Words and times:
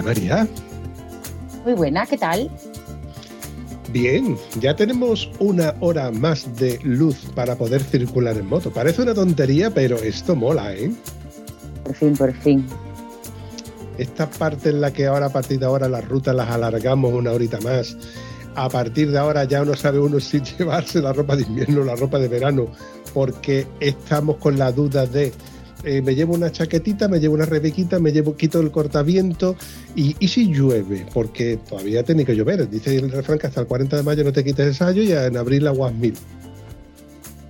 Hola 0.00 0.14
María. 0.14 0.48
Muy 1.62 1.74
buena, 1.74 2.06
¿qué 2.06 2.16
tal? 2.16 2.50
Bien, 3.92 4.38
ya 4.58 4.74
tenemos 4.74 5.30
una 5.40 5.74
hora 5.80 6.10
más 6.10 6.56
de 6.56 6.78
luz 6.82 7.26
para 7.34 7.54
poder 7.56 7.82
circular 7.82 8.38
en 8.38 8.46
moto. 8.46 8.72
Parece 8.72 9.02
una 9.02 9.12
tontería, 9.12 9.70
pero 9.70 9.96
esto 9.96 10.34
mola, 10.34 10.74
¿eh? 10.74 10.90
Por 11.84 11.94
fin, 11.94 12.16
por 12.16 12.32
fin. 12.32 12.66
Esta 13.98 14.30
parte 14.30 14.70
en 14.70 14.80
la 14.80 14.90
que 14.90 15.06
ahora 15.06 15.26
a 15.26 15.32
partir 15.32 15.58
de 15.58 15.66
ahora 15.66 15.86
las 15.86 16.08
rutas 16.08 16.34
las 16.34 16.48
alargamos 16.48 17.12
una 17.12 17.32
horita 17.32 17.60
más. 17.60 17.94
A 18.54 18.70
partir 18.70 19.10
de 19.10 19.18
ahora 19.18 19.44
ya 19.44 19.62
no 19.66 19.76
sabe 19.76 19.98
uno 19.98 20.18
si 20.20 20.40
llevarse 20.40 21.02
la 21.02 21.12
ropa 21.12 21.36
de 21.36 21.42
invierno 21.42 21.82
o 21.82 21.84
la 21.84 21.96
ropa 21.96 22.18
de 22.18 22.28
verano, 22.28 22.68
porque 23.12 23.66
estamos 23.80 24.38
con 24.38 24.58
la 24.58 24.72
duda 24.72 25.04
de 25.04 25.30
eh, 25.84 26.02
me 26.02 26.14
llevo 26.14 26.34
una 26.34 26.52
chaquetita, 26.52 27.08
me 27.08 27.20
llevo 27.20 27.34
una 27.34 27.46
rebequita, 27.46 27.98
me 27.98 28.12
llevo, 28.12 28.36
quito 28.36 28.60
el 28.60 28.70
cortaviento 28.70 29.56
y, 29.94 30.14
si 30.28 30.52
llueve, 30.52 31.06
porque 31.12 31.56
todavía 31.56 32.02
tiene 32.02 32.24
que 32.24 32.34
llover. 32.36 32.68
Dice 32.68 32.96
el 32.96 33.10
refrán 33.10 33.38
que 33.38 33.46
hasta 33.46 33.62
el 33.62 33.66
40 33.66 33.96
de 33.96 34.02
mayo 34.02 34.24
no 34.24 34.32
te 34.32 34.44
quites 34.44 34.66
el 34.66 34.74
sallo 34.74 35.02
y 35.02 35.12
en 35.12 35.36
abril 35.36 35.66
aguas 35.66 35.94
mil. 35.94 36.14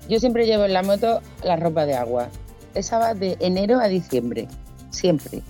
Yo 0.08 0.19
siempre 0.19 0.47
llevo 0.47 0.64
en 0.64 0.73
la 0.73 0.83
moto 0.83 1.20
la 1.45 1.56
ropa 1.56 1.86
de 1.86 1.95
agua. 1.95 2.28
Esa 2.75 2.98
va 2.98 3.14
de 3.14 3.36
enero 3.41 3.81
a 3.81 3.89
diciembre, 3.89 4.48
siempre. 4.91 5.42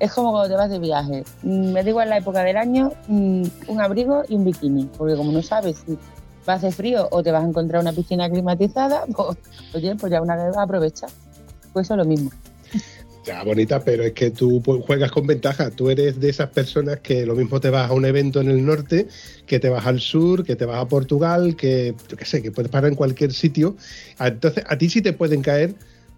Es 0.00 0.12
como 0.12 0.30
cuando 0.30 0.48
te 0.48 0.56
vas 0.56 0.70
de 0.70 0.78
viaje. 0.78 1.24
Mm, 1.42 1.72
Me 1.72 1.82
da 1.82 1.90
igual 1.90 2.08
la 2.08 2.18
época 2.18 2.42
del 2.42 2.56
año, 2.56 2.92
mm, 3.08 3.42
un 3.68 3.80
abrigo 3.80 4.22
y 4.28 4.34
un 4.34 4.44
bikini, 4.44 4.88
porque 4.96 5.16
como 5.16 5.32
no 5.32 5.42
sabes 5.42 5.78
si 5.84 5.98
va 6.48 6.54
a 6.54 6.56
hacer 6.56 6.72
frío 6.72 7.08
o 7.10 7.22
te 7.22 7.30
vas 7.30 7.44
a 7.44 7.48
encontrar 7.48 7.82
una 7.82 7.92
piscina 7.92 8.28
climatizada, 8.28 9.04
pues, 9.16 9.36
oye, 9.74 9.94
pues 9.96 10.12
ya 10.12 10.22
una 10.22 10.36
vez 10.36 10.56
aprovecha. 10.56 11.06
Pues 11.72 11.86
eso 11.86 11.94
es 11.94 11.98
lo 11.98 12.04
mismo. 12.04 12.30
Ya, 13.26 13.42
bonita, 13.44 13.80
pero 13.84 14.04
es 14.04 14.12
que 14.12 14.30
tú 14.30 14.62
pues, 14.64 14.82
juegas 14.86 15.10
con 15.10 15.26
ventaja. 15.26 15.70
Tú 15.70 15.90
eres 15.90 16.18
de 16.18 16.30
esas 16.30 16.48
personas 16.48 17.00
que 17.00 17.26
lo 17.26 17.34
mismo 17.34 17.60
te 17.60 17.68
vas 17.68 17.90
a 17.90 17.92
un 17.92 18.06
evento 18.06 18.40
en 18.40 18.48
el 18.48 18.64
norte, 18.64 19.06
que 19.46 19.58
te 19.60 19.68
vas 19.68 19.86
al 19.86 20.00
sur, 20.00 20.44
que 20.44 20.56
te 20.56 20.64
vas 20.64 20.80
a 20.82 20.88
Portugal, 20.88 21.54
que 21.54 21.94
yo 22.08 22.16
qué 22.16 22.24
sé, 22.24 22.40
que 22.40 22.50
puedes 22.52 22.70
parar 22.70 22.88
en 22.90 22.96
cualquier 22.96 23.32
sitio. 23.34 23.76
Entonces, 24.18 24.64
a 24.66 24.78
ti 24.78 24.88
sí 24.88 25.02
te 25.02 25.12
pueden 25.12 25.42
caer 25.42 25.74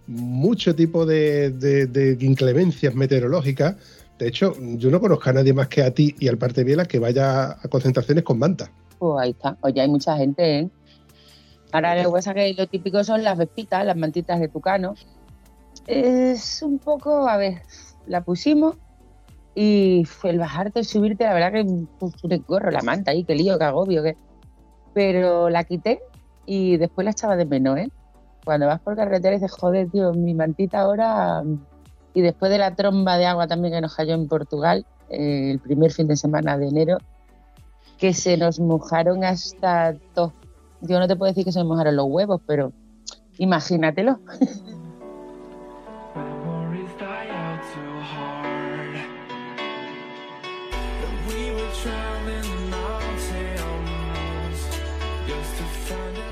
mucho 0.07 0.75
tipo 0.77 1.05
de, 1.05 1.51
de- 1.51 1.87
de 1.87 2.17
inclemencias 2.25 2.95
meteorológicas. 2.95 3.75
De 4.19 4.29
hecho, 4.29 4.55
yo 4.77 4.91
no 4.91 5.01
conozco 5.01 5.31
a 5.31 5.33
nadie 5.33 5.53
más 5.53 5.67
que 5.69 5.83
a 5.83 5.91
ti 5.93 6.15
y 6.21 6.29
al 6.29 6.39
parte 6.39 6.63
Biela 6.63 6.85
que 6.85 6.99
vaya 7.01 7.53
a 7.53 7.69
concentraciones 7.69 8.23
con 8.23 8.39
manta. 8.39 8.71
Pues 8.99 9.21
ahí 9.21 9.31
está. 9.31 9.57
Oye, 9.63 9.81
hay 9.81 9.89
mucha 9.89 10.17
gente, 10.17 10.59
¿eh? 10.61 10.69
Ahora 11.73 11.97
lo 12.03 12.11
que 12.11 12.13
pasa 12.15 12.35
que 12.35 12.53
lo 12.55 12.67
típico 12.67 13.03
son 13.03 13.23
las 13.23 13.39
vespitas, 13.39 13.85
las 13.87 13.97
mantitas 13.97 14.39
de 14.41 14.49
tucano. 14.49 14.95
Es 15.87 16.63
un 16.63 16.79
poco, 16.79 17.29
a 17.29 17.37
ver, 17.37 17.63
la 18.07 18.23
pusimos 18.23 18.77
y 19.55 20.07
el 20.23 20.39
bajarte, 20.39 20.81
el 20.81 20.87
subirte, 20.87 21.25
la 21.25 21.35
verdad 21.35 21.53
que 21.53 22.35
engorro 22.35 22.71
la 22.71 22.83
manta 22.83 23.11
ahí, 23.11 23.25
qué 23.25 23.35
lío, 23.35 23.59
qué 23.59 23.65
agobio, 23.65 24.03
que... 24.03 24.17
Pero 24.93 25.51
la 25.51 25.65
quité 25.65 26.01
y 26.47 26.77
después 26.77 27.05
la 27.05 27.13
echaba 27.13 27.37
de 27.37 27.45
menos, 27.45 27.79
¿eh? 27.79 27.91
Cuando 28.45 28.67
vas 28.67 28.81
por 28.81 28.97
carretera 28.97 29.35
dices, 29.35 29.53
joder, 29.53 29.91
tío, 29.91 30.13
mi 30.13 30.35
mantita 30.35 30.81
ahora... 30.81 31.43
Y 32.13 32.23
después 32.23 32.51
de 32.51 32.59
la 32.59 32.75
tromba 32.75 33.19
de 33.19 33.27
agua 33.27 33.47
también 33.47 33.75
que 33.75 33.81
nos 33.81 33.95
cayó 33.95 34.15
en 34.15 34.27
Portugal, 34.27 34.85
eh, 35.11 35.53
el 35.53 35.61
primer 35.61 35.93
fin 35.93 36.09
de 36.09 36.17
semana 36.17 36.59
de 36.59 36.69
enero, 36.69 36.99
que 37.99 38.15
se 38.15 38.37
nos 38.37 38.59
mojaron 38.59 39.23
hasta 39.23 39.95
todo. 40.15 40.33
Yo 40.81 40.99
no 40.99 41.07
te 41.07 41.15
puedo 41.15 41.31
decir 41.31 41.45
que 41.45 41.53
se 41.53 41.61
me 41.61 41.67
mojaron 41.67 41.95
los 41.95 42.07
huevos, 42.09 42.41
pero 42.47 42.73
imagínatelo. 43.39 44.19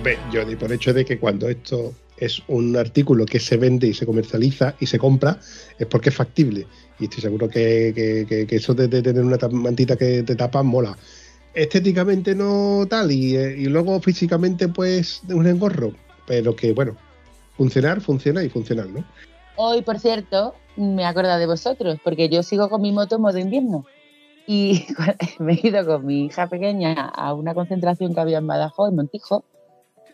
Ve, 0.02 0.16
di 0.46 0.54
por 0.54 0.72
hecho 0.72 0.94
de 0.94 1.04
que 1.04 1.18
cuando 1.18 1.48
esto 1.48 1.92
es 2.16 2.40
un 2.46 2.76
artículo 2.76 3.26
que 3.26 3.40
se 3.40 3.56
vende 3.56 3.88
y 3.88 3.94
se 3.94 4.06
comercializa 4.06 4.74
y 4.78 4.86
se 4.86 4.98
compra, 4.98 5.38
es 5.76 5.86
porque 5.86 6.10
es 6.10 6.14
factible. 6.14 6.66
Y 7.00 7.04
estoy 7.04 7.22
seguro 7.22 7.48
que, 7.48 8.46
eso 8.48 8.74
de, 8.74 8.88
tener 8.88 9.24
una 9.24 9.38
mantita 9.50 9.96
que 9.96 10.22
te 10.22 10.36
tapa 10.36 10.62
mola. 10.62 10.96
Estéticamente 11.52 12.34
no 12.36 12.86
tal, 12.88 13.10
y, 13.10 13.36
eh, 13.36 13.56
luego 13.68 14.00
físicamente, 14.00 14.68
pues, 14.68 15.22
un 15.28 15.46
engorro. 15.48 15.92
Pero 16.26 16.54
que, 16.54 16.72
bueno, 16.72 16.96
funcionar, 17.56 18.00
funciona 18.00 18.44
y 18.44 18.48
funcionar, 18.48 18.86
¿no? 18.88 19.04
Hoy, 19.56 19.82
por 19.82 19.98
cierto, 19.98 20.54
me 20.76 21.04
acordado 21.06 21.40
de 21.40 21.46
vosotros, 21.46 21.98
porque 22.04 22.28
yo 22.28 22.44
sigo 22.44 22.68
con 22.68 22.82
mi 22.82 22.92
moto 22.92 23.18
modo 23.18 23.38
invierno. 23.38 23.84
Y 24.46 24.86
me 25.40 25.54
he 25.54 25.66
ido 25.66 25.84
con 25.84 26.06
mi 26.06 26.26
hija 26.26 26.46
pequeña 26.46 26.94
a 26.94 27.34
una 27.34 27.54
concentración 27.54 28.14
que 28.14 28.20
había 28.20 28.38
en 28.38 28.46
Badajoz, 28.46 28.90
en 28.90 28.96
Montijo, 28.96 29.44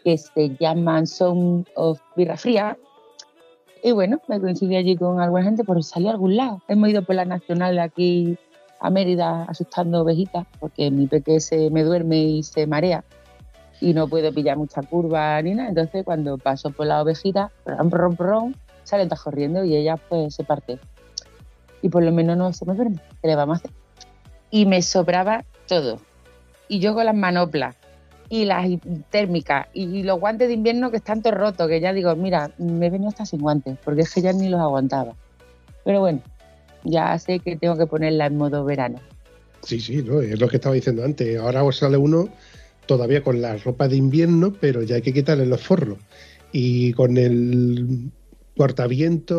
que 0.04 0.18
se 0.18 0.54
llama 0.60 1.04
Sound 1.06 1.66
of 1.74 2.00
Birra 2.14 2.36
Fría. 2.36 2.76
Y 3.82 3.92
bueno, 3.92 4.20
me 4.28 4.40
coincidí 4.40 4.76
allí 4.76 4.96
con 4.96 5.20
alguna 5.20 5.44
gente, 5.44 5.64
por 5.64 5.82
salir 5.82 6.08
a 6.08 6.12
algún 6.12 6.36
lado. 6.36 6.62
Hemos 6.68 6.90
ido 6.90 7.02
por 7.02 7.16
la 7.16 7.24
nacional 7.24 7.78
aquí 7.78 8.38
a 8.80 8.90
Mérida 8.90 9.44
asustando 9.44 10.02
ovejitas, 10.02 10.46
porque 10.60 10.90
mi 10.90 11.06
peque 11.06 11.40
se 11.40 11.70
me 11.70 11.82
duerme 11.82 12.18
y 12.18 12.42
se 12.42 12.66
marea 12.66 13.04
y 13.80 13.92
no 13.92 14.08
puedo 14.08 14.32
pillar 14.32 14.56
mucha 14.56 14.82
curva 14.82 15.40
ni 15.42 15.54
nada. 15.54 15.68
Entonces, 15.68 16.04
cuando 16.04 16.38
paso 16.38 16.70
por 16.70 16.86
la 16.86 17.02
ovejita, 17.02 17.50
rom, 17.66 17.90
rom, 17.90 18.16
rom, 18.16 18.54
salen 18.84 19.08
todas 19.08 19.22
corriendo 19.22 19.64
y 19.64 19.76
ella 19.76 19.96
pues 19.96 20.34
se 20.34 20.44
parte. 20.44 20.78
Y 21.82 21.88
por 21.88 22.02
lo 22.02 22.12
menos 22.12 22.36
no 22.36 22.52
se 22.52 22.64
me 22.64 22.74
duerme. 22.74 22.96
¿Qué 23.20 23.28
le 23.28 23.36
vamos 23.36 23.56
a 23.56 23.58
hacer? 23.58 23.70
Y 24.50 24.66
me 24.66 24.80
sobraba 24.82 25.44
todo. 25.68 25.98
Y 26.68 26.78
yo 26.78 26.94
con 26.94 27.04
las 27.04 27.14
manoplas 27.14 27.76
y 28.28 28.44
las 28.44 28.66
térmicas 29.10 29.66
y 29.72 30.02
los 30.02 30.18
guantes 30.18 30.48
de 30.48 30.54
invierno 30.54 30.90
que 30.90 30.96
están 30.96 31.22
todos 31.22 31.36
rotos, 31.36 31.68
que 31.68 31.80
ya 31.80 31.92
digo, 31.92 32.14
mira, 32.16 32.50
me 32.58 32.86
he 32.86 32.90
venido 32.90 33.08
hasta 33.10 33.26
sin 33.26 33.40
guantes, 33.40 33.76
porque 33.84 34.02
es 34.02 34.12
que 34.12 34.22
ya 34.22 34.32
ni 34.32 34.48
los 34.48 34.60
aguantaba. 34.60 35.14
Pero 35.84 36.00
bueno, 36.00 36.22
ya 36.84 37.18
sé 37.18 37.40
que 37.40 37.56
tengo 37.56 37.76
que 37.76 37.86
ponerla 37.86 38.26
en 38.26 38.36
modo 38.36 38.64
verano. 38.64 38.98
Sí, 39.62 39.80
sí, 39.80 40.02
¿no? 40.02 40.20
es 40.20 40.38
lo 40.40 40.48
que 40.48 40.56
estaba 40.56 40.74
diciendo 40.74 41.04
antes. 41.04 41.38
Ahora 41.38 41.64
os 41.64 41.78
sale 41.78 41.96
uno 41.96 42.28
todavía 42.86 43.22
con 43.22 43.40
la 43.40 43.56
ropa 43.56 43.88
de 43.88 43.96
invierno, 43.96 44.52
pero 44.60 44.82
ya 44.82 44.96
hay 44.96 45.02
que 45.02 45.12
quitarle 45.12 45.46
los 45.46 45.62
forros. 45.62 45.98
Y 46.52 46.92
con 46.92 47.16
el 47.16 48.10
cortaviento, 48.56 49.36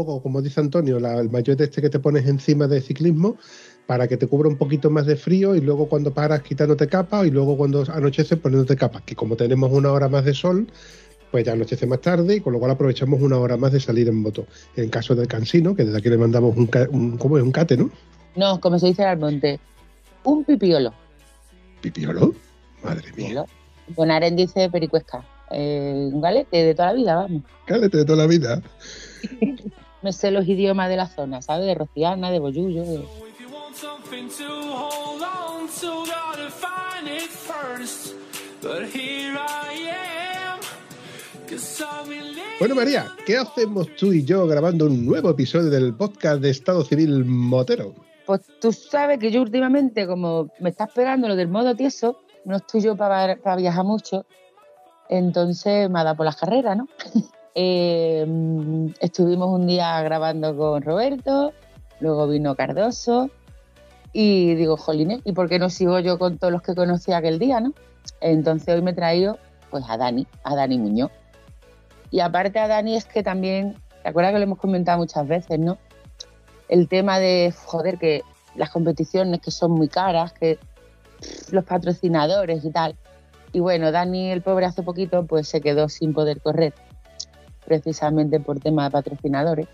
o 0.00 0.22
como 0.22 0.42
dice 0.42 0.60
Antonio, 0.60 1.00
la- 1.00 1.18
el 1.18 1.30
maillot 1.30 1.60
este 1.60 1.80
que 1.82 1.90
te 1.90 1.98
pones 1.98 2.26
encima 2.26 2.68
de 2.68 2.80
ciclismo, 2.80 3.36
para 3.92 4.08
que 4.08 4.16
te 4.16 4.26
cubra 4.26 4.48
un 4.48 4.56
poquito 4.56 4.88
más 4.88 5.04
de 5.04 5.16
frío 5.16 5.54
y 5.54 5.60
luego 5.60 5.86
cuando 5.86 6.14
paras 6.14 6.40
quitándote 6.40 6.88
capa 6.88 7.26
y 7.26 7.30
luego 7.30 7.58
cuando 7.58 7.84
anochece 7.92 8.38
poniéndote 8.38 8.74
capas, 8.74 9.02
que 9.02 9.14
como 9.14 9.36
tenemos 9.36 9.70
una 9.70 9.92
hora 9.92 10.08
más 10.08 10.24
de 10.24 10.32
sol, 10.32 10.66
pues 11.30 11.44
ya 11.44 11.52
anochece 11.52 11.86
más 11.86 12.00
tarde 12.00 12.36
y 12.36 12.40
con 12.40 12.54
lo 12.54 12.58
cual 12.58 12.70
aprovechamos 12.70 13.20
una 13.20 13.36
hora 13.36 13.58
más 13.58 13.70
de 13.70 13.80
salir 13.80 14.08
en 14.08 14.14
moto. 14.22 14.46
En 14.76 14.88
caso 14.88 15.14
del 15.14 15.28
cansino, 15.28 15.76
que 15.76 15.84
desde 15.84 15.98
aquí 15.98 16.08
le 16.08 16.16
mandamos 16.16 16.56
un, 16.56 16.70
un 16.88 17.18
¿cómo 17.18 17.36
es? 17.36 17.44
Un 17.44 17.52
cate, 17.52 17.76
¿no? 17.76 17.90
No, 18.34 18.58
como 18.62 18.78
se 18.78 18.86
dice 18.86 19.02
en 19.02 19.10
el 19.10 19.18
monte, 19.18 19.60
un 20.24 20.42
pipiolo. 20.42 20.94
Pipiolo. 21.82 22.32
Madre 22.82 23.12
mía. 23.14 23.44
Bonaren 23.94 24.36
dice 24.36 24.70
pericuesca. 24.70 25.22
Eh, 25.50 26.08
un 26.10 26.22
galete 26.22 26.64
de 26.64 26.74
toda 26.74 26.88
la 26.88 26.94
vida, 26.94 27.14
vamos. 27.16 27.42
Cálete 27.66 27.98
de 27.98 28.04
toda 28.06 28.22
la 28.24 28.26
vida. 28.26 28.62
Me 30.02 30.12
sé 30.12 30.32
los 30.32 30.48
idiomas 30.48 30.88
de 30.88 30.96
la 30.96 31.06
zona, 31.06 31.42
¿sabes? 31.42 31.66
De 31.66 31.74
Rociana, 31.76 32.30
de 32.32 32.40
Boyullo. 32.40 32.82
de- 32.84 33.04
something 33.74 34.28
to 34.28 34.48
hold 34.48 35.22
on 35.22 35.68
to, 35.80 36.04
gotta 36.06 36.50
find 36.50 37.08
it 37.08 37.30
first. 37.30 38.14
But 38.60 38.84
here 38.84 39.34
I 39.36 39.88
am, 39.88 40.60
'cause 41.48 41.82
I'm 41.82 42.12
in 42.12 42.36
love. 42.36 42.58
Bueno, 42.58 42.74
María, 42.74 43.06
¿qué 43.26 43.36
hacemos 43.38 43.88
tú 43.96 44.12
y 44.12 44.24
yo 44.24 44.46
grabando 44.46 44.86
un 44.86 45.04
nuevo 45.04 45.30
episodio 45.30 45.70
del 45.70 45.94
podcast 45.94 46.40
de 46.40 46.50
Estado 46.50 46.84
Civil 46.84 47.24
Motero? 47.24 47.94
Pues 48.26 48.42
tú 48.60 48.72
sabes 48.72 49.18
que 49.18 49.30
yo 49.30 49.42
últimamente, 49.42 50.06
como 50.06 50.48
me 50.60 50.70
estás 50.70 50.90
pegando 50.92 51.26
lo 51.26 51.34
del 51.34 51.48
modo 51.48 51.74
tieso, 51.74 52.20
no 52.44 52.56
estoy 52.56 52.82
yo 52.82 52.96
para 52.96 53.56
viajar 53.56 53.84
mucho, 53.84 54.26
entonces 55.08 55.90
me 55.90 56.00
ha 56.00 56.04
dado 56.04 56.16
por 56.16 56.26
las 56.26 56.36
carreras, 56.36 56.76
¿no? 56.76 56.88
eh, 57.54 58.24
mm, 58.28 58.86
estuvimos 59.00 59.48
un 59.48 59.66
día 59.66 60.00
grabando 60.02 60.56
con 60.56 60.82
Roberto, 60.82 61.52
luego 62.00 62.28
vino 62.28 62.54
Cardoso 62.54 63.30
y 64.12 64.54
digo, 64.54 64.76
jolines, 64.76 65.20
¿y 65.24 65.32
por 65.32 65.48
qué 65.48 65.58
no 65.58 65.70
sigo 65.70 65.98
yo 66.00 66.18
con 66.18 66.38
todos 66.38 66.52
los 66.52 66.62
que 66.62 66.74
conocí 66.74 67.12
aquel 67.12 67.38
día, 67.38 67.60
no? 67.60 67.72
Entonces 68.20 68.74
hoy 68.74 68.82
me 68.82 68.90
he 68.90 68.94
traído 68.94 69.38
pues 69.70 69.84
a 69.88 69.96
Dani, 69.96 70.26
a 70.44 70.54
Dani 70.54 70.78
Muñoz. 70.78 71.10
Y 72.10 72.20
aparte 72.20 72.58
a 72.58 72.68
Dani 72.68 72.96
es 72.96 73.06
que 73.06 73.22
también, 73.22 73.76
¿te 74.02 74.10
acuerdas 74.10 74.32
que 74.32 74.38
lo 74.38 74.44
hemos 74.44 74.58
comentado 74.58 74.98
muchas 74.98 75.26
veces, 75.26 75.58
no? 75.58 75.78
El 76.68 76.88
tema 76.88 77.18
de, 77.18 77.54
joder, 77.64 77.98
que 77.98 78.22
las 78.54 78.70
competiciones 78.70 79.40
que 79.40 79.50
son 79.50 79.72
muy 79.72 79.88
caras, 79.88 80.32
que 80.34 80.58
los 81.50 81.64
patrocinadores 81.64 82.64
y 82.64 82.70
tal. 82.70 82.96
Y 83.52 83.60
bueno, 83.60 83.92
Dani, 83.92 84.30
el 84.30 84.42
pobre, 84.42 84.66
hace 84.66 84.82
poquito 84.82 85.24
pues 85.26 85.48
se 85.48 85.60
quedó 85.60 85.88
sin 85.88 86.12
poder 86.12 86.40
correr, 86.42 86.74
precisamente 87.64 88.40
por 88.40 88.60
tema 88.60 88.84
de 88.84 88.90
patrocinadores, 88.90 89.68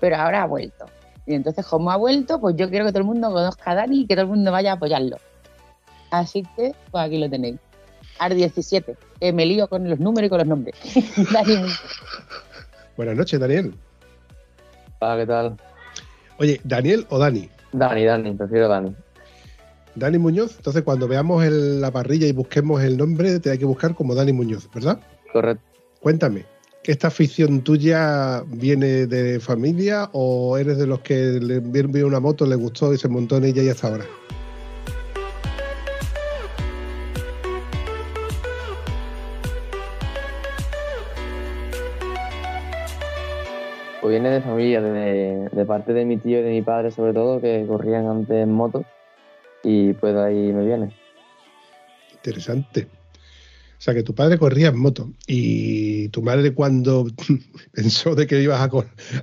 pero 0.00 0.16
ahora 0.16 0.42
ha 0.42 0.46
vuelto. 0.46 0.86
Y 1.30 1.34
entonces, 1.34 1.64
como 1.64 1.92
ha 1.92 1.96
vuelto, 1.96 2.40
pues 2.40 2.56
yo 2.56 2.68
quiero 2.68 2.84
que 2.84 2.90
todo 2.90 3.02
el 3.02 3.06
mundo 3.06 3.28
conozca 3.30 3.70
a 3.70 3.74
Dani 3.76 4.00
y 4.00 4.06
que 4.08 4.14
todo 4.16 4.24
el 4.24 4.30
mundo 4.30 4.50
vaya 4.50 4.72
a 4.72 4.74
apoyarlo. 4.74 5.16
Así 6.10 6.42
que, 6.56 6.72
pues 6.90 7.04
aquí 7.04 7.18
lo 7.18 7.30
tenéis. 7.30 7.56
AR17, 8.18 8.96
que 9.20 9.32
me 9.32 9.46
lío 9.46 9.68
con 9.68 9.88
los 9.88 10.00
números 10.00 10.26
y 10.26 10.28
con 10.30 10.38
los 10.38 10.46
nombres. 10.48 10.74
Dani 11.32 11.56
Muñoz. 11.56 11.80
Buenas 12.96 13.16
noches, 13.16 13.38
Daniel. 13.38 13.74
Hola, 14.98 15.16
¿qué 15.18 15.26
tal? 15.26 15.56
Oye, 16.40 16.60
¿Daniel 16.64 17.06
o 17.10 17.18
Dani? 17.18 17.48
Dani, 17.72 18.04
Dani, 18.04 18.34
prefiero 18.34 18.66
Dani. 18.66 18.94
Dani 19.94 20.18
Muñoz. 20.18 20.56
Entonces, 20.56 20.82
cuando 20.82 21.06
veamos 21.06 21.44
el- 21.44 21.80
la 21.80 21.92
parrilla 21.92 22.26
y 22.26 22.32
busquemos 22.32 22.82
el 22.82 22.96
nombre, 22.96 23.38
te 23.38 23.52
hay 23.52 23.58
que 23.58 23.64
buscar 23.66 23.94
como 23.94 24.16
Dani 24.16 24.32
Muñoz, 24.32 24.68
¿verdad? 24.74 24.98
Correcto. 25.32 25.62
Cuéntame, 26.00 26.40
¿que 26.40 26.59
esta 26.84 27.08
afición 27.08 27.62
tuya 27.62 28.42
viene 28.46 29.06
de 29.06 29.38
familia 29.38 30.08
o 30.12 30.56
eres 30.56 30.78
de 30.78 30.86
los 30.86 31.00
que 31.00 31.14
le 31.14 31.60
vio 31.60 32.06
una 32.06 32.20
moto, 32.20 32.46
le 32.46 32.56
gustó 32.56 32.92
y 32.94 32.98
se 32.98 33.08
montó 33.08 33.36
en 33.36 33.44
ella 33.44 33.62
y 33.62 33.68
hasta 33.68 33.88
ahora? 33.88 34.04
Pues 44.00 44.10
viene 44.10 44.30
de 44.30 44.40
familia, 44.40 44.80
de, 44.80 45.48
de 45.52 45.64
parte 45.66 45.92
de 45.92 46.06
mi 46.06 46.16
tío 46.16 46.40
y 46.40 46.42
de 46.42 46.50
mi 46.50 46.62
padre 46.62 46.90
sobre 46.90 47.12
todo, 47.12 47.40
que 47.40 47.66
corrían 47.68 48.06
antes 48.06 48.36
en 48.36 48.52
moto 48.52 48.84
y 49.62 49.92
pues 49.92 50.14
de 50.14 50.22
ahí 50.22 50.52
me 50.52 50.64
viene. 50.64 50.96
Interesante. 52.14 52.99
O 53.80 53.82
sea, 53.82 53.94
que 53.94 54.02
tu 54.02 54.14
padre 54.14 54.38
corría 54.38 54.68
en 54.68 54.78
moto 54.78 55.08
y 55.26 56.10
tu 56.10 56.20
madre 56.20 56.52
cuando 56.52 57.06
pensó 57.72 58.14
de 58.14 58.26
que 58.26 58.42
ibas 58.42 58.60
a, 58.60 58.68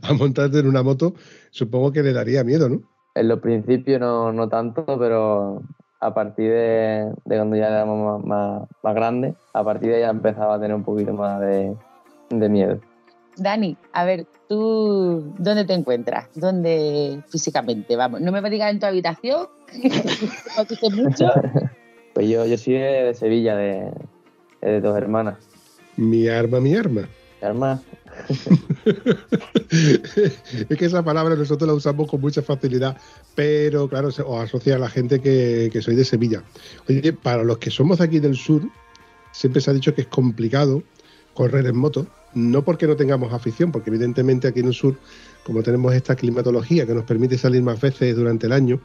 a 0.01 0.13
montarte 0.13 0.57
en 0.57 0.68
una 0.68 0.81
moto, 0.81 1.13
supongo 1.51 1.92
que 1.92 2.01
le 2.01 2.12
daría 2.12 2.44
miedo, 2.44 2.68
¿no? 2.68 2.81
En 3.13 3.27
los 3.27 3.39
principios 3.39 4.00
no, 4.00 4.33
no 4.33 4.50
tanto, 4.50 4.83
pero 4.98 5.62
a 6.00 6.12
partir 6.12 6.50
de, 6.50 7.13
de 7.25 7.36
cuando 7.36 7.56
ya 7.56 7.68
éramos 7.68 8.19
más, 8.19 8.25
más, 8.25 8.69
más 8.81 8.95
grandes, 8.95 9.36
a 9.54 9.63
partir 9.63 9.89
de 9.89 9.95
ahí 9.98 10.01
ya 10.01 10.09
empezaba 10.09 10.56
a 10.56 10.59
tener 10.59 10.75
un 10.75 10.83
poquito 10.83 11.13
más 11.13 11.39
de, 11.39 11.75
de 12.31 12.50
miedo. 12.50 12.81
Dani, 13.36 13.77
a 13.94 14.06
ver, 14.06 14.25
¿tú 14.50 15.36
dónde 15.38 15.65
te 15.65 15.75
encuentras? 15.75 16.30
¿Dónde 16.33 17.21
físicamente? 17.27 17.95
Vamos, 17.95 18.21
no 18.21 18.31
me 18.31 18.42
digas 18.50 18.71
en 18.71 18.80
tu 18.80 18.88
habitación, 18.88 19.50
no 20.57 20.65
te 20.65 20.75
sé 20.75 20.89
mucho. 20.89 21.27
Pues 22.15 22.27
yo, 22.30 22.48
yo 22.48 22.57
soy 22.57 22.74
de, 22.74 23.04
de 23.04 23.13
Sevilla, 23.13 23.56
de, 23.56 23.92
de 24.69 24.81
dos 24.81 24.98
hermanas. 24.98 25.36
Mi 25.96 26.28
arma, 26.28 26.60
mi 26.60 26.75
arma. 26.75 27.08
Hermanas, 27.42 27.81
es 29.69 30.78
que 30.78 30.86
esa 30.86 31.04
palabra 31.04 31.36
nosotros 31.36 31.68
la 31.68 31.75
usamos 31.75 32.10
con 32.10 32.19
mucha 32.19 32.42
facilidad, 32.42 32.98
pero 33.36 33.88
claro, 33.88 34.12
se 34.12 34.24
os 34.24 34.44
asocia 34.44 34.75
a 34.75 34.80
la 34.80 34.90
gente 34.90 35.19
que, 35.22 35.69
que 35.72 35.81
soy 35.81 35.96
de 35.96 36.04
Sevilla. 36.04 36.44
Oye, 36.90 37.14
para 37.14 37.44
los 37.44 37.60
que 37.60 37.69
somos 37.69 38.00
de 38.00 38.06
aquí 38.06 38.19
del 38.19 38.36
sur, 38.36 38.64
siempre 39.31 39.62
se 39.62 39.69
ha 39.69 39.74
dicho 39.74 39.94
que 39.94 40.02
es 40.02 40.08
complicado 40.08 40.84
correr 41.34 41.68
en 41.68 41.78
moto, 41.78 42.08
no 42.34 42.64
porque 42.64 42.88
no 42.88 42.96
tengamos 42.96 43.31
afición, 43.31 43.72
porque 43.72 43.92
evidentemente 43.92 44.48
aquí 44.48 44.62
en 44.62 44.68
el 44.68 44.74
sur, 44.74 44.96
como 45.44 45.62
tenemos 45.62 45.94
esta 45.94 46.16
climatología 46.16 46.88
que 46.88 46.96
nos 46.96 47.04
permite 47.04 47.38
salir 47.38 47.62
más 47.62 47.80
veces 47.80 48.16
durante 48.16 48.48
el 48.48 48.54
año, 48.54 48.81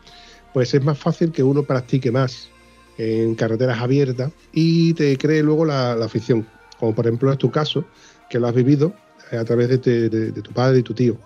pues 0.53 0.75
es 0.75 0.85
más 0.85 0.99
fácil 0.99 1.33
que 1.33 1.43
uno 1.43 1.63
practique 1.63 2.13
más 2.13 2.51
en 2.99 3.35
carreteras 3.35 3.81
abiertas 3.81 4.33
y 4.53 4.95
te 4.95 5.17
cree 5.17 5.43
luego 5.43 5.65
la, 5.65 5.93
afición, 5.93 6.47
como 6.79 6.95
por 6.95 7.07
ejemplo 7.07 7.33
es 7.33 7.39
tu 7.39 7.51
caso, 7.51 7.85
que 8.29 8.39
lo 8.39 8.47
has 8.49 8.55
vivido 8.55 8.93
eh, 9.31 9.37
a 9.37 9.45
través 9.45 9.69
de, 9.69 10.09
de- 10.09 10.33
tu 10.43 10.53
padre 10.53 10.79
y 10.79 10.83
tu 10.83 10.95
tío. 10.95 11.17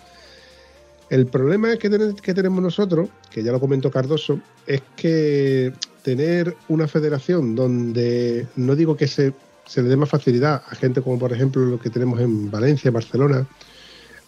El 1.08 1.26
problema 1.26 1.76
que, 1.76 2.14
que 2.20 2.34
tenemos 2.34 2.62
nosotros, 2.62 3.08
que 3.30 3.42
ya 3.42 3.52
lo 3.52 3.60
comentó 3.60 3.90
Cardoso, 3.90 4.40
es 4.66 4.82
que 4.96 5.72
tener 6.02 6.56
una 6.68 6.88
federación 6.88 7.54
donde 7.54 8.46
no 8.56 8.74
digo 8.74 8.96
que 8.96 9.06
se, 9.06 9.32
se 9.66 9.82
le 9.82 9.88
dé 9.88 9.96
más 9.96 10.08
facilidad 10.08 10.62
a 10.68 10.74
gente 10.74 11.02
como 11.02 11.18
por 11.18 11.32
ejemplo 11.32 11.64
lo 11.64 11.78
que 11.78 11.90
tenemos 11.90 12.20
en 12.20 12.50
Valencia, 12.50 12.90
Barcelona, 12.90 13.46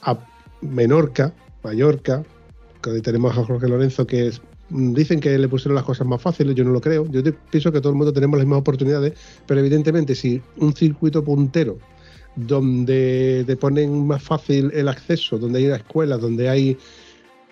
a 0.03 0.19
Menorca, 0.61 1.33
Mallorca, 1.63 2.23
que 2.83 3.01
tenemos 3.01 3.37
a 3.37 3.45
Jorge 3.45 3.69
Lorenzo 3.69 4.07
que 4.07 4.29
es- 4.29 4.41
dicen 4.71 5.21
que 5.21 5.37
le 5.39 5.49
pusieron 5.49 5.75
las 5.75 5.85
cosas 5.85 6.07
más 6.07 6.21
fáciles, 6.21 6.55
yo 6.55 6.65
no 6.65 6.71
lo 6.71 6.81
creo. 6.81 7.07
Yo 7.11 7.23
pienso 7.51 7.73
que 7.73 7.81
todo 7.81 7.91
el 7.91 7.97
mundo 7.97 8.13
tenemos 8.13 8.39
las 8.39 8.47
mismas 8.47 8.61
oportunidades, 8.61 9.15
pero 9.47 9.61
evidentemente 9.61 10.15
si 10.15 10.41
un 10.57 10.75
circuito 10.75 11.25
puntero 11.25 11.79
donde 12.37 13.45
te 13.47 13.57
ponen 13.57 14.07
más 14.07 14.23
fácil 14.23 14.71
el 14.73 14.89
acceso, 14.89 15.39
donde 15.39 15.59
hay 15.59 15.67
una 15.67 15.77
escuela, 15.77 16.17
donde 16.17 16.49
hay 16.49 16.77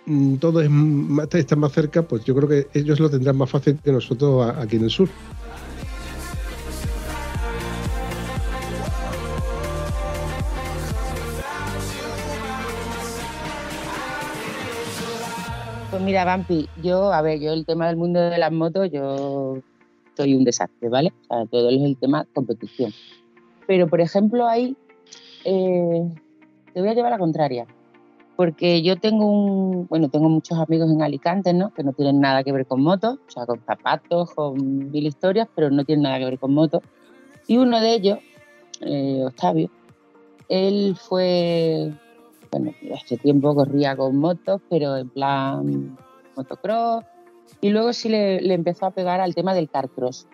mm, 0.07 0.37
todo 0.37 0.61
es 0.61 0.71
más, 0.71 1.29
está 1.35 1.57
más 1.57 1.73
cerca, 1.73 2.03
pues 2.03 2.25
yo 2.25 2.35
creo 2.35 2.49
que 2.49 2.69
ellos 2.79 3.01
lo 3.01 3.11
tendrán 3.11 3.37
más 3.37 3.51
fácil 3.51 3.79
que 3.83 3.93
nosotros 3.93 4.49
aquí 4.57 4.77
en 4.77 4.85
el 4.85 4.91
sur. 4.91 5.09
Mira, 16.07 16.25
Vampi, 16.25 16.69
yo, 16.81 17.13
a 17.13 17.21
ver, 17.21 17.41
yo 17.41 17.53
el 17.53 17.67
tema 17.67 17.89
del 17.89 17.97
mundo 17.97 18.21
de 18.21 18.39
las 18.39 18.53
motos, 18.53 18.89
yo 18.93 19.59
soy 20.17 20.37
un 20.37 20.45
desastre, 20.45 20.89
¿vale? 20.89 21.13
O 21.23 21.35
sea, 21.35 21.47
todo 21.47 21.69
es 21.69 21.83
el 21.83 21.97
tema 21.97 22.25
competición. 22.33 22.93
Pero, 23.67 23.89
por 23.89 24.01
ejemplo, 24.01 24.47
ahí 24.47 24.77
eh, 25.45 26.09
te 26.73 26.81
voy 26.81 26.89
a 26.89 26.95
llevar 26.95 27.13
a 27.13 27.17
la 27.17 27.19
contraria. 27.19 27.67
Porque 28.37 28.83
yo 28.83 28.97
tengo 28.97 29.27
un, 29.27 29.89
bueno, 29.89 30.09
tengo 30.09 30.29
muchos 30.29 30.57
amigos 30.59 30.89
en 30.93 31.03
Alicante, 31.03 31.53
¿no? 31.53 31.75
Que 31.75 31.83
no 31.83 31.93
tienen 31.93 32.21
nada 32.21 32.45
que 32.45 32.53
ver 32.53 32.67
con 32.67 32.83
motos, 32.83 33.19
o 33.27 33.31
sea, 33.31 33.45
con 33.45 33.61
zapatos, 33.65 34.33
con 34.33 34.93
mil 34.93 35.07
historias, 35.07 35.49
pero 35.57 35.71
no 35.71 35.85
tienen 35.85 36.05
nada 36.05 36.21
que 36.21 36.27
ver 36.27 36.39
con 36.39 36.55
motos. 36.55 36.83
Y 37.49 37.57
uno 37.57 37.81
de 37.81 37.95
ellos, 37.95 38.19
eh, 38.81 39.25
Octavio, 39.27 39.71
él 40.49 40.97
fue, 40.97 41.93
bueno, 42.59 42.75
hace 42.95 43.17
tiempo 43.17 43.55
corría 43.55 43.97
con 43.97 44.17
motos, 44.17 44.61
pero 44.71 44.97
en 44.97 45.09
plan 45.11 45.97
motocross. 46.37 47.05
Y 47.61 47.71
luego 47.71 47.93
sí 47.93 48.09
le, 48.09 48.53
empezó 48.53 48.87
a 48.87 48.91
pegar 48.91 49.21
al 49.21 49.35
tema 49.35 49.55
del 49.55 49.69
carcross. 49.69 50.27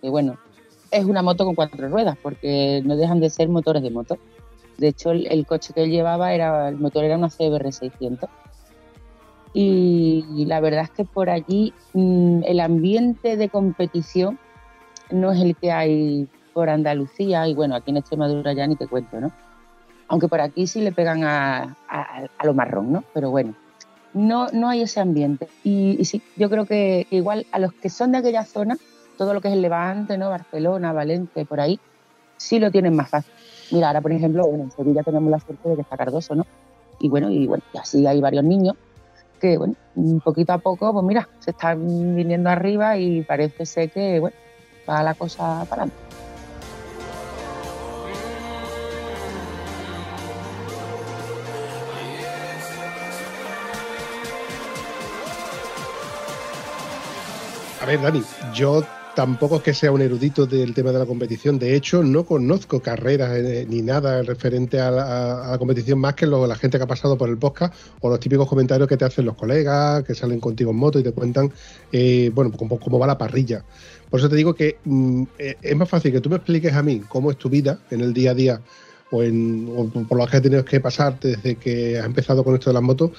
Que 0.00 0.10
bueno, 0.10 0.38
es 0.90 1.04
una 1.04 1.22
moto 1.22 1.44
con 1.44 1.54
cuatro 1.54 1.88
ruedas, 1.88 2.16
porque 2.22 2.82
no 2.84 2.96
dejan 2.96 3.20
de 3.20 3.30
ser 3.30 3.48
motores 3.48 3.82
de 3.82 3.90
moto. 3.90 4.18
De 4.78 4.88
hecho, 4.88 5.10
el, 5.10 5.46
coche 5.46 5.72
que 5.74 5.84
él 5.84 5.90
llevaba, 5.90 6.32
era 6.32 6.68
el 6.68 6.76
motor 6.76 7.04
era 7.04 7.16
una 7.16 7.28
CBR 7.28 7.72
600. 7.72 8.28
Y, 9.52 10.24
y 10.36 10.44
la 10.46 10.60
verdad 10.60 10.84
es 10.84 10.90
que 10.90 11.04
por 11.04 11.28
allí 11.28 11.74
mm, 11.92 12.42
el 12.44 12.60
ambiente 12.60 13.36
de 13.36 13.48
competición 13.48 14.38
no 15.10 15.32
es 15.32 15.40
el 15.40 15.56
que 15.56 15.72
hay 15.72 16.28
por 16.52 16.70
Andalucía 16.70 17.48
y 17.48 17.54
bueno, 17.54 17.74
aquí 17.74 17.90
en 17.90 17.96
Extremadura 17.96 18.52
ya 18.52 18.66
ni 18.66 18.76
te 18.76 18.86
cuento, 18.86 19.20
¿no? 19.20 19.32
Aunque 20.10 20.26
por 20.28 20.40
aquí 20.40 20.66
sí 20.66 20.80
le 20.80 20.90
pegan 20.92 21.22
a, 21.24 21.76
a- 21.88 22.24
a 22.36 22.46
lo 22.46 22.52
marrón, 22.52 22.92
¿no? 22.92 23.04
Pero 23.14 23.30
bueno, 23.30 23.54
no, 24.12 24.48
no 24.48 24.68
hay 24.68 24.82
ese 24.82 24.98
ambiente. 25.00 25.48
Y, 25.62 26.04
sí, 26.04 26.20
yo 26.36 26.50
creo 26.50 26.66
que 26.66 27.06
igual 27.10 27.46
a 27.52 27.60
los 27.60 27.72
que 27.72 27.88
son 27.88 28.10
de 28.12 28.18
aquella 28.18 28.44
zona, 28.44 28.76
todo 29.16 29.32
lo 29.34 29.40
que 29.40 29.48
es 29.48 29.54
el 29.54 29.62
Levante, 29.62 30.18
¿no? 30.18 30.28
Barcelona, 30.28 30.92
Valencia, 30.92 31.40
y 31.40 31.44
por 31.44 31.60
ahí, 31.60 31.78
sí 32.36 32.58
lo 32.58 32.72
tienen 32.72 32.96
más 32.96 33.08
fácil. 33.08 33.32
Mira, 33.70 33.86
ahora 33.86 34.00
por 34.00 34.10
ejemplo, 34.10 34.44
bueno, 34.46 34.64
en 34.64 34.72
Sevilla 34.72 35.04
tenemos 35.04 35.30
la 35.30 35.38
suerte 35.38 35.68
de 35.68 35.76
que 35.76 35.82
está 35.82 35.96
Cardoso, 35.96 36.34
¿no? 36.34 36.44
Y 36.98 37.08
bueno, 37.08 37.30
y 37.30 37.46
bueno, 37.46 37.62
y 37.72 37.78
así 37.78 38.04
hay 38.06 38.20
varios 38.20 38.42
niños 38.42 38.74
que, 39.40 39.56
bueno, 39.58 39.74
poquito 40.24 40.52
a 40.52 40.58
poco, 40.58 40.92
pues 40.92 41.04
mira, 41.04 41.28
se 41.38 41.52
están 41.52 42.16
viniendo 42.16 42.50
arriba 42.50 42.98
y 42.98 43.22
parece 43.22 43.64
ser 43.64 43.90
que, 43.90 44.18
bueno, 44.18 44.36
va 44.88 45.02
la 45.04 45.14
cosa 45.14 45.64
para 45.70 45.82
adelante. 45.82 45.96
Ver, 57.90 58.00
Dani, 58.02 58.22
yo 58.54 58.84
tampoco 59.14 59.56
es 59.56 59.62
que 59.62 59.74
sea 59.74 59.90
un 59.92 60.00
erudito 60.00 60.46
del 60.46 60.72
tema 60.72 60.92
de 60.92 60.98
la 60.98 61.06
competición. 61.06 61.58
De 61.58 61.74
hecho, 61.74 62.02
no 62.02 62.24
conozco 62.24 62.80
carreras 62.80 63.36
eh, 63.36 63.66
ni 63.68 63.82
nada 63.82 64.22
referente 64.22 64.80
a 64.80 64.90
la, 64.90 65.56
competición 65.58 65.98
más 65.98 66.14
que 66.14 66.26
lo- 66.26 66.46
la 66.46 66.54
gente 66.54 66.78
que 66.78 66.84
ha 66.84 66.86
pasado 66.86 67.18
por 67.18 67.28
el 67.28 67.36
podcast 67.36 67.74
o 68.00 68.08
los 68.08 68.20
típicos 68.20 68.48
comentarios 68.48 68.88
que 68.88 68.96
te 68.96 69.04
hacen 69.04 69.24
los 69.26 69.34
colegas, 69.36 70.04
que 70.04 70.14
salen 70.14 70.40
contigo 70.40 70.70
en 70.70 70.76
moto 70.76 70.98
y 70.98 71.02
te 71.02 71.12
cuentan, 71.12 71.52
eh, 71.92 72.30
bueno, 72.34 72.52
cómo, 72.56 72.78
cómo 72.78 72.98
va 72.98 73.06
la 73.06 73.18
parrilla. 73.18 73.64
Por 74.08 74.20
eso 74.20 74.28
te 74.28 74.36
digo 74.36 74.54
que 74.54 74.78
mm, 74.84 75.22
eh, 75.38 75.56
es 75.60 75.76
más 75.76 75.88
fácil 75.88 76.12
que 76.12 76.20
tú 76.20 76.30
me 76.30 76.36
expliques 76.36 76.72
a 76.72 76.82
mí 76.82 77.02
cómo 77.08 77.30
es 77.30 77.36
tu 77.36 77.48
vida 77.48 77.78
en 77.90 78.00
el 78.00 78.12
día 78.14 78.30
a 78.30 78.34
día 78.34 78.60
o, 79.12 79.22
en, 79.24 79.68
o 79.76 79.86
por 80.04 80.18
lo 80.18 80.26
que 80.26 80.36
has 80.36 80.42
tenido 80.42 80.64
que 80.64 80.78
pasar 80.80 81.18
desde 81.20 81.56
que 81.56 81.98
has 81.98 82.06
empezado 82.06 82.44
con 82.44 82.54
esto 82.54 82.70
de 82.70 82.74
las 82.74 82.82
motos 82.82 83.10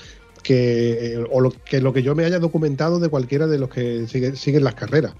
que, 0.44 1.14
eh, 1.16 1.26
o 1.32 1.40
lo, 1.42 1.52
que 1.52 1.82
lo 1.82 1.94
que 1.94 2.04
yo 2.04 2.16
me 2.16 2.26
haya 2.26 2.40
documentado 2.40 3.00
de 3.00 3.10
cualquiera 3.10 3.48
de 3.48 3.60
los 3.60 3.70
que 3.70 4.08
sigue- 4.08 4.36
siguen 4.36 4.64
las 4.64 4.76
carreras. 4.76 5.14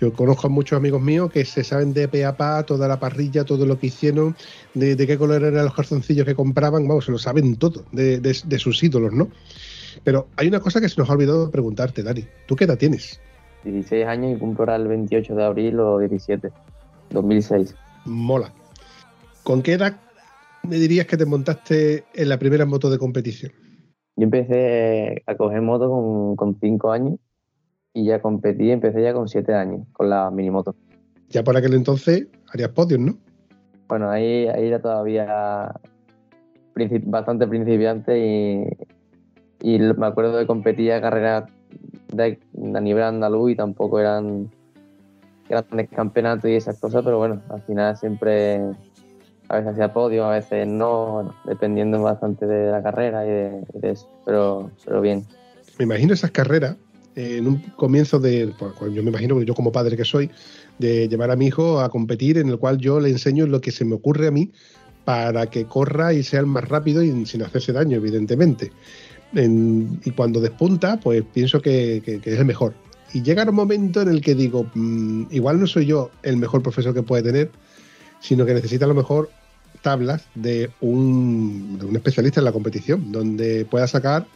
Yo 0.00 0.12
conozco 0.12 0.46
a 0.46 0.50
muchos 0.50 0.76
amigos 0.76 1.02
míos 1.02 1.30
que 1.32 1.44
se 1.44 1.64
saben 1.64 1.92
de 1.92 2.06
pe 2.06 2.24
a 2.24 2.36
pa 2.36 2.62
toda 2.64 2.86
la 2.86 3.00
parrilla, 3.00 3.44
todo 3.44 3.66
lo 3.66 3.78
que 3.80 3.88
hicieron, 3.88 4.36
de, 4.74 4.94
de 4.94 5.06
qué 5.06 5.18
color 5.18 5.42
eran 5.42 5.64
los 5.64 5.74
calzoncillos 5.74 6.24
que 6.24 6.34
compraban, 6.36 6.86
vamos, 6.86 7.04
se 7.06 7.10
lo 7.12 7.18
saben 7.18 7.56
todo, 7.56 7.84
de, 7.92 8.20
de- 8.20 8.38
de 8.44 8.58
sus 8.58 8.82
ídolos, 8.82 9.12
¿no? 9.12 9.28
Pero 10.04 10.28
hay 10.36 10.46
una 10.46 10.60
cosa 10.60 10.80
que 10.80 10.88
se 10.88 11.00
nos 11.00 11.10
ha 11.10 11.14
olvidado 11.14 11.50
preguntarte, 11.50 12.02
Dani. 12.04 12.24
¿Tú 12.46 12.54
qué 12.54 12.64
edad 12.64 12.78
tienes? 12.78 13.20
16 13.64 14.06
años 14.06 14.36
y 14.36 14.38
cumplo 14.38 14.62
ahora 14.62 14.76
el 14.76 14.86
28 14.86 15.34
de 15.34 15.44
abril 15.44 15.80
o 15.80 15.98
17, 15.98 16.50
2006. 17.10 17.74
Mola. 18.04 18.52
¿Con 19.42 19.62
qué 19.62 19.72
edad 19.72 19.96
me 20.62 20.76
dirías 20.76 21.06
que 21.06 21.16
te 21.16 21.26
montaste 21.26 22.04
en 22.14 22.28
la 22.28 22.38
primera 22.38 22.64
moto 22.66 22.88
de 22.90 22.98
competición? 22.98 23.50
Yo 24.18 24.24
empecé 24.24 25.22
a 25.26 25.36
coger 25.36 25.62
moto 25.62 25.88
con, 25.88 26.34
con 26.34 26.58
5 26.60 26.90
años 26.90 27.20
y 27.94 28.04
ya 28.06 28.20
competí, 28.20 28.72
empecé 28.72 29.00
ya 29.00 29.14
con 29.14 29.28
7 29.28 29.54
años 29.54 29.86
con 29.92 30.10
la 30.10 30.28
minimoto. 30.32 30.74
Ya 31.28 31.44
por 31.44 31.56
aquel 31.56 31.74
entonces 31.74 32.26
harías 32.52 32.70
podios, 32.70 32.98
¿no? 32.98 33.16
Bueno, 33.86 34.10
ahí, 34.10 34.48
ahí 34.48 34.66
era 34.66 34.82
todavía 34.82 35.72
princip- 36.74 37.04
bastante 37.06 37.46
principiante 37.46 38.18
y, 38.18 38.64
y 39.62 39.78
me 39.78 40.06
acuerdo 40.06 40.36
de 40.36 40.48
competir 40.48 40.92
a 40.94 41.00
carreras 41.00 41.44
de, 42.12 42.40
a 42.74 42.80
nivel 42.80 43.04
andaluz 43.04 43.52
y 43.52 43.54
tampoco 43.54 44.00
eran 44.00 44.50
grandes 45.48 45.88
campeonatos 45.90 46.50
y 46.50 46.54
esas 46.54 46.80
cosas, 46.80 47.04
pero 47.04 47.18
bueno, 47.18 47.40
al 47.50 47.62
final 47.62 47.96
siempre 47.96 48.62
a 49.48 49.56
veces 49.56 49.72
hacía 49.72 49.92
podio, 49.92 50.26
a 50.26 50.32
veces 50.32 50.66
no, 50.66 51.34
dependiendo 51.44 52.00
bastante 52.02 52.46
de 52.46 52.70
la 52.70 52.82
carrera 52.82 53.24
y 53.24 53.28
de, 53.30 53.62
de 53.74 53.90
eso, 53.90 54.08
pero, 54.24 54.70
pero 54.84 55.00
bien. 55.00 55.24
me 55.78 55.84
imagino 55.84 56.12
esas 56.14 56.30
carreras 56.30 56.76
eh, 57.16 57.38
en 57.38 57.46
un 57.46 57.58
comienzo 57.76 58.18
de, 58.18 58.52
pues, 58.58 58.72
yo 58.92 59.02
me 59.02 59.10
imagino 59.10 59.40
yo 59.42 59.54
como 59.54 59.72
padre 59.72 59.96
que 59.96 60.04
soy, 60.04 60.30
de 60.78 61.08
llevar 61.08 61.30
a 61.30 61.36
mi 61.36 61.46
hijo 61.46 61.80
a 61.80 61.88
competir 61.88 62.38
en 62.38 62.48
el 62.48 62.58
cual 62.58 62.78
yo 62.78 63.00
le 63.00 63.08
enseño 63.10 63.46
lo 63.46 63.60
que 63.60 63.72
se 63.72 63.84
me 63.84 63.94
ocurre 63.94 64.28
a 64.28 64.30
mí 64.30 64.50
para 65.04 65.46
que 65.46 65.64
corra 65.64 66.12
y 66.12 66.22
sea 66.22 66.40
el 66.40 66.46
más 66.46 66.68
rápido 66.68 67.02
y 67.02 67.24
sin 67.24 67.42
hacerse 67.42 67.72
daño, 67.72 67.96
evidentemente. 67.96 68.70
En- 69.34 70.00
y 70.04 70.10
cuando 70.10 70.40
despunta, 70.40 71.00
pues 71.00 71.22
pienso 71.32 71.60
que, 71.60 72.02
que- 72.04 72.20
que 72.20 72.32
es 72.34 72.38
el 72.38 72.44
mejor. 72.44 72.74
Y 73.14 73.22
llega 73.22 73.44
un 73.44 73.54
momento 73.54 74.02
en 74.02 74.08
el 74.08 74.20
que 74.20 74.34
digo, 74.34 74.66
mm, 74.74 75.24
igual 75.30 75.58
no 75.58 75.66
soy 75.66 75.86
yo 75.86 76.10
el 76.22 76.36
mejor 76.36 76.62
profesor 76.62 76.92
que 76.92 77.02
puede 77.02 77.22
tener, 77.22 77.50
sino 78.20 78.44
que 78.46 78.54
necesita 78.54 78.84
a 78.84 78.88
lo 78.88 78.94
mejor 78.94 79.30
tablas 79.82 80.26
de 80.34 80.70
un, 80.80 81.78
de 81.78 81.86
un 81.86 81.96
especialista 81.96 82.40
en 82.40 82.44
la 82.44 82.52
competición, 82.52 83.12
donde 83.12 83.64
pueda 83.64 83.86
sacar 83.86 84.26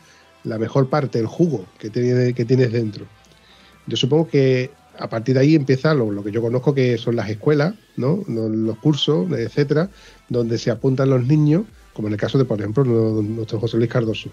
la 0.45 0.59
mejor 0.59 0.89
parte, 0.89 1.19
el 1.19 1.27
jugo 1.27 1.67
que, 1.79 1.91
tiene, 1.91 2.35
que 2.35 2.45
tienes 2.45 2.73
dentro. 2.73 3.07
Yo 3.87 3.97
supongo 3.97 4.29
que 4.29 4.71
a 4.99 5.09
partir 5.09 5.35
de 5.35 5.41
ahí 5.41 5.55
empieza 5.55 5.95
lo, 5.95 6.11
lo 6.11 6.23
que 6.23 6.31
yo 6.31 6.41
conozco 6.43 6.75
que 6.75 6.99
son 6.99 7.17
las 7.17 7.29
escuelas, 7.29 7.75
¿no? 7.97 8.23
Los, 8.29 8.79
cursos, 8.79 9.31
etcétera, 9.33 9.89
donde 10.29 10.59
se 10.59 10.71
apuntan 10.71 11.11
los 11.11 11.27
niños, 11.27 11.65
como 11.93 12.09
en 12.09 12.15
el 12.15 12.21
caso 12.21 12.39
de, 12.39 12.45
por 12.45 12.61
ejemplo, 12.61 12.85
nuestro 12.85 13.59
José 13.61 13.77
Luis 13.77 13.91
Cardoso. 13.91 14.31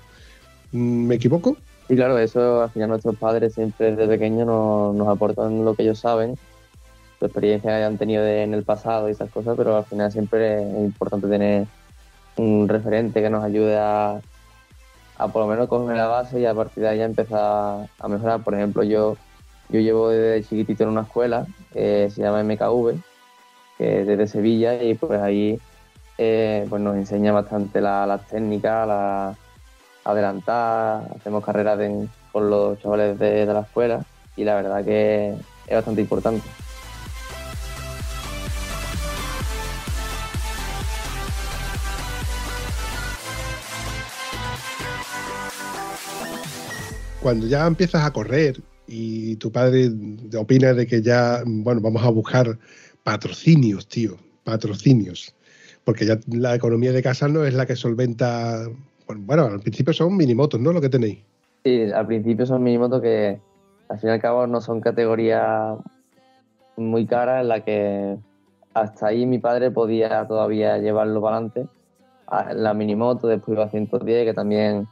Mm, 0.72 1.08
¿Me 1.08 1.15
equivoco? 1.15 1.58
Y 1.88 1.96
claro, 1.96 2.20
eso 2.20 2.62
al 2.62 2.70
final 2.70 2.89
nuestros 2.89 3.15
padres 3.15 3.53
siempre 3.53 3.96
desde 3.96 4.08
pequeños 4.08 4.46
nos, 4.46 4.96
nos 4.96 5.08
aportan 5.08 5.65
lo 5.65 5.74
que 5.74 5.84
ellos 5.84 6.00
saben, 6.00 6.38
su 7.19 7.25
experiencia 7.25 7.69
que 7.69 7.75
hayan 7.75 7.97
tenido 7.97 8.23
de- 8.23 8.43
en 8.43 8.53
el 8.53 8.63
pasado 8.63 9.07
y 9.07 9.11
esas 9.11 9.29
cosas, 9.29 9.55
pero 9.57 9.75
al 9.77 9.85
final 9.85 10.11
siempre 10.11 10.61
es 10.63 10.77
importante 10.79 11.27
tener 11.27 11.65
un 12.38 12.67
referente 12.69 13.21
que 13.21 13.29
nos 13.29 13.43
ayude 13.43 13.77
a, 13.77 14.19
a 15.17 15.27
por 15.27 15.41
lo 15.43 15.47
menos 15.47 15.67
coger 15.67 15.97
la 15.97 16.07
base 16.07 16.39
y 16.39 16.45
a 16.45 16.53
partir 16.53 16.83
de 16.83 16.89
ahí 16.89 16.97
ya 16.99 17.05
empezar 17.05 17.88
a 17.99 18.07
mejorar. 18.07 18.41
Por 18.41 18.55
ejemplo, 18.55 18.83
yo, 18.83 19.17
yo 19.67 19.79
llevo 19.81 20.09
desde 20.09 20.47
chiquitito 20.47 20.83
en 20.83 20.89
una 20.89 21.01
escuela 21.01 21.45
que 21.73 22.09
se 22.09 22.21
llama 22.21 22.39
MKV, 22.41 22.93
que 23.77 24.01
es 24.01 24.07
desde 24.07 24.27
Sevilla, 24.27 24.81
y 24.81 24.93
pues 24.93 25.19
ahí 25.21 25.59
eh, 26.17 26.65
pues 26.69 26.81
nos 26.81 26.95
enseña 26.95 27.33
bastante 27.33 27.81
la- 27.81 28.05
las 28.07 28.25
técnicas, 28.27 28.88
la, 28.88 29.35
adelantar, 30.05 31.03
hacemos 31.17 31.43
carreras 31.43 31.77
con 32.31 32.49
los 32.49 32.79
chavales 32.79 33.19
de, 33.19 33.45
de 33.45 33.53
la 33.53 33.61
escuela 33.61 34.01
y 34.38 34.43
la 34.45 34.55
verdad 34.55 34.83
que 34.85 35.33
es 35.67 35.75
bastante 35.75 36.01
importante. 36.01 36.47
Cuando 47.29 47.45
ya 47.45 47.67
empiezas 47.67 48.03
a 48.03 48.12
correr 48.12 48.59
y 48.88 49.36
tu 49.36 49.51
padre 49.51 49.91
opina 50.36 50.74
de 50.74 50.88
que 50.88 51.00
ya, 51.00 51.43
bueno, 51.45 51.79
vamos 51.79 52.03
a 52.03 52.09
buscar 52.09 52.57
patrocinios, 53.03 53.88
tío, 53.88 54.17
patrocinios. 54.43 55.36
Porque 55.83 56.07
ya 56.07 56.17
la 56.25 56.55
economía 56.55 56.91
de 56.91 57.03
casa 57.03 57.27
no 57.27 57.45
es 57.45 57.53
la 57.53 57.67
que 57.67 57.75
solventa. 57.75 58.67
Bueno, 59.05 59.21
bueno, 59.27 59.45
al 59.45 59.59
principio 59.59 59.93
son 59.93 60.17
minimotos, 60.17 60.59
¿no? 60.59 60.74
Lo 60.74 60.81
que 60.81 60.89
tenéis. 60.89 61.19
Sí, 61.63 61.91
al 61.91 62.07
principio 62.07 62.48
son 62.48 62.63
minimotos 62.63 63.00
que 63.00 63.39
al 63.89 64.00
fin 64.00 64.09
y 64.09 64.13
al 64.13 64.21
cabo 64.21 64.48
no 64.48 64.59
son 64.59 64.81
categorías 64.81 65.77
muy 66.77 67.05
caras 67.05 67.43
en 67.43 67.48
la 67.48 67.63
que 67.63 68.17
hasta 68.74 69.05
ahí 69.05 69.27
mi 69.27 69.38
padre 69.38 69.69
podía 69.69 70.27
todavía 70.27 70.79
llevarlo 70.79 71.21
para 71.21 71.36
adelante. 71.36 71.67
A 72.25 72.55
La 72.55 72.74
minimoto, 72.74 73.27
después 73.27 73.55
iba 73.55 73.65
a 73.65 73.69
110, 73.69 74.25
que 74.25 74.33
también 74.33 74.88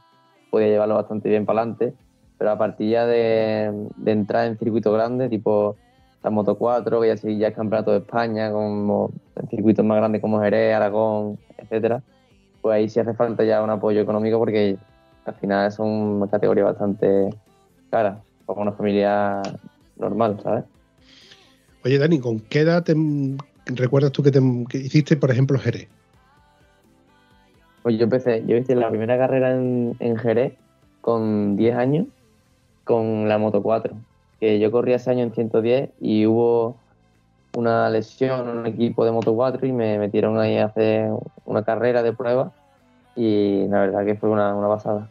podía 0.52 0.68
llevarlo 0.68 0.94
bastante 0.94 1.28
bien 1.28 1.44
para 1.44 1.62
adelante. 1.62 1.94
Pero 2.38 2.50
a 2.52 2.58
partir 2.58 2.90
ya 2.90 3.06
de, 3.06 3.88
de 3.96 4.12
entrar 4.12 4.46
en 4.46 4.58
circuito 4.58 4.92
grande, 4.92 5.28
tipo 5.28 5.76
la 6.22 6.30
Moto 6.30 6.56
4, 6.56 7.00
que 7.00 7.08
ya, 7.08 7.16
sí, 7.16 7.38
ya 7.38 7.48
es 7.48 7.54
campeonato 7.54 7.92
de 7.92 7.98
España, 7.98 8.50
como 8.50 9.10
en 9.36 9.48
circuitos 9.48 9.84
más 9.84 9.98
grandes 9.98 10.20
como 10.20 10.40
Jerez, 10.40 10.74
Aragón, 10.74 11.38
etcétera, 11.56 12.02
pues 12.60 12.74
ahí 12.74 12.88
sí 12.88 13.00
hace 13.00 13.14
falta 13.14 13.44
ya 13.44 13.62
un 13.62 13.70
apoyo 13.70 14.00
económico 14.00 14.38
porque 14.38 14.76
al 15.24 15.34
final 15.34 15.70
son 15.70 16.26
categorías 16.28 16.66
bastante 16.66 17.30
caras, 17.90 18.18
como 18.46 18.62
una 18.62 18.72
familia 18.72 19.42
normal, 19.96 20.38
¿sabes? 20.42 20.64
Oye, 21.84 21.98
Dani, 21.98 22.18
¿con 22.18 22.40
qué 22.40 22.60
edad 22.60 22.82
te, 22.82 22.94
recuerdas 23.66 24.10
tú 24.10 24.22
que, 24.22 24.32
te, 24.32 24.40
que 24.68 24.78
hiciste, 24.78 25.16
por 25.16 25.30
ejemplo, 25.30 25.58
Jerez? 25.58 25.88
Pues 27.82 27.96
yo 27.96 28.04
empecé, 28.04 28.44
yo 28.46 28.56
hice 28.56 28.74
la 28.74 28.90
primera 28.90 29.16
carrera 29.16 29.54
en, 29.54 29.94
en 30.00 30.16
Jerez 30.16 30.54
con 31.00 31.56
10 31.56 31.76
años 31.76 32.06
con 32.88 33.28
la 33.28 33.36
Moto 33.36 33.62
4, 33.62 33.94
que 34.40 34.58
yo 34.58 34.70
corría 34.70 34.96
ese 34.96 35.10
año 35.10 35.22
en 35.22 35.34
110 35.34 35.90
y 36.00 36.24
hubo 36.24 36.78
una 37.54 37.90
lesión 37.90 38.48
en 38.48 38.56
un 38.56 38.66
equipo 38.66 39.04
de 39.04 39.12
Moto 39.12 39.34
4 39.34 39.66
y 39.66 39.72
me 39.72 39.98
metieron 39.98 40.38
ahí 40.38 40.56
a 40.56 40.64
hacer 40.64 41.10
una 41.44 41.62
carrera 41.64 42.02
de 42.02 42.14
prueba 42.14 42.50
y 43.14 43.66
la 43.68 43.80
verdad 43.80 44.06
que 44.06 44.14
fue 44.14 44.30
una, 44.30 44.54
una 44.54 44.68
pasada. 44.68 45.10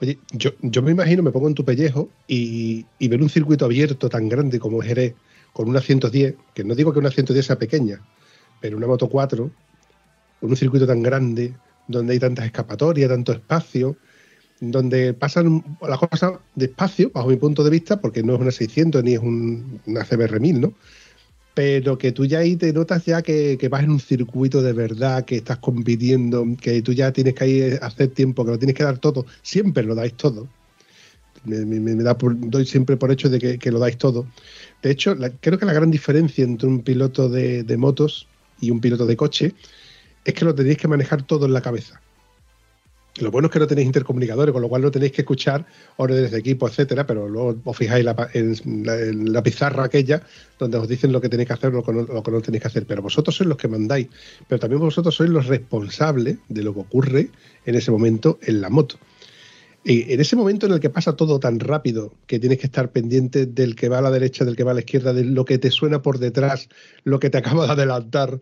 Oye, 0.00 0.16
yo, 0.30 0.50
yo 0.60 0.80
me 0.80 0.92
imagino, 0.92 1.24
me 1.24 1.32
pongo 1.32 1.48
en 1.48 1.56
tu 1.56 1.64
pellejo 1.64 2.08
y, 2.28 2.86
y 3.00 3.08
ver 3.08 3.20
un 3.20 3.28
circuito 3.28 3.64
abierto 3.64 4.08
tan 4.08 4.28
grande 4.28 4.60
como 4.60 4.80
Jerez, 4.80 5.14
con 5.52 5.68
una 5.68 5.80
110, 5.80 6.36
que 6.54 6.62
no 6.62 6.76
digo 6.76 6.92
que 6.92 7.00
una 7.00 7.10
110 7.10 7.44
sea 7.44 7.58
pequeña, 7.58 8.00
pero 8.60 8.76
una 8.76 8.86
Moto 8.86 9.08
4, 9.08 9.50
con 10.40 10.50
un 10.50 10.56
circuito 10.56 10.86
tan 10.86 11.02
grande, 11.02 11.52
donde 11.88 12.12
hay 12.12 12.20
tantas 12.20 12.44
escapatorias, 12.44 13.10
tanto 13.10 13.32
espacio, 13.32 13.96
donde 14.60 15.14
pasan 15.14 15.64
las 15.80 15.98
cosas 15.98 16.34
despacio, 16.54 17.10
bajo 17.12 17.28
mi 17.28 17.36
punto 17.36 17.64
de 17.64 17.70
vista, 17.70 18.00
porque 18.00 18.22
no 18.22 18.34
es 18.34 18.40
una 18.40 18.50
600 18.50 19.02
ni 19.02 19.14
es 19.14 19.20
un, 19.20 19.80
una 19.86 20.04
CBR 20.04 20.40
1000, 20.40 20.60
¿no? 20.60 20.72
Pero 21.54 21.98
que 21.98 22.12
tú 22.12 22.24
ya 22.24 22.38
ahí 22.38 22.56
te 22.56 22.72
notas 22.72 23.04
ya 23.04 23.22
que, 23.22 23.58
vas 23.70 23.82
en 23.84 23.90
un 23.90 24.00
circuito 24.00 24.62
de 24.62 24.72
verdad, 24.72 25.24
que 25.24 25.36
estás 25.36 25.58
compitiendo, 25.58 26.44
que 26.60 26.80
tú 26.82 26.92
ya 26.92 27.12
tienes 27.12 27.34
que 27.34 27.46
ir 27.48 27.78
a 27.82 27.86
hacer 27.86 28.08
tiempo, 28.08 28.44
que 28.44 28.52
lo 28.52 28.58
tienes 28.58 28.76
que 28.76 28.84
dar 28.84 28.98
todo, 28.98 29.26
siempre 29.42 29.82
lo 29.82 29.94
dais 29.94 30.14
todo. 30.14 30.48
Me, 31.44 31.94
da 31.96 32.16
por- 32.16 32.38
doy 32.38 32.64
siempre 32.66 32.96
por 32.96 33.10
hecho 33.10 33.28
de 33.28 33.58
que, 33.58 33.70
lo 33.70 33.80
dais 33.80 33.98
todo. 33.98 34.26
De 34.82 34.90
hecho, 34.90 35.16
creo 35.40 35.58
que 35.58 35.66
la 35.66 35.72
gran 35.72 35.90
diferencia 35.90 36.44
entre 36.44 36.68
un 36.68 36.82
piloto 36.82 37.28
de, 37.28 37.64
de 37.64 37.76
motos 37.76 38.28
y 38.60 38.70
un 38.70 38.80
piloto 38.80 39.06
de 39.06 39.16
coche 39.16 39.54
es 40.24 40.34
que 40.34 40.44
lo 40.44 40.54
tenéis 40.54 40.78
que 40.78 40.88
manejar 40.88 41.22
todo 41.24 41.46
en 41.46 41.52
la 41.52 41.62
cabeza. 41.62 42.01
Lo 43.20 43.30
bueno 43.30 43.46
es 43.46 43.52
que 43.52 43.58
no 43.58 43.66
tenéis 43.66 43.86
intercomunicadores, 43.86 44.52
con 44.52 44.62
lo 44.62 44.68
cual 44.68 44.80
no 44.80 44.90
tenéis 44.90 45.12
que 45.12 45.20
escuchar 45.20 45.66
órdenes 45.96 46.30
de 46.30 46.38
equipo, 46.38 46.66
etcétera, 46.66 47.06
pero 47.06 47.28
luego 47.28 47.60
os 47.62 47.76
fijáis 47.76 48.04
la 48.04 48.30
en, 48.32 49.32
la, 49.32 49.42
pizarra 49.42 49.84
aquella 49.84 50.22
donde 50.58 50.78
os 50.78 50.88
dicen 50.88 51.12
lo 51.12 51.20
que 51.20 51.28
tenéis 51.28 51.48
que 51.48 51.52
hacer 51.52 51.74
o 51.74 51.84
lo 51.86 51.92
no, 51.92 52.02
lo 52.02 52.22
que 52.22 52.30
no 52.30 52.40
tenéis 52.40 52.62
que 52.62 52.68
hacer. 52.68 52.86
Pero 52.86 53.02
vosotros 53.02 53.36
sois 53.36 53.46
los 53.46 53.58
que 53.58 53.68
mandáis, 53.68 54.08
pero 54.48 54.58
también 54.58 54.80
vosotros 54.80 55.14
sois 55.14 55.28
los 55.28 55.46
responsables 55.46 56.38
de 56.48 56.62
lo 56.62 56.72
que 56.72 56.80
ocurre 56.80 57.28
en 57.66 57.74
ese 57.74 57.90
momento 57.90 58.38
en 58.42 58.62
la 58.62 58.70
moto. 58.70 58.96
Y 59.84 60.12
en 60.12 60.20
ese 60.20 60.36
momento 60.36 60.66
en 60.66 60.72
el 60.72 60.80
que 60.80 60.90
pasa 60.90 61.16
todo 61.16 61.40
tan 61.40 61.58
rápido, 61.58 62.14
que 62.26 62.38
tienes 62.38 62.58
que 62.58 62.66
estar 62.66 62.92
pendiente 62.92 63.46
del 63.46 63.74
que 63.74 63.88
va 63.88 63.98
a 63.98 64.02
la 64.02 64.12
derecha, 64.12 64.44
del 64.44 64.54
que 64.54 64.62
va 64.62 64.70
a 64.70 64.74
la 64.74 64.80
izquierda, 64.80 65.12
de 65.12 65.24
lo 65.24 65.44
que 65.44 65.58
te 65.58 65.72
suena 65.72 66.02
por 66.02 66.18
detrás, 66.18 66.68
lo 67.02 67.18
que 67.18 67.30
te 67.30 67.38
acaba 67.38 67.66
de 67.66 67.72
adelantar, 67.72 68.40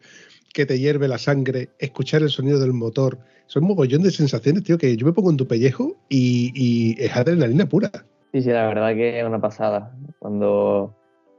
que 0.52 0.66
te 0.66 0.78
hierve 0.78 1.09
la 1.09 1.19
sangre, 1.19 1.71
escuchar 1.78 2.23
el 2.23 2.30
sonido 2.30 2.59
del 2.59 2.73
motor. 2.73 3.19
Son 3.47 3.64
mogollón 3.64 4.02
de 4.02 4.11
sensaciones, 4.11 4.64
tío, 4.64 4.78
que 4.78 4.97
yo 4.97 5.07
me 5.07 5.12
pongo 5.12 5.30
en 5.30 5.37
tu 5.37 5.47
pellejo 5.47 5.97
y, 6.09 6.52
y 6.54 7.02
es 7.02 7.14
adrenalina 7.16 7.66
pura. 7.66 7.90
Sí, 8.33 8.42
sí, 8.42 8.50
la 8.50 8.66
verdad 8.66 8.95
que 8.95 9.19
es 9.19 9.25
una 9.25 9.40
pasada. 9.40 9.92
Cuando, 10.19 10.95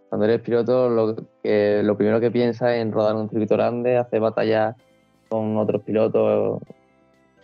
cuando 0.09 0.25
eres 0.25 0.41
piloto, 0.41 0.89
lo, 0.89 1.15
que, 1.41 1.81
lo 1.83 1.95
primero 1.95 2.19
que 2.19 2.31
piensas 2.31 2.75
es 2.75 2.91
rodar 2.91 3.15
un 3.15 3.29
circuito 3.29 3.55
grande, 3.55 3.97
hacer 3.97 4.19
batallas 4.19 4.75
con 5.29 5.57
otros 5.57 5.83
pilotos, 5.83 6.61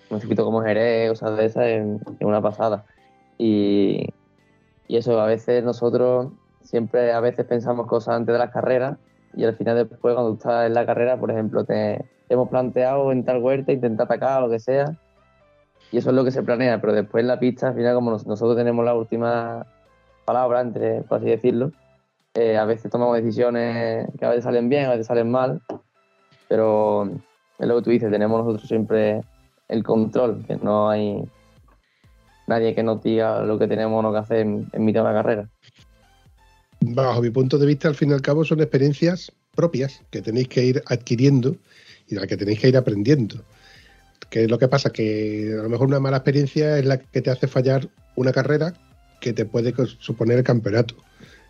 un 0.09 0.19
circuito 0.19 0.43
como 0.43 0.61
Jerez, 0.61 1.11
o 1.11 1.15
sea, 1.15 1.31
de 1.31 1.45
esas, 1.45 1.65
es, 1.65 1.85
es 2.19 2.25
una 2.25 2.41
pasada. 2.41 2.85
Y, 3.37 4.07
y 4.87 4.97
eso, 4.97 5.19
a 5.19 5.27
veces 5.27 5.63
nosotros 5.63 6.31
siempre 6.63 7.13
a 7.13 7.21
veces 7.21 7.45
pensamos 7.45 7.87
cosas 7.87 8.15
antes 8.15 8.33
de 8.33 8.39
las 8.39 8.51
carreras 8.51 8.97
y 9.37 9.45
al 9.45 9.55
final 9.55 9.75
después 9.77 9.99
cuando 10.15 10.33
estás 10.33 10.65
en 10.65 10.73
la 10.73 10.85
carrera, 10.85 11.17
por 11.17 11.31
ejemplo, 11.31 11.63
te, 11.63 12.03
hemos 12.27 12.49
planteado 12.49 13.11
en 13.11 13.23
tal 13.23 13.41
huerta, 13.41 13.71
intentar 13.71 14.05
atacar 14.05 14.39
o 14.43 14.47
lo 14.47 14.51
que 14.51 14.59
sea, 14.59 14.85
y 15.91 15.97
eso 15.99 16.09
es 16.09 16.15
lo 16.15 16.23
que 16.25 16.31
se 16.31 16.43
planea, 16.43 16.81
pero 16.81 16.91
después 16.93 17.21
en 17.21 17.27
la 17.27 17.39
pista, 17.39 17.69
al 17.69 17.75
final, 17.75 17.95
como 17.95 18.11
nos- 18.11 18.27
nosotros 18.27 18.57
tenemos 18.57 18.83
la 18.83 18.95
última 18.95 19.65
palabra, 20.25 20.61
entre, 20.61 21.01
por 21.03 21.19
así 21.19 21.27
decirlo, 21.27 21.71
eh, 22.33 22.57
a 22.57 22.65
veces 22.65 22.91
tomamos 22.91 23.15
decisiones 23.15 24.07
que 24.19 24.25
a 24.25 24.29
veces 24.29 24.43
salen 24.43 24.67
bien, 24.69 24.85
a 24.85 24.91
veces 24.91 25.07
salen 25.07 25.31
mal, 25.31 25.61
pero 26.49 27.05
es 27.59 27.67
lo 27.67 27.77
que 27.77 27.81
tú 27.83 27.89
dices, 27.91 28.11
tenemos 28.11 28.43
nosotros 28.43 28.67
siempre 28.67 29.21
el 29.69 29.83
control, 29.83 30.43
que 30.45 30.55
no 30.57 30.89
hay 30.89 31.23
nadie 32.47 32.73
que 32.73 32.83
nos 32.83 33.01
diga 33.03 33.41
lo 33.41 33.57
que 33.59 33.67
tenemos 33.67 33.99
o 33.99 34.01
no 34.01 34.11
que 34.11 34.19
hacer 34.19 34.39
en, 34.39 34.67
en 34.71 34.85
mitad 34.85 35.03
de 35.03 35.09
una 35.09 35.21
carrera. 35.21 35.49
Bajo 36.93 37.21
mi 37.21 37.29
punto 37.29 37.57
de 37.57 37.65
vista, 37.65 37.87
al 37.87 37.95
fin 37.95 38.09
y 38.09 38.13
al 38.13 38.21
cabo, 38.21 38.45
son 38.45 38.59
experiencias 38.61 39.31
propias 39.55 40.01
que 40.11 40.21
tenéis 40.21 40.47
que 40.47 40.63
ir 40.63 40.83
adquiriendo 40.85 41.55
y 42.07 42.15
de 42.15 42.21
las 42.21 42.29
que 42.29 42.37
tenéis 42.37 42.59
que 42.59 42.69
ir 42.69 42.77
aprendiendo. 42.77 43.43
Que 44.29 44.43
es 44.43 44.49
lo 44.49 44.57
que 44.59 44.67
pasa? 44.67 44.91
Que 44.91 45.55
a 45.59 45.63
lo 45.63 45.69
mejor 45.69 45.87
una 45.87 45.99
mala 45.99 46.17
experiencia 46.17 46.77
es 46.77 46.85
la 46.85 46.97
que 46.99 47.21
te 47.21 47.29
hace 47.29 47.47
fallar 47.47 47.89
una 48.15 48.31
carrera 48.31 48.73
que 49.19 49.33
te 49.33 49.45
puede 49.45 49.73
suponer 49.99 50.37
el 50.37 50.43
campeonato, 50.43 50.95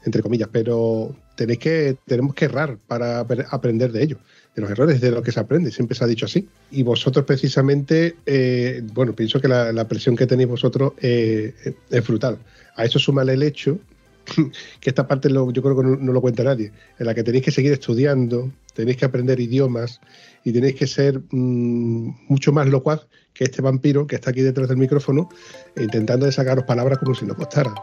entre 0.05 0.21
comillas, 0.21 0.49
pero 0.51 1.15
tenéis 1.35 1.59
que, 1.59 1.97
tenemos 2.05 2.33
que 2.33 2.45
errar 2.45 2.77
para 2.87 3.25
apre- 3.25 3.45
aprender 3.51 3.91
de 3.91 4.03
ello. 4.03 4.17
De 4.55 4.61
los 4.61 4.71
errores 4.71 5.01
de 5.01 5.11
lo 5.11 5.21
que 5.21 5.31
se 5.31 5.39
aprende, 5.39 5.69
siempre 5.71 5.95
se 5.95 6.03
ha 6.03 6.07
dicho 6.07 6.25
así. 6.25 6.47
Y 6.71 6.83
vosotros 6.83 7.25
precisamente, 7.25 8.15
eh, 8.25 8.81
bueno, 8.93 9.13
pienso 9.13 9.39
que 9.39 9.47
la, 9.47 9.87
presión 9.87 10.15
que 10.15 10.25
tenéis 10.25 10.49
vosotros 10.49 10.93
eh, 11.01 11.53
es 11.89 12.07
brutal. 12.07 12.39
A 12.75 12.85
eso 12.85 12.97
súmale 12.99 13.33
el 13.33 13.43
hecho 13.43 13.79
que 14.79 14.89
esta 14.89 15.07
parte 15.07 15.29
lo- 15.29 15.51
yo 15.51 15.61
creo 15.61 15.75
que 15.77 15.83
no, 15.83 16.13
lo 16.13 16.21
cuenta 16.21 16.43
nadie, 16.43 16.71
en 16.99 17.05
la 17.05 17.13
que 17.13 17.23
tenéis 17.23 17.43
que 17.45 17.51
seguir 17.51 17.71
estudiando, 17.71 18.51
tenéis 18.73 18.97
que 18.97 19.05
aprender 19.05 19.39
idiomas 19.39 19.99
y 20.43 20.51
tenéis 20.53 20.75
que 20.75 20.87
ser 20.87 21.21
mm, 21.31 22.27
mucho 22.29 22.51
más 22.51 22.67
locuaz 22.67 23.07
que 23.33 23.45
este 23.45 23.61
vampiro 23.61 24.07
que 24.07 24.15
está 24.15 24.31
aquí 24.31 24.41
detrás 24.41 24.67
del 24.69 24.77
micrófono 24.77 25.29
e 25.75 25.83
intentando 25.83 26.25
de 26.25 26.31
sacaros 26.31 26.65
palabras 26.65 26.97
como 26.99 27.13
si 27.15 27.25
no 27.25 27.35
costara. 27.35 27.73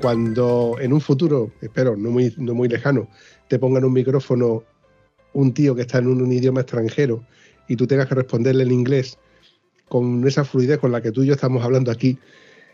Cuando 0.00 0.76
en 0.80 0.92
un 0.94 1.00
futuro, 1.00 1.50
espero, 1.60 1.94
no 1.96 2.10
muy, 2.10 2.34
no 2.38 2.54
muy 2.54 2.68
lejano, 2.68 3.08
te 3.48 3.58
pongan 3.58 3.84
un 3.84 3.92
micrófono 3.92 4.64
un 5.32 5.52
tío 5.54 5.74
que 5.74 5.82
está 5.82 5.98
en 5.98 6.08
un, 6.08 6.32
idioma 6.32 6.60
extranjero 6.62 7.22
y 7.68 7.76
tú 7.76 7.86
tengas 7.86 8.08
que 8.08 8.14
responderle 8.14 8.64
en 8.64 8.72
inglés 8.72 9.18
con 9.88 10.26
esa 10.26 10.44
fluidez 10.44 10.78
con 10.78 10.92
la 10.92 11.00
que 11.00 11.12
tú 11.12 11.22
y 11.22 11.26
yo 11.26 11.34
estamos 11.34 11.64
hablando 11.64 11.90
aquí, 11.90 12.18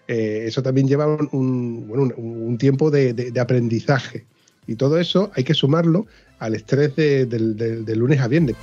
eh, 0.08 0.44
eso 0.46 0.62
también 0.62 0.86
lleva 0.88 1.06
un, 1.32 1.86
bueno, 1.88 2.14
un- 2.16 2.56
tiempo 2.58 2.90
de, 2.90 3.12
de- 3.12 3.30
de 3.30 3.40
aprendizaje. 3.40 4.24
Y 4.66 4.76
todo 4.76 4.98
eso 4.98 5.30
hay 5.34 5.44
que 5.44 5.54
sumarlo 5.54 6.06
al 6.38 6.54
estrés 6.54 6.94
de, 6.96 7.26
del 7.26 7.98
lunes 7.98 8.20
a 8.20 8.28
viernes. 8.28 8.56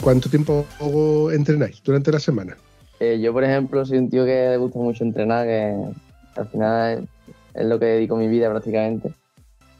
¿Cuánto 0.00 0.28
tiempo 0.30 0.66
entrenáis 1.30 1.82
durante 1.82 2.10
la 2.10 2.20
semana? 2.20 2.56
Eh, 3.00 3.18
yo, 3.18 3.32
por 3.32 3.44
ejemplo, 3.44 3.84
soy 3.86 3.96
un 3.96 4.10
tío 4.10 4.26
que 4.26 4.50
le 4.50 4.56
gusta 4.58 4.78
mucho 4.78 5.04
entrenar, 5.04 5.46
que 5.46 5.74
al 6.36 6.48
final 6.48 7.08
es 7.54 7.66
lo 7.66 7.78
que 7.78 7.86
dedico 7.86 8.16
mi 8.16 8.28
vida 8.28 8.50
prácticamente. 8.50 9.12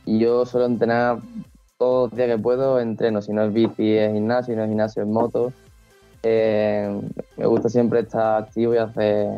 Y 0.06 0.18
yo 0.18 0.46
suelo 0.46 0.66
entrenar 0.66 1.18
todos 1.76 2.10
los 2.10 2.16
días 2.16 2.28
que 2.28 2.42
puedo, 2.42 2.80
entreno. 2.80 3.20
Si 3.20 3.32
no 3.32 3.44
es 3.44 3.52
bici, 3.52 3.92
es 3.92 4.12
gimnasio, 4.14 4.54
si 4.54 4.56
no 4.56 4.64
es 4.64 4.68
gimnasio, 4.70 5.02
es 5.02 5.08
moto. 5.08 5.52
Eh, 6.22 6.98
me 7.36 7.46
gusta 7.46 7.68
siempre 7.68 8.00
estar 8.00 8.42
activo 8.42 8.74
y 8.74 8.78
hacer, 8.78 9.28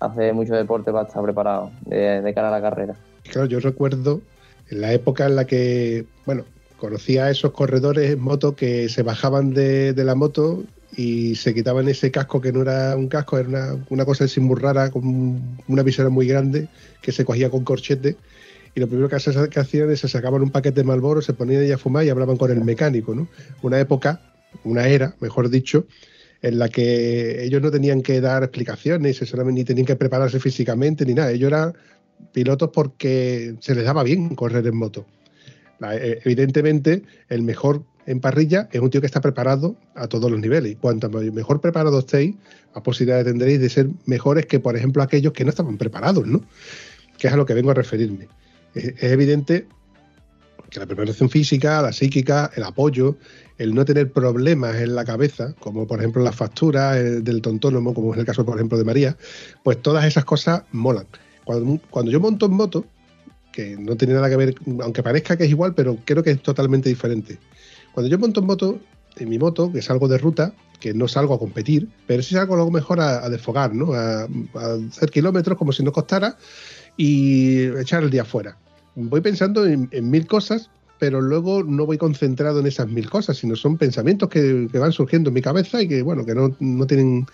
hacer 0.00 0.34
mucho 0.34 0.54
deporte 0.54 0.90
para 0.90 1.06
estar 1.06 1.22
preparado 1.22 1.70
de, 1.86 2.32
cara 2.34 2.48
a 2.48 2.50
la 2.50 2.60
carrera. 2.60 2.94
Claro, 3.30 3.46
yo 3.46 3.60
recuerdo 3.60 4.20
en 4.68 4.80
la 4.80 4.92
época 4.92 5.26
en 5.26 5.36
la 5.36 5.44
que, 5.44 6.06
bueno, 6.26 6.44
conocía 6.76 7.26
a 7.26 7.30
esos 7.30 7.52
corredores 7.52 8.10
en 8.10 8.20
moto 8.20 8.56
que 8.56 8.88
se 8.88 9.04
bajaban 9.04 9.54
de, 9.54 9.92
de 9.92 10.04
la 10.04 10.16
moto 10.16 10.64
y 10.96 11.34
se 11.36 11.54
quitaban 11.54 11.88
ese 11.88 12.10
casco 12.10 12.40
que 12.40 12.52
no 12.52 12.62
era 12.62 12.96
un 12.96 13.08
casco, 13.08 13.38
era 13.38 13.48
una, 13.48 13.84
una 13.88 14.04
cosa 14.04 14.24
así 14.24 14.40
muy 14.40 14.60
con 14.90 15.58
una 15.68 15.82
visera 15.82 16.10
muy 16.10 16.26
grande 16.26 16.68
que 17.00 17.12
se 17.12 17.24
cogía 17.24 17.50
con 17.50 17.64
corchete. 17.64 18.16
Y 18.74 18.80
lo 18.80 18.88
primero 18.88 19.08
que, 19.08 19.16
que 19.50 19.60
hacían 19.60 19.90
es 19.90 20.00
se 20.00 20.08
sacaban 20.08 20.42
un 20.42 20.50
paquete 20.50 20.80
de 20.80 20.84
Malboro, 20.84 21.20
se 21.20 21.34
ponían 21.34 21.62
ahí 21.62 21.72
a 21.72 21.78
fumar 21.78 22.04
y 22.04 22.10
hablaban 22.10 22.36
con 22.36 22.50
el 22.50 22.64
mecánico, 22.64 23.14
¿no? 23.14 23.28
Una 23.62 23.78
época, 23.78 24.20
una 24.64 24.86
era, 24.88 25.14
mejor 25.20 25.50
dicho, 25.50 25.86
en 26.40 26.58
la 26.58 26.68
que 26.68 27.44
ellos 27.44 27.62
no 27.62 27.70
tenían 27.70 28.02
que 28.02 28.20
dar 28.20 28.42
explicaciones, 28.42 29.20
ni 29.46 29.64
tenían 29.64 29.86
que 29.86 29.96
prepararse 29.96 30.40
físicamente 30.40 31.04
ni 31.04 31.14
nada. 31.14 31.32
Ellos 31.32 31.48
eran 31.48 31.74
pilotos 32.32 32.70
porque 32.72 33.54
se 33.60 33.74
les 33.74 33.84
daba 33.84 34.02
bien 34.02 34.34
correr 34.34 34.66
en 34.66 34.76
moto. 34.76 35.06
Eh, 35.90 36.20
Evidentemente, 36.24 37.02
el 37.28 37.42
mejor 37.42 37.84
en 38.06 38.20
parrilla 38.20 38.68
es 38.72 38.80
un 38.80 38.90
tío 38.90 39.00
que 39.00 39.06
está 39.06 39.20
preparado 39.20 39.76
a 39.94 40.08
todos 40.08 40.30
los 40.30 40.40
niveles. 40.40 40.72
Y 40.72 40.74
cuanto 40.76 41.08
mejor 41.08 41.60
preparado 41.60 41.98
estéis, 41.98 42.34
más 42.74 42.82
posibilidades 42.82 43.26
tendréis 43.26 43.60
de 43.60 43.68
ser 43.68 43.88
mejores 44.06 44.46
que, 44.46 44.60
por 44.60 44.76
ejemplo, 44.76 45.02
aquellos 45.02 45.32
que 45.32 45.44
no 45.44 45.50
estaban 45.50 45.78
preparados, 45.78 46.26
¿no? 46.26 46.42
Que 47.18 47.28
es 47.28 47.32
a 47.32 47.36
lo 47.36 47.46
que 47.46 47.54
vengo 47.54 47.70
a 47.70 47.74
referirme. 47.74 48.28
Es, 48.74 49.02
evidente 49.02 49.66
que 50.70 50.80
la 50.80 50.86
preparación 50.86 51.28
física, 51.28 51.82
la 51.82 51.92
psíquica, 51.92 52.50
el 52.56 52.64
apoyo, 52.64 53.16
el 53.58 53.74
no 53.74 53.84
tener 53.84 54.10
problemas 54.10 54.76
en 54.76 54.94
la 54.94 55.04
cabeza, 55.04 55.54
como 55.60 55.86
por 55.86 55.98
ejemplo 55.98 56.22
las 56.22 56.34
facturas 56.34 56.96
eh, 56.96 57.20
del 57.20 57.42
tontónomo, 57.42 57.92
como 57.92 58.14
es 58.14 58.18
el 58.18 58.24
caso, 58.24 58.44
por 58.44 58.56
ejemplo, 58.56 58.78
de 58.78 58.84
María, 58.84 59.16
pues 59.62 59.82
todas 59.82 60.04
esas 60.06 60.24
cosas 60.24 60.62
molan. 60.72 61.06
Cuando 61.44 62.10
yo 62.10 62.20
monto 62.20 62.46
en 62.46 62.52
moto, 62.52 62.86
que 63.52 63.76
no 63.76 63.96
tiene 63.96 64.14
nada 64.14 64.30
que 64.30 64.36
ver, 64.36 64.54
aunque 64.80 65.02
parezca 65.02 65.36
que 65.36 65.44
es 65.44 65.50
igual, 65.50 65.74
pero 65.74 65.98
creo 66.04 66.22
que 66.22 66.30
es 66.30 66.42
totalmente 66.42 66.88
diferente. 66.88 67.38
Cuando 67.92 68.10
yo 68.10 68.18
monto 68.18 68.40
en 68.40 68.46
moto, 68.46 68.80
en 69.16 69.28
mi 69.28 69.38
moto, 69.38 69.72
que 69.72 69.82
salgo 69.82 70.08
de 70.08 70.18
ruta, 70.18 70.54
que 70.80 70.94
no 70.94 71.06
salgo 71.06 71.34
a 71.34 71.38
competir, 71.38 71.88
pero 72.06 72.22
sí 72.22 72.34
salgo 72.34 72.54
a 72.54 72.58
lo 72.58 72.70
mejor 72.70 73.00
a, 73.00 73.24
a 73.24 73.30
desfogar, 73.30 73.74
¿no? 73.74 73.92
A, 73.92 74.26
hacer 74.90 75.10
kilómetros 75.10 75.56
como 75.56 75.72
si 75.72 75.82
no 75.82 75.92
costara 75.92 76.36
y 76.96 77.64
echar 77.78 78.02
el 78.02 78.10
día 78.10 78.24
fuera. 78.24 78.56
Voy 78.94 79.20
pensando 79.20 79.64
en, 79.66 79.88
mil 80.10 80.26
cosas, 80.26 80.70
pero 80.98 81.20
luego 81.20 81.62
no 81.62 81.86
voy 81.86 81.98
concentrado 81.98 82.60
en 82.60 82.66
esas 82.66 82.88
mil 82.88 83.08
cosas, 83.08 83.36
sino 83.36 83.56
son 83.56 83.78
pensamientos 83.78 84.28
que, 84.28 84.68
que 84.70 84.78
van 84.78 84.92
surgiendo 84.92 85.30
en 85.30 85.34
mi 85.34 85.42
cabeza 85.42 85.80
y 85.80 85.88
que, 85.88 86.02
bueno, 86.02 86.24
que 86.26 86.34
no, 86.34 86.54
no 86.60 86.86
tienen, 86.86 87.26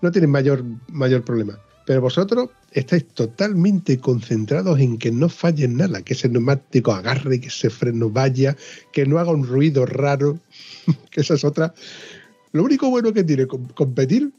no 0.00 0.10
tienen 0.10 0.30
mayor, 0.30 0.64
mayor 0.88 1.22
problema. 1.22 1.58
Pero 1.86 2.00
vosotros 2.00 2.50
estáis 2.72 3.06
totalmente 3.08 3.98
concentrados 4.00 4.78
en 4.80 4.98
que 4.98 5.12
no 5.12 5.28
falle 5.28 5.68
nada, 5.68 6.02
que 6.02 6.14
ese 6.14 6.28
neumático 6.28 6.92
agarre, 6.92 7.40
que 7.40 7.46
ese 7.46 7.70
freno 7.70 8.10
vaya, 8.10 8.56
que 8.92 9.06
no 9.06 9.18
haga 9.18 9.30
un 9.30 9.46
ruido 9.46 9.86
raro, 9.86 10.38
que 11.10 11.20
esa 11.20 11.34
es 11.34 11.44
otra. 11.44 11.72
Lo 12.52 12.64
único 12.64 12.90
bueno 12.90 13.12
que 13.12 13.22
tiene 13.22 13.46
com- 13.46 13.68
competir, 13.68 14.32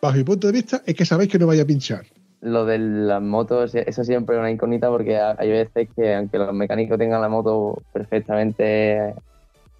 bajo 0.00 0.16
mi 0.16 0.24
punto 0.24 0.46
de 0.46 0.52
vista, 0.52 0.82
es 0.86 0.94
que 0.94 1.04
sabéis 1.04 1.30
que 1.30 1.38
no 1.38 1.48
vaya 1.48 1.62
a 1.62 1.66
pinchar. 1.66 2.06
Lo 2.40 2.64
de 2.64 2.78
las 2.78 3.20
motos, 3.20 3.74
eso 3.74 4.04
siempre 4.04 4.36
es 4.36 4.40
una 4.40 4.50
incógnita 4.50 4.88
porque 4.88 5.18
hay 5.18 5.50
veces 5.50 5.88
que 5.96 6.14
aunque 6.14 6.38
los 6.38 6.54
mecánicos 6.54 6.98
tengan 6.98 7.20
la 7.20 7.28
moto 7.28 7.82
perfectamente 7.92 9.14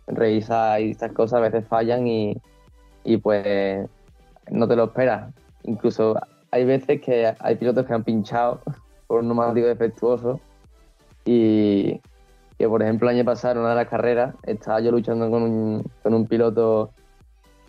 revisar 0.09 0.81
y 0.81 0.91
estas 0.91 1.13
cosas 1.13 1.39
a 1.39 1.49
veces 1.49 1.69
fallan 1.69 2.07
y, 2.09 2.37
y 3.05 3.19
pues 3.19 3.87
no 4.51 4.67
te 4.67 4.75
lo 4.75 4.85
esperas. 4.85 5.33
Incluso 5.65 6.17
hay 6.57 6.65
veces 6.65 7.01
que 7.03 7.35
hay 7.39 7.57
pilotos 7.57 7.85
que 7.87 7.93
han 7.93 8.03
pinchado 8.03 8.61
por 9.07 9.21
un 9.21 9.27
neumático 9.29 9.67
defectuoso. 9.67 10.41
Y 11.25 12.01
que 12.59 12.69
por 12.69 12.83
ejemplo 12.83 13.11
el 13.11 13.17
año 13.17 13.25
pasado 13.25 13.53
en 13.55 13.61
una 13.61 13.71
de 13.71 13.75
las 13.77 13.89
carreras 13.89 14.35
estaba 14.45 14.81
yo 14.81 14.91
luchando 14.91 15.31
con 15.31 15.43
un, 15.43 15.85
con 16.03 16.15
un 16.15 16.27
piloto 16.27 16.91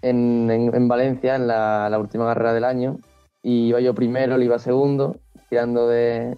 en, 0.01 0.49
en- 0.49 0.73
en 0.73 0.87
Valencia 0.87 1.35
en 1.35 1.47
la, 1.47 1.95
última 1.99 2.25
carrera 2.25 2.53
del 2.53 2.63
año. 2.63 2.97
Y 3.43 3.67
iba 3.67 3.79
yo 3.81 3.93
primero, 3.93 4.35
él 4.35 4.43
iba 4.43 4.57
segundo, 4.59 5.17
tirando 5.49 5.87
de... 5.87 6.37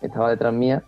estaba 0.00 0.30
detrás 0.30 0.52
mía. 0.52 0.82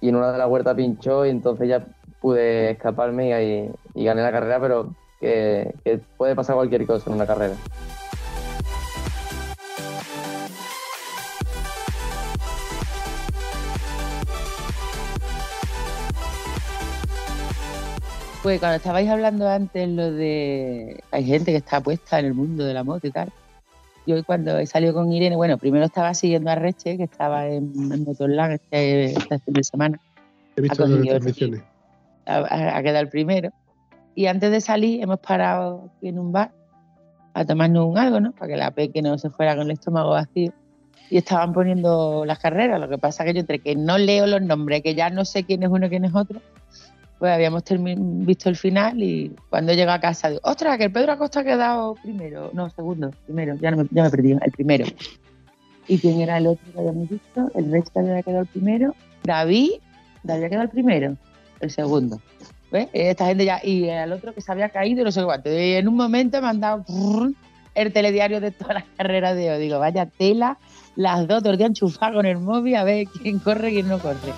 Y 0.00 0.10
en 0.10 0.16
una 0.16 0.30
de 0.32 0.38
las 0.38 0.48
vueltas 0.48 0.76
pinchó 0.76 1.26
y 1.26 1.30
entonces 1.30 1.68
ya 1.68 1.84
pude 2.20 2.70
escaparme 2.70 3.42
y, 3.42 3.70
y 3.94 4.04
gané 4.04 4.22
la 4.22 4.30
carrera, 4.32 4.60
pero 4.60 4.94
que 5.20 5.74
puede 6.16 6.36
pasar 6.36 6.54
cualquier 6.56 6.86
cosa 6.86 7.08
en 7.10 7.16
una 7.16 7.26
carrera. 7.26 7.54
Pues 18.44 18.60
cuando 18.60 18.76
estabais 18.76 19.08
hablando 19.08 19.48
antes 19.48 19.88
lo 19.88 20.12
de 20.12 21.00
hay 21.10 21.24
gente 21.24 21.50
que 21.50 21.56
está 21.56 21.80
puesta 21.80 22.18
en 22.20 22.26
el 22.26 22.34
mundo 22.34 22.64
de 22.64 22.74
la 22.74 22.84
moto 22.84 23.06
y 23.06 23.10
tal. 23.10 23.32
Yo 24.06 24.22
cuando 24.22 24.58
he 24.58 24.66
salido 24.66 24.92
con 24.92 25.10
Irene, 25.10 25.34
bueno, 25.34 25.56
primero 25.56 25.86
estaba 25.86 26.12
siguiendo 26.12 26.50
a 26.50 26.54
Reche, 26.54 26.98
que 26.98 27.04
estaba 27.04 27.46
en, 27.48 27.72
en 27.90 28.04
Motorland 28.04 28.52
este, 28.52 29.06
este 29.06 29.38
fin 29.38 29.54
de 29.54 29.64
semana, 29.64 29.98
He 30.56 30.60
visto 30.60 30.84
Ha 30.84 30.88
las 30.88 31.02
transmisiones. 31.08 31.62
a, 32.26 32.36
a- 32.36 32.76
a 32.76 32.82
quedar 32.82 33.08
primero. 33.08 33.50
Y 34.14 34.26
antes 34.26 34.50
de 34.50 34.60
salir 34.60 35.02
hemos 35.02 35.18
parado 35.20 35.90
aquí 35.96 36.08
en 36.08 36.18
un 36.18 36.30
bar 36.30 36.52
a 37.32 37.44
tomarnos 37.46 37.86
un 37.86 37.96
algo, 37.98 38.20
¿no? 38.20 38.32
Para 38.32 38.48
que 38.48 38.56
la 38.58 38.70
peque 38.72 39.00
no 39.00 39.16
se 39.16 39.30
fuera 39.30 39.56
con 39.56 39.64
el 39.64 39.70
estómago 39.72 40.10
vacío. 40.10 40.52
Y 41.10 41.16
estaban 41.16 41.52
poniendo 41.54 42.24
las 42.26 42.38
carreras. 42.38 42.78
Lo 42.78 42.88
que 42.90 42.98
pasa 42.98 43.24
que 43.24 43.32
yo 43.32 43.40
entre 43.40 43.58
que 43.58 43.74
no 43.74 43.96
leo 43.98 44.26
los 44.26 44.42
nombres, 44.42 44.82
que 44.82 44.94
ya 44.94 45.08
no 45.10 45.24
sé 45.24 45.44
quién 45.44 45.62
es 45.62 45.70
uno 45.70 45.86
y 45.86 45.88
quién 45.88 46.04
es 46.04 46.14
otro, 46.14 46.40
pues 47.18 47.32
habíamos 47.32 47.62
visto 48.26 48.48
el 48.48 48.56
final 48.56 49.02
y 49.02 49.34
cuando 49.48 49.72
llego 49.72 49.92
a 49.92 50.00
casa 50.00 50.28
digo, 50.28 50.40
ostras, 50.44 50.76
que 50.78 50.84
el 50.84 50.92
Pedro 50.92 51.12
Acosta 51.12 51.40
ha 51.40 51.44
quedado 51.44 51.94
primero. 52.02 52.50
No, 52.52 52.68
segundo, 52.70 53.10
primero, 53.26 53.54
ya, 53.56 53.70
no 53.70 53.78
me, 53.78 53.88
ya 53.90 54.02
me 54.02 54.10
perdí, 54.10 54.32
el 54.32 54.52
primero. 54.52 54.84
¿Y 55.86 55.98
quién 55.98 56.20
era 56.20 56.38
el 56.38 56.46
otro 56.46 56.64
que 56.72 56.78
habíamos 56.78 57.08
visto? 57.08 57.50
El 57.54 57.70
resto 57.70 58.00
había 58.00 58.22
quedado 58.22 58.42
el 58.42 58.48
primero. 58.48 58.94
David, 59.22 59.72
David 60.22 60.36
había 60.36 60.48
quedado 60.48 60.64
el 60.64 60.70
primero, 60.70 61.16
el 61.60 61.70
segundo. 61.70 62.20
¿Ves? 62.72 62.88
Esta 62.92 63.26
gente 63.26 63.44
ya, 63.44 63.60
y 63.62 63.84
el 63.84 64.12
otro 64.12 64.34
que 64.34 64.40
se 64.40 64.50
había 64.50 64.68
caído 64.70 65.02
y 65.02 65.04
no 65.04 65.12
sé 65.12 65.22
cuánto. 65.22 65.50
Y 65.50 65.74
en 65.74 65.86
un 65.86 65.96
momento 65.96 66.40
me 66.42 66.48
han 66.48 66.60
dado 66.60 66.84
el 67.74 67.92
telediario 67.92 68.40
de 68.40 68.50
todas 68.50 68.74
las 68.74 68.84
carreras 68.96 69.36
de 69.36 69.50
hoy. 69.50 69.60
Digo, 69.60 69.78
vaya 69.78 70.06
tela, 70.06 70.58
las 70.96 71.28
dos, 71.28 71.42
todo 71.42 71.52
el 71.52 71.58
día 71.58 71.66
enchufado 71.66 72.14
con 72.14 72.26
el 72.26 72.38
móvil 72.38 72.76
a 72.76 72.84
ver 72.84 73.06
quién 73.06 73.38
corre 73.38 73.70
y 73.70 73.74
quién 73.74 73.88
no 73.88 73.98
corre. 73.98 74.32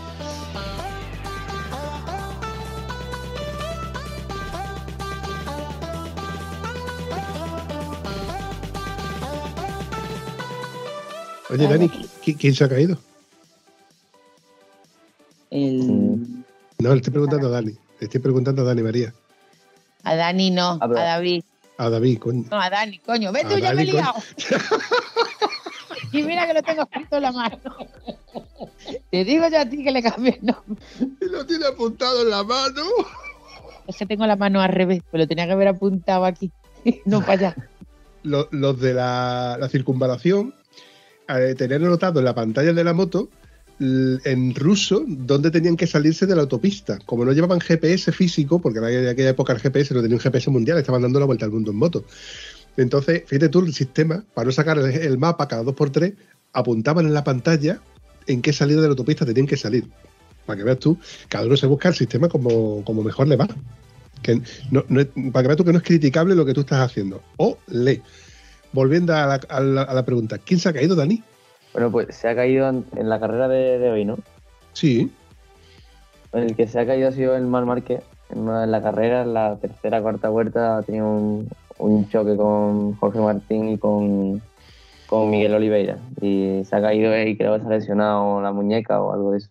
Oye, 11.50 11.68
Dani, 11.68 11.88
¿qui- 11.88 12.36
¿quién 12.36 12.54
se 12.54 12.64
ha 12.64 12.68
caído? 12.68 12.98
El, 15.50 16.44
No, 16.78 16.90
le 16.90 16.96
estoy 16.96 17.12
preguntando 17.12 17.46
a 17.48 17.50
Dani. 17.50 17.70
Le 17.72 18.04
estoy 18.06 18.20
preguntando 18.20 18.62
a 18.62 18.64
Dani 18.64 18.82
María. 18.82 19.14
a 20.02 20.14
Dani 20.16 20.50
no, 20.50 20.78
A 20.80 20.86
David. 20.88 21.42
A 21.78 21.88
David, 21.90 22.18
coño. 22.18 22.44
No, 22.50 22.60
a 22.60 22.68
Dani, 22.70 22.98
coño, 22.98 23.32
ve 23.32 23.40
A 23.42 23.48
tú, 23.48 23.58
ya 23.58 23.72
me 23.74 23.82
he 23.82 23.86
liado. 23.86 24.14
y 26.12 26.22
mira 26.22 26.46
que 26.46 26.54
lo 26.54 26.62
tengo 26.62 26.82
escrito 26.82 27.16
en 27.16 27.22
la 27.22 27.32
mano. 27.32 27.58
Te 29.10 29.24
digo 29.24 29.46
yo 29.48 29.60
a 29.60 29.66
ti 29.68 29.82
que 29.84 29.90
le 29.92 30.02
cambies 30.02 30.36
el 30.38 30.46
nombre. 30.46 30.84
Y 31.20 31.24
lo 31.26 31.44
tiene 31.46 31.66
apuntado 31.66 32.22
en 32.22 32.30
la 32.30 32.42
mano. 32.44 32.82
Es 33.86 33.96
que 33.96 34.06
tengo 34.06 34.26
la 34.26 34.36
mano 34.36 34.60
al 34.60 34.70
revés, 34.72 35.02
pues 35.10 35.20
lo 35.20 35.26
tenía 35.28 35.46
que 35.46 35.52
haber 35.52 35.68
apuntado 35.68 36.24
aquí, 36.24 36.50
no 37.04 37.20
para 37.20 37.32
allá. 37.32 37.56
Los, 38.24 38.48
los 38.50 38.80
de 38.80 38.94
la, 38.94 39.56
la 39.60 39.68
circunvalación 39.68 40.52
tenían 41.56 41.84
anotado 41.84 42.18
en 42.20 42.24
la 42.24 42.34
pantalla 42.34 42.72
de 42.72 42.84
la 42.84 42.92
moto 42.92 43.28
en 43.78 44.54
ruso 44.54 45.04
dónde 45.06 45.50
tenían 45.50 45.76
que 45.76 45.86
salirse 45.86 46.26
de 46.26 46.34
la 46.34 46.42
autopista. 46.42 46.98
Como 47.04 47.24
no 47.24 47.32
llevaban 47.32 47.60
GPS 47.60 48.10
físico, 48.12 48.60
porque 48.60 48.78
en 48.78 49.08
aquella- 49.08 49.28
época 49.30 49.52
el 49.52 49.58
GPS 49.60 49.94
no 49.94 50.00
tenía 50.00 50.16
un 50.16 50.20
GPS 50.20 50.50
mundial, 50.50 50.78
estaban 50.78 51.02
dando 51.02 51.20
la 51.20 51.26
vuelta 51.26 51.44
al 51.44 51.52
mundo 51.52 51.72
en 51.72 51.76
moto. 51.76 52.04
Entonces, 52.76 53.24
fíjate 53.26 53.48
tú, 53.48 53.60
el 53.60 53.74
sistema, 53.74 54.24
para 54.34 54.46
no 54.46 54.52
sacar 54.52 54.78
el, 54.78 55.18
mapa 55.18 55.48
cada 55.48 55.62
dos 55.62 55.74
por 55.74 55.90
tres, 55.90 56.14
apuntaban 56.52 57.06
en 57.06 57.14
la 57.14 57.24
pantalla 57.24 57.80
en 58.26 58.42
qué 58.42 58.52
salida 58.52 58.80
de 58.80 58.88
la 58.88 58.90
autopista 58.90 59.26
tenían 59.26 59.46
que 59.46 59.56
salir. 59.56 59.84
Para 60.46 60.58
que 60.58 60.64
veas 60.64 60.78
tú, 60.78 60.98
cada 61.28 61.46
uno 61.46 61.56
se 61.56 61.66
busca 61.66 61.88
el 61.88 61.94
sistema 61.94 62.28
como, 62.28 62.84
como 62.84 63.02
mejor 63.02 63.28
le 63.28 63.36
va. 63.36 63.48
Que 64.22 64.40
para 65.32 65.42
que 65.42 65.48
veas 65.48 65.56
tú 65.56 65.64
que 65.64 65.72
no 65.72 65.78
es 65.78 65.84
criticable 65.84 66.34
lo 66.34 66.44
que 66.44 66.54
tú 66.54 66.60
estás 66.60 66.80
haciendo. 66.80 67.22
O 67.36 67.58
lee. 67.68 68.02
Volviendo 68.72 69.14
a 69.14 69.26
la, 69.26 69.40
a 69.48 69.60
la- 69.60 69.82
a 69.82 69.94
la 69.94 70.04
pregunta, 70.04 70.38
¿quién 70.38 70.60
se 70.60 70.68
ha 70.68 70.72
caído, 70.72 70.94
Dani? 70.94 71.22
Bueno, 71.72 71.90
pues 71.90 72.14
se 72.14 72.28
ha 72.28 72.34
caído 72.34 72.68
en, 72.68 72.84
en 72.96 73.08
la 73.08 73.20
carrera 73.20 73.48
de, 73.48 73.78
de 73.78 73.90
hoy, 73.90 74.04
¿no? 74.04 74.18
Sí. 74.72 75.10
El 76.32 76.54
que 76.56 76.66
se 76.66 76.80
ha 76.80 76.86
caído 76.86 77.08
ha 77.08 77.12
sido 77.12 77.36
el 77.36 77.46
Mar 77.46 77.64
Márquez. 77.64 78.02
En 78.30 78.40
una 78.40 78.62
de 78.62 78.66
las 78.66 78.82
carreras, 78.82 79.26
la 79.26 79.56
tercera 79.56 80.02
cuarta 80.02 80.28
vuelta, 80.28 80.78
ha 80.78 80.82
tenido 80.82 81.06
un, 81.06 81.48
un 81.78 82.08
choque 82.08 82.36
con 82.36 82.94
Jorge 82.96 83.20
Martín 83.20 83.68
y 83.68 83.78
con, 83.78 84.42
con 85.06 85.30
Miguel 85.30 85.54
Oliveira. 85.54 85.98
Y 86.20 86.62
se 86.64 86.76
ha 86.76 86.82
caído 86.82 87.16
y 87.22 87.36
creo 87.36 87.54
que 87.54 87.60
se 87.60 87.66
ha 87.66 87.70
lesionado 87.70 88.42
la 88.42 88.52
muñeca 88.52 89.00
o 89.00 89.12
algo 89.12 89.30
de 89.32 89.38
eso. 89.38 89.50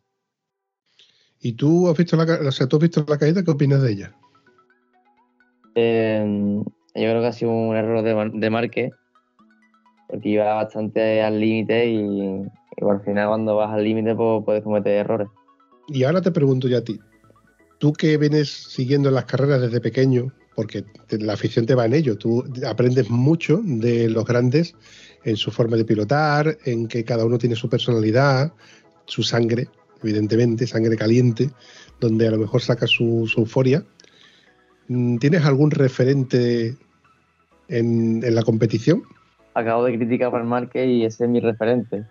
¿Y 1.41 1.53
tú 1.53 1.87
has 1.89 1.97
visto 1.97 2.17
la, 2.17 2.23
o 2.47 2.51
sea, 2.51 2.67
tú 2.67 2.75
has 2.77 2.81
visto 2.81 3.05
la 3.07 3.17
caída? 3.17 3.43
¿Qué 3.43 3.51
opinas 3.51 3.81
de 3.81 3.91
ella? 3.91 4.11
Eh, 5.75 6.61
yo 6.63 6.63
creo 6.93 7.21
que 7.21 7.27
ha 7.27 7.33
sido 7.33 7.51
un 7.51 7.75
error 7.75 8.01
de, 8.03 8.15
Mar- 8.15 8.31
de 8.31 8.49
Márquez, 8.49 8.93
porque 10.15 10.29
iba 10.29 10.53
bastante 10.53 11.21
al 11.21 11.39
límite 11.39 11.87
y, 11.87 12.41
al 12.81 13.01
final 13.03 13.27
cuando 13.27 13.55
vas 13.55 13.73
al 13.73 13.83
límite 13.83 14.15
pues, 14.15 14.43
puedes 14.45 14.63
cometer 14.63 14.93
errores. 14.93 15.27
Y 15.87 16.03
ahora 16.03 16.21
te 16.21 16.31
pregunto 16.31 16.67
yo 16.67 16.77
a 16.77 16.81
ti. 16.81 16.99
Tú 17.79 17.91
que 17.93 18.17
vienes 18.17 18.49
siguiendo 18.49 19.11
las 19.11 19.25
carreras 19.25 19.61
desde 19.61 19.81
pequeño, 19.81 20.31
porque 20.55 20.85
la 21.09 21.33
afición 21.33 21.65
te 21.65 21.75
va 21.75 21.85
en 21.85 21.93
ello, 21.93 22.17
tú 22.17 22.45
aprendes 22.65 23.09
mucho 23.09 23.59
de 23.63 24.09
los 24.09 24.25
grandes 24.25 24.73
en 25.25 25.35
su 25.35 25.51
forma 25.51 25.75
de 25.75 25.83
pilotar, 25.83 26.57
en 26.63 26.87
que 26.87 27.03
cada 27.03 27.25
uno 27.25 27.37
tiene 27.37 27.55
su 27.55 27.69
personalidad, 27.69 28.53
su 29.05 29.21
sangre, 29.21 29.67
evidentemente, 30.01 30.65
sangre 30.65 30.95
caliente, 30.95 31.49
donde 31.99 32.27
a 32.27 32.31
lo 32.31 32.37
mejor 32.37 32.61
saca 32.61 32.87
su, 32.87 33.29
euforia. 33.37 33.83
Mm, 34.87 35.17
¿Tienes 35.17 35.43
algún 35.43 35.71
referente 35.71 36.77
en, 37.67 38.23
en 38.23 38.35
la 38.35 38.43
competición? 38.43 39.03
Acabo 39.55 39.83
de 39.85 39.97
criticar 39.97 40.35
a 40.35 40.43
Márquez 40.43 40.87
y 40.87 41.05
ese 41.05 41.23
es 41.23 41.29
mi 41.29 41.39
referente, 41.39 42.03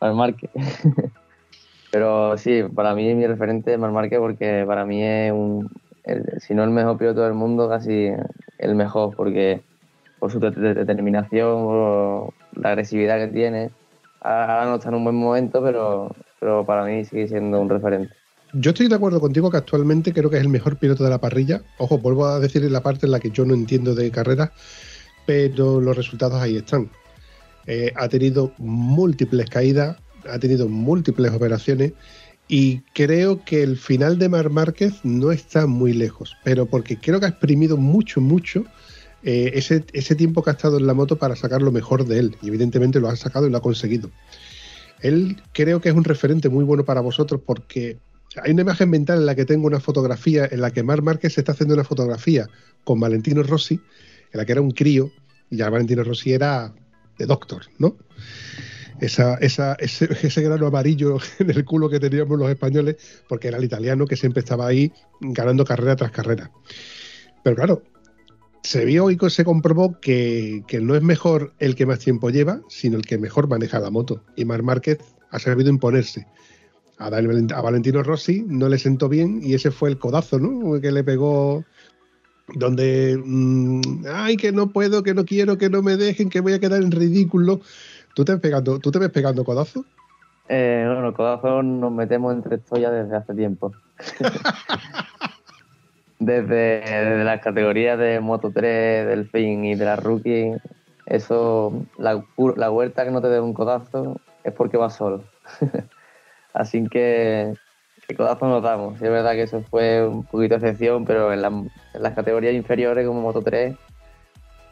Mar 0.00 0.14
Márquez. 0.14 0.50
Pero 1.90 2.36
sí, 2.36 2.62
para 2.74 2.94
mí 2.94 3.08
es 3.08 3.16
mi 3.16 3.26
referente 3.26 3.76
Mar 3.78 3.92
Márquez 3.92 4.18
porque 4.18 4.64
para 4.66 4.84
mí 4.84 5.02
es 5.02 5.32
un, 5.32 5.68
si 6.38 6.54
no 6.54 6.64
el 6.64 6.70
mejor 6.70 6.98
piloto 6.98 7.22
del 7.22 7.34
mundo, 7.34 7.68
casi 7.68 8.10
el 8.58 8.74
mejor, 8.74 9.14
porque 9.16 9.62
por 10.18 10.32
su 10.32 10.40
de- 10.40 10.50
de- 10.50 10.74
determinación, 10.74 11.64
por 11.64 12.34
la 12.56 12.70
agresividad 12.70 13.18
que 13.18 13.28
tiene. 13.28 13.70
Ahora 14.20 14.64
no 14.64 14.76
está 14.76 14.88
en 14.88 14.96
un 14.96 15.04
buen 15.04 15.16
momento, 15.16 15.62
pero, 15.62 16.10
pero 16.40 16.64
para 16.66 16.84
mí 16.84 17.04
sigue 17.04 17.28
siendo 17.28 17.60
un 17.60 17.68
referente. 17.68 18.14
Yo 18.54 18.70
estoy 18.70 18.88
de 18.88 18.94
acuerdo 18.94 19.20
contigo 19.20 19.50
que 19.50 19.58
actualmente 19.58 20.12
creo 20.12 20.30
que 20.30 20.36
es 20.36 20.42
el 20.42 20.48
mejor 20.48 20.78
piloto 20.78 21.04
de 21.04 21.10
la 21.10 21.18
parrilla. 21.18 21.60
Ojo, 21.78 21.98
vuelvo 21.98 22.26
a 22.26 22.40
decir 22.40 22.62
la 22.70 22.80
parte 22.80 23.06
en 23.06 23.12
la 23.12 23.20
que 23.20 23.30
yo 23.30 23.44
no 23.44 23.54
entiendo 23.54 23.94
de 23.94 24.10
carreras, 24.10 24.50
pero 25.26 25.80
los 25.80 25.96
resultados 25.96 26.40
ahí 26.40 26.56
están. 26.56 26.90
Eh, 27.66 27.92
ha 27.96 28.08
tenido 28.08 28.52
múltiples 28.58 29.50
caídas, 29.50 29.98
ha 30.28 30.38
tenido 30.38 30.68
múltiples 30.68 31.32
operaciones 31.32 31.92
y 32.48 32.80
creo 32.94 33.44
que 33.44 33.62
el 33.62 33.76
final 33.76 34.18
de 34.18 34.28
Mar 34.28 34.50
Márquez 34.50 34.94
no 35.02 35.32
está 35.32 35.66
muy 35.66 35.92
lejos, 35.92 36.36
pero 36.44 36.66
porque 36.66 36.96
creo 36.96 37.18
que 37.18 37.26
ha 37.26 37.30
exprimido 37.30 37.76
mucho, 37.76 38.20
mucho 38.20 38.64
eh, 39.24 39.50
ese, 39.54 39.84
ese 39.92 40.14
tiempo 40.14 40.42
que 40.42 40.50
ha 40.50 40.52
estado 40.52 40.78
en 40.78 40.86
la 40.86 40.94
moto 40.94 41.16
para 41.16 41.34
sacar 41.34 41.60
lo 41.60 41.72
mejor 41.72 42.06
de 42.06 42.20
él. 42.20 42.36
Y 42.42 42.48
evidentemente 42.48 43.00
lo 43.00 43.08
ha 43.08 43.16
sacado 43.16 43.48
y 43.48 43.50
lo 43.50 43.58
ha 43.58 43.62
conseguido. 43.62 44.10
Él 45.00 45.42
creo 45.52 45.80
que 45.80 45.88
es 45.88 45.94
un 45.94 46.04
referente 46.04 46.48
muy 46.48 46.64
bueno 46.64 46.84
para 46.84 47.00
vosotros 47.00 47.40
porque 47.44 47.98
hay 48.42 48.52
una 48.52 48.62
imagen 48.62 48.90
mental 48.90 49.18
en 49.18 49.26
la 49.26 49.34
que 49.34 49.44
tengo 49.44 49.66
una 49.66 49.80
fotografía 49.80 50.48
en 50.50 50.60
la 50.60 50.70
que 50.70 50.82
Mar 50.82 51.02
Márquez 51.02 51.36
está 51.38 51.52
haciendo 51.52 51.74
una 51.74 51.84
fotografía 51.84 52.48
con 52.84 53.00
Valentino 53.00 53.42
Rossi, 53.42 53.80
en 54.32 54.38
la 54.38 54.44
que 54.44 54.52
era 54.52 54.60
un 54.60 54.70
crío, 54.70 55.10
y 55.50 55.56
ya 55.56 55.70
Valentino 55.70 56.04
Rossi 56.04 56.32
era 56.32 56.74
de 57.18 57.26
doctor, 57.26 57.62
¿no? 57.78 57.96
Esa, 59.00 59.34
esa, 59.36 59.74
ese, 59.74 60.08
ese 60.22 60.42
grano 60.42 60.66
amarillo 60.66 61.18
en 61.38 61.50
el 61.50 61.64
culo 61.64 61.88
que 61.88 62.00
teníamos 62.00 62.38
los 62.38 62.50
españoles, 62.50 62.96
porque 63.28 63.48
era 63.48 63.58
el 63.58 63.64
italiano 63.64 64.06
que 64.06 64.16
siempre 64.16 64.40
estaba 64.40 64.66
ahí 64.66 64.92
ganando 65.20 65.64
carrera 65.64 65.96
tras 65.96 66.10
carrera. 66.10 66.50
Pero 67.42 67.56
claro, 67.56 67.82
se 68.66 68.84
vio 68.84 69.10
y 69.10 69.18
se 69.30 69.44
comprobó 69.44 70.00
que, 70.00 70.64
que 70.66 70.80
no 70.80 70.96
es 70.96 71.02
mejor 71.02 71.54
el 71.58 71.76
que 71.76 71.86
más 71.86 72.00
tiempo 72.00 72.30
lleva, 72.30 72.60
sino 72.68 72.96
el 72.96 73.06
que 73.06 73.18
mejor 73.18 73.48
maneja 73.48 73.78
la 73.78 73.90
moto. 73.90 74.24
Y 74.34 74.44
Mar 74.44 74.64
Márquez 74.64 74.98
ha 75.30 75.38
sabido 75.38 75.70
imponerse. 75.70 76.26
A, 76.98 77.06
a 77.06 77.60
Valentino 77.60 78.02
Rossi 78.02 78.44
no 78.48 78.68
le 78.68 78.78
sentó 78.78 79.08
bien 79.08 79.40
y 79.42 79.54
ese 79.54 79.70
fue 79.70 79.90
el 79.90 79.98
codazo, 79.98 80.40
¿no? 80.40 80.80
Que 80.80 80.90
le 80.90 81.04
pegó 81.04 81.64
donde, 82.54 83.20
mm, 83.22 84.04
ay, 84.12 84.36
que 84.36 84.52
no 84.52 84.68
puedo, 84.68 85.02
que 85.02 85.14
no 85.14 85.24
quiero, 85.24 85.58
que 85.58 85.70
no 85.70 85.82
me 85.82 85.96
dejen, 85.96 86.30
que 86.30 86.40
voy 86.40 86.52
a 86.52 86.60
quedar 86.60 86.82
en 86.82 86.90
ridículo. 86.90 87.60
¿Tú 88.14 88.24
te 88.24 88.32
ves 88.32 88.40
pegando, 88.40 88.78
¿tú 88.78 88.90
te 88.90 88.98
ves 88.98 89.10
pegando 89.10 89.44
codazo? 89.44 89.84
Eh, 90.48 90.84
bueno, 90.86 91.12
codazos 91.12 91.64
nos 91.64 91.92
metemos 91.92 92.34
entre 92.34 92.56
esto 92.56 92.76
ya 92.76 92.90
desde 92.90 93.16
hace 93.16 93.34
tiempo. 93.34 93.72
desde, 96.18 96.80
desde 96.80 97.24
las 97.24 97.40
categorías 97.40 97.98
de 97.98 98.20
Moto 98.20 98.52
3, 98.54 99.06
Delfín 99.06 99.64
y 99.64 99.74
de 99.74 99.84
la 99.84 99.96
Rookie, 99.96 100.52
eso, 101.06 101.72
la, 101.98 102.22
la 102.56 102.68
vuelta 102.68 103.04
que 103.04 103.10
no 103.10 103.20
te 103.20 103.28
dé 103.28 103.40
un 103.40 103.54
codazo 103.54 104.20
es 104.44 104.52
porque 104.52 104.76
vas 104.76 104.94
solo. 104.94 105.24
Así 106.54 106.86
que, 106.88 107.54
que 108.06 108.16
codazo 108.16 108.46
nos 108.48 108.62
damos. 108.62 108.94
Es 108.96 109.10
verdad 109.10 109.32
que 109.32 109.42
eso 109.42 109.62
fue 109.70 110.06
un 110.06 110.26
poquito 110.26 110.56
excepción, 110.56 111.04
pero 111.04 111.32
en, 111.32 111.42
la- 111.42 111.48
en 111.48 111.70
las 111.94 112.14
categorías 112.14 112.54
inferiores 112.54 113.06
como 113.06 113.20
Moto 113.22 113.42
3, 113.42 113.78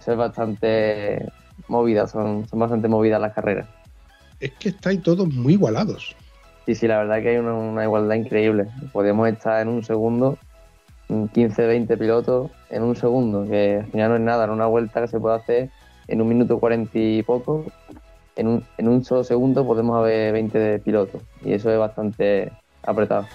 eso 0.00 0.12
es 0.12 0.18
bastante 0.18 1.32
movida, 1.68 2.06
son, 2.06 2.46
son 2.48 2.58
bastante 2.60 2.88
movidas 2.88 3.20
las 3.20 3.34
carreras. 3.34 3.68
Es 4.38 4.52
que 4.58 4.68
estáis 4.70 5.02
todos 5.02 5.28
muy 5.28 5.54
igualados. 5.54 6.14
Sí, 6.66 6.74
sí, 6.74 6.88
la 6.88 6.98
verdad 6.98 7.20
que 7.22 7.28
hay 7.30 7.36
una, 7.36 7.54
una 7.54 7.84
igualdad 7.84 8.14
increíble. 8.16 8.66
Podemos 8.92 9.28
estar 9.28 9.60
en 9.60 9.68
un 9.68 9.82
segundo, 9.82 10.40
15, 11.32 11.66
20 11.66 11.96
pilotos 11.98 12.52
en 12.68 12.82
un 12.82 12.96
segundo, 12.96 13.48
que 13.48 13.78
al 13.84 13.90
final 13.90 14.10
no 14.10 14.16
es 14.16 14.22
nada, 14.22 14.44
en 14.44 14.50
una 14.50 14.66
vuelta 14.66 15.00
que 15.02 15.08
se 15.08 15.20
puede 15.20 15.36
hacer 15.36 15.72
en 16.08 16.22
un 16.22 16.28
minuto 16.28 16.60
40 16.60 16.98
y 16.98 17.22
poco, 17.22 17.74
en 18.36 18.48
un, 18.48 18.68
en 18.78 18.88
un 18.88 19.04
solo 19.04 19.24
segundo 19.24 19.66
podemos 19.66 19.96
haber 19.98 20.32
20 20.32 20.58
de 20.58 20.80
pilotos 20.80 21.24
y 21.40 21.52
eso 21.54 21.70
es 21.70 21.78
bastante 21.78 22.58
apretado. 22.86 23.26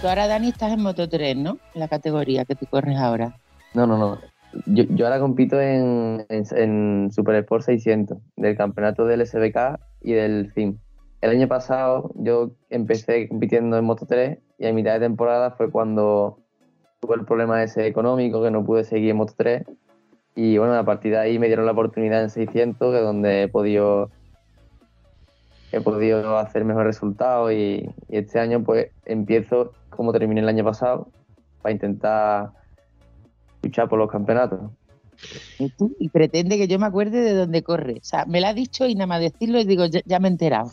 Tú 0.00 0.08
ahora, 0.08 0.28
Dani, 0.28 0.48
estás 0.48 0.72
en 0.72 0.82
Moto 0.82 1.10
3, 1.10 1.36
¿no? 1.36 1.58
En 1.74 1.80
la 1.80 1.88
categoría 1.88 2.46
que 2.46 2.54
tú 2.54 2.64
corres 2.64 2.96
ahora. 2.96 3.36
No, 3.74 3.86
no, 3.86 3.98
no. 3.98 4.18
Yo, 4.64 4.84
yo 4.88 5.04
ahora 5.04 5.20
compito 5.20 5.60
en, 5.60 6.24
en, 6.30 6.44
en 6.56 7.10
Super 7.12 7.34
Sport 7.36 7.64
600 7.64 8.16
del 8.36 8.56
campeonato 8.56 9.04
del 9.04 9.26
SBK 9.26 9.78
y 10.00 10.14
del 10.14 10.52
FIM. 10.52 10.78
El 11.20 11.30
año 11.30 11.48
pasado 11.48 12.12
yo 12.14 12.52
empecé 12.70 13.28
compitiendo 13.28 13.76
en 13.76 13.84
Moto 13.84 14.06
3 14.06 14.38
y 14.58 14.66
a 14.66 14.72
mitad 14.72 14.94
de 14.94 15.00
temporada 15.00 15.50
fue 15.50 15.70
cuando 15.70 16.38
tuve 17.00 17.14
el 17.14 17.24
problema 17.24 17.62
ese 17.62 17.86
económico 17.86 18.42
que 18.42 18.50
no 18.50 18.64
pude 18.64 18.84
seguir 18.84 19.10
en 19.10 19.16
Moto 19.16 19.32
3 19.36 19.64
y 20.36 20.58
bueno, 20.58 20.74
a 20.74 20.84
partir 20.84 21.12
de 21.12 21.18
ahí 21.18 21.38
me 21.38 21.46
dieron 21.46 21.66
la 21.66 21.72
oportunidad 21.72 22.22
en 22.22 22.30
600 22.30 22.92
que 22.92 22.98
es 22.98 23.04
donde 23.04 23.42
he 23.42 23.48
podido 23.48 24.10
he 25.72 25.80
podido 25.80 26.36
hacer 26.36 26.64
mejores 26.64 26.86
resultados 26.86 27.52
y, 27.52 27.88
este 28.08 28.38
año 28.38 28.62
pues 28.62 28.88
empiezo 29.06 29.72
como 29.88 30.12
terminé 30.12 30.40
el 30.40 30.48
año 30.48 30.64
pasado 30.64 31.08
para 31.62 31.72
intentar 31.72 32.50
luchar 33.62 33.88
por 33.88 33.98
los 33.98 34.10
campeonatos. 34.10 34.60
Y 35.98 36.08
pretende 36.08 36.56
que 36.56 36.66
yo 36.66 36.78
me 36.78 36.86
acuerde 36.86 37.20
de 37.20 37.34
dónde 37.34 37.62
corre. 37.62 37.98
O 38.00 38.04
sea, 38.04 38.24
me 38.24 38.40
lo 38.40 38.46
ha 38.46 38.54
dicho 38.54 38.86
y 38.86 38.94
nada 38.94 39.06
más 39.06 39.20
decirlo 39.20 39.60
y 39.60 39.64
digo, 39.64 39.84
ya, 39.84 40.00
ya 40.06 40.18
me 40.18 40.28
he 40.28 40.30
enterado. 40.30 40.70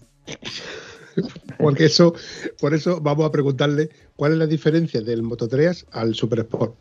Porque 1.59 1.85
eso, 1.85 2.13
por 2.59 2.73
eso 2.73 2.99
vamos 3.01 3.25
a 3.25 3.31
preguntarle 3.31 3.89
cuál 4.15 4.33
es 4.33 4.37
la 4.37 4.47
diferencia 4.47 5.01
del 5.01 5.23
Moto 5.23 5.47
3 5.47 5.87
al 5.91 6.15
Super 6.15 6.39
Sport. 6.39 6.75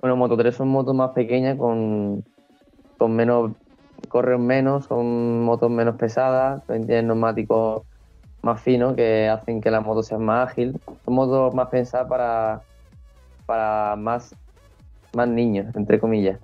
Bueno, 0.00 0.16
Moto 0.16 0.36
3 0.36 0.54
son 0.54 0.68
motos 0.68 0.94
más 0.94 1.10
pequeñas 1.10 1.58
con, 1.58 2.24
con 2.96 3.16
menos, 3.16 3.52
corren 4.08 4.46
menos, 4.46 4.86
son 4.86 5.42
motos 5.42 5.70
menos 5.70 5.96
pesadas, 5.96 6.62
tienen 6.66 7.08
neumáticos 7.08 7.82
más 8.42 8.60
finos 8.60 8.94
que 8.94 9.28
hacen 9.28 9.60
que 9.60 9.70
la 9.70 9.80
moto 9.80 10.02
sea 10.02 10.18
más 10.18 10.50
ágil. 10.50 10.78
Son 11.04 11.14
motos 11.14 11.54
más 11.54 11.68
pensadas 11.68 12.08
para, 12.08 12.62
para 13.46 13.96
más, 13.96 14.34
más 15.14 15.28
niños, 15.28 15.74
entre 15.74 15.98
comillas. 15.98 16.38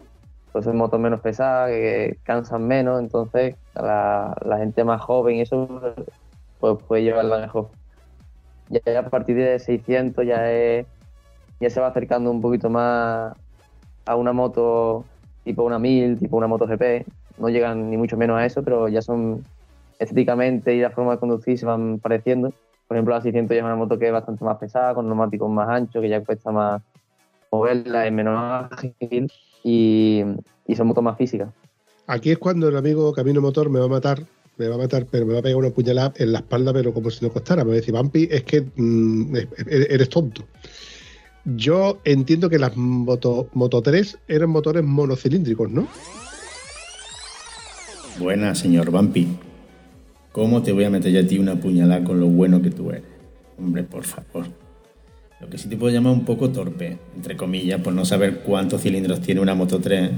Entonces 0.46 0.74
motos 0.74 1.00
menos 1.00 1.20
pesadas, 1.20 1.70
que 1.70 2.18
cansan 2.24 2.66
menos, 2.66 3.00
entonces 3.00 3.56
la, 3.74 4.36
la 4.44 4.58
gente 4.58 4.84
más 4.84 5.00
joven 5.00 5.40
eso 5.40 5.68
pues 6.72 6.82
puede 6.88 7.02
llevarla 7.02 7.40
mejor. 7.40 7.68
Ya 8.70 8.98
a 8.98 9.10
partir 9.10 9.36
de 9.36 9.58
600 9.58 10.24
ya 10.26 10.50
es 10.50 10.86
ya 11.60 11.68
se 11.68 11.78
va 11.78 11.88
acercando 11.88 12.30
un 12.30 12.40
poquito 12.40 12.70
más 12.70 13.36
a 14.06 14.16
una 14.16 14.32
moto 14.32 15.04
tipo 15.44 15.62
una 15.62 15.78
1000, 15.78 16.18
tipo 16.18 16.38
una 16.38 16.46
moto 16.46 16.66
GP. 16.66 17.04
No 17.36 17.50
llegan 17.50 17.90
ni 17.90 17.98
mucho 17.98 18.16
menos 18.16 18.38
a 18.38 18.46
eso, 18.46 18.62
pero 18.62 18.88
ya 18.88 19.02
son 19.02 19.44
estéticamente 19.98 20.74
y 20.74 20.80
la 20.80 20.90
forma 20.90 21.12
de 21.12 21.18
conducir 21.18 21.58
se 21.58 21.66
van 21.66 21.98
pareciendo. 21.98 22.52
Por 22.88 22.96
ejemplo, 22.96 23.14
la 23.14 23.20
600 23.20 23.54
ya 23.54 23.58
es 23.58 23.64
una 23.64 23.76
moto 23.76 23.98
que 23.98 24.06
es 24.06 24.12
bastante 24.12 24.42
más 24.42 24.56
pesada, 24.56 24.94
con 24.94 25.06
neumáticos 25.06 25.50
más 25.50 25.68
anchos, 25.68 26.00
que 26.00 26.08
ya 26.08 26.24
cuesta 26.24 26.50
más 26.50 26.82
moverla, 27.50 28.06
es 28.06 28.12
menos 28.12 28.70
ágil 28.70 29.30
y, 29.62 30.24
y 30.66 30.76
son 30.76 30.86
motos 30.86 31.04
más 31.04 31.18
físicas. 31.18 31.50
Aquí 32.06 32.30
es 32.30 32.38
cuando 32.38 32.68
el 32.68 32.76
amigo 32.76 33.12
Camino 33.12 33.42
Motor 33.42 33.68
me 33.68 33.80
va 33.80 33.86
a 33.86 33.88
matar, 33.88 34.20
me 34.56 34.68
va 34.68 34.76
a 34.76 34.78
matar, 34.78 35.06
pero 35.10 35.26
me 35.26 35.32
va 35.32 35.40
a 35.40 35.42
pegar 35.42 35.56
una 35.56 35.70
puñalada 35.70 36.12
en 36.16 36.32
la 36.32 36.38
espalda, 36.38 36.72
pero 36.72 36.92
como 36.94 37.10
si 37.10 37.24
no 37.24 37.32
costara. 37.32 37.64
Me 37.64 37.68
va 37.68 37.74
a 37.74 37.76
decir, 37.76 37.94
Vampi, 37.94 38.28
es 38.30 38.44
que 38.44 38.64
mm, 38.76 39.36
eres 39.68 40.08
tonto. 40.08 40.46
Yo 41.44 42.00
entiendo 42.04 42.48
que 42.48 42.58
las 42.58 42.76
moto, 42.76 43.48
moto 43.52 43.82
3 43.82 44.18
eran 44.28 44.50
motores 44.50 44.82
monocilíndricos, 44.82 45.70
¿no? 45.70 45.86
Buena, 48.18 48.54
señor 48.54 48.90
Vampi. 48.90 49.28
¿Cómo 50.32 50.62
te 50.62 50.72
voy 50.72 50.84
a 50.84 50.90
meter 50.90 51.12
yo 51.12 51.20
a 51.20 51.26
ti 51.26 51.38
una 51.38 51.56
puñalada 51.60 52.02
con 52.02 52.18
lo 52.18 52.26
bueno 52.26 52.62
que 52.62 52.70
tú 52.70 52.90
eres? 52.90 53.02
Hombre, 53.58 53.82
por 53.84 54.04
favor. 54.04 54.46
Lo 55.40 55.50
que 55.50 55.58
sí 55.58 55.68
te 55.68 55.76
puedo 55.76 55.92
llamar 55.92 56.12
un 56.12 56.24
poco 56.24 56.50
torpe, 56.50 56.98
entre 57.14 57.36
comillas, 57.36 57.80
por 57.80 57.92
no 57.92 58.04
saber 58.04 58.40
cuántos 58.40 58.80
cilindros 58.80 59.20
tiene 59.20 59.40
una 59.40 59.54
Moto 59.54 59.78
3, 59.78 60.10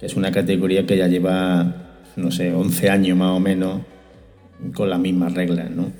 que 0.00 0.06
es 0.06 0.16
una 0.16 0.32
categoría 0.32 0.84
que 0.84 0.96
ya 0.96 1.06
lleva, 1.06 1.85
no 2.16 2.30
sé, 2.30 2.52
11 2.52 2.90
años 2.90 3.18
más 3.18 3.30
o 3.30 3.40
menos 3.40 3.82
con 4.74 4.90
las 4.90 4.98
mismas 4.98 5.34
reglas, 5.34 5.70
¿no? 5.70 5.92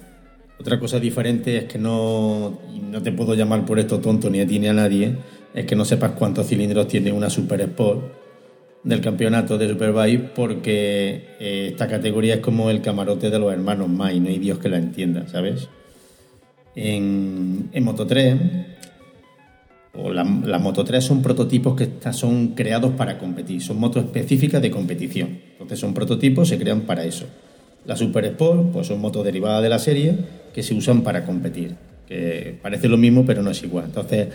Otra 0.59 0.81
cosa 0.81 0.99
diferente 0.99 1.59
es 1.59 1.65
que 1.65 1.79
no, 1.79 2.59
y 2.75 2.81
no 2.81 3.03
te 3.03 3.13
puedo 3.13 3.35
llamar 3.35 3.67
por 3.67 3.79
esto 3.79 4.01
tonto 4.01 4.31
ni 4.31 4.41
a 4.41 4.47
ti 4.47 4.59
ni 4.59 4.69
a 4.69 4.73
nadie, 4.73 5.17
es 5.55 5.67
que 5.67 5.77
no 5.77 5.85
sepas 5.85 6.13
cuántos 6.13 6.47
cilindros 6.47 6.89
tiene 6.89 7.13
una 7.13 7.29
Super 7.29 7.61
Sport 7.61 8.13
del 8.83 9.01
campeonato 9.01 9.59
de 9.59 9.69
Superbike 9.69 10.33
porque 10.33 11.35
eh, 11.41 11.69
esta 11.71 11.89
categoría 11.89 12.37
es 12.37 12.41
como 12.41 12.71
el 12.71 12.81
camarote 12.81 13.31
de 13.31 13.39
los 13.39 13.53
hermanos 13.53 13.89
May, 13.89 14.21
no 14.21 14.29
hay 14.29 14.39
Dios 14.39 14.59
que 14.59 14.69
la 14.69 14.79
entienda, 14.79 15.27
¿sabes? 15.29 15.69
En, 16.75 17.69
en 17.73 17.85
Moto 17.85 18.07
3, 18.07 18.37
o 19.99 20.13
las 20.13 20.27
la 20.45 20.59
Moto 20.59 20.85
3 20.85 21.03
son 21.03 21.23
prototipos 21.23 21.75
que 21.77 21.85
está, 21.85 22.13
son 22.13 22.49
creados 22.49 22.93
para 22.93 23.19
competir, 23.19 23.63
son 23.63 23.79
motos 23.79 24.05
específicas 24.05 24.63
de 24.63 24.71
competición. 24.71 25.39
Entonces 25.53 25.79
son 25.79 25.95
prototipos, 25.95 26.49
se 26.49 26.59
crean 26.59 26.83
para 26.83 27.05
eso. 27.05 27.27
La 27.85 27.97
Super 27.97 28.25
Sport, 28.25 28.73
pues 28.73 28.89
son 28.89 29.01
motos 29.01 29.25
derivadas 29.25 29.63
de 29.63 29.69
la 29.69 29.79
serie 29.79 30.17
que 30.53 30.63
se 30.63 30.75
usan 30.75 31.03
para 31.03 31.25
competir, 31.25 31.77
que 32.07 32.59
parece 32.61 32.89
lo 32.89 32.97
mismo 32.97 33.25
pero 33.25 33.43
no 33.43 33.51
es 33.51 33.63
igual. 33.63 33.87
Entonces, 33.87 34.29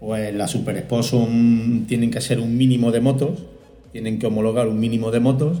pues 0.00 0.34
las 0.34 0.50
Super 0.50 0.76
Sport 0.76 1.04
son, 1.04 1.84
tienen 1.88 2.10
que 2.10 2.20
ser 2.20 2.40
un 2.40 2.56
mínimo 2.56 2.92
de 2.92 3.00
motos, 3.00 3.44
tienen 3.92 4.18
que 4.18 4.26
homologar 4.26 4.68
un 4.68 4.78
mínimo 4.78 5.10
de 5.10 5.20
motos 5.20 5.58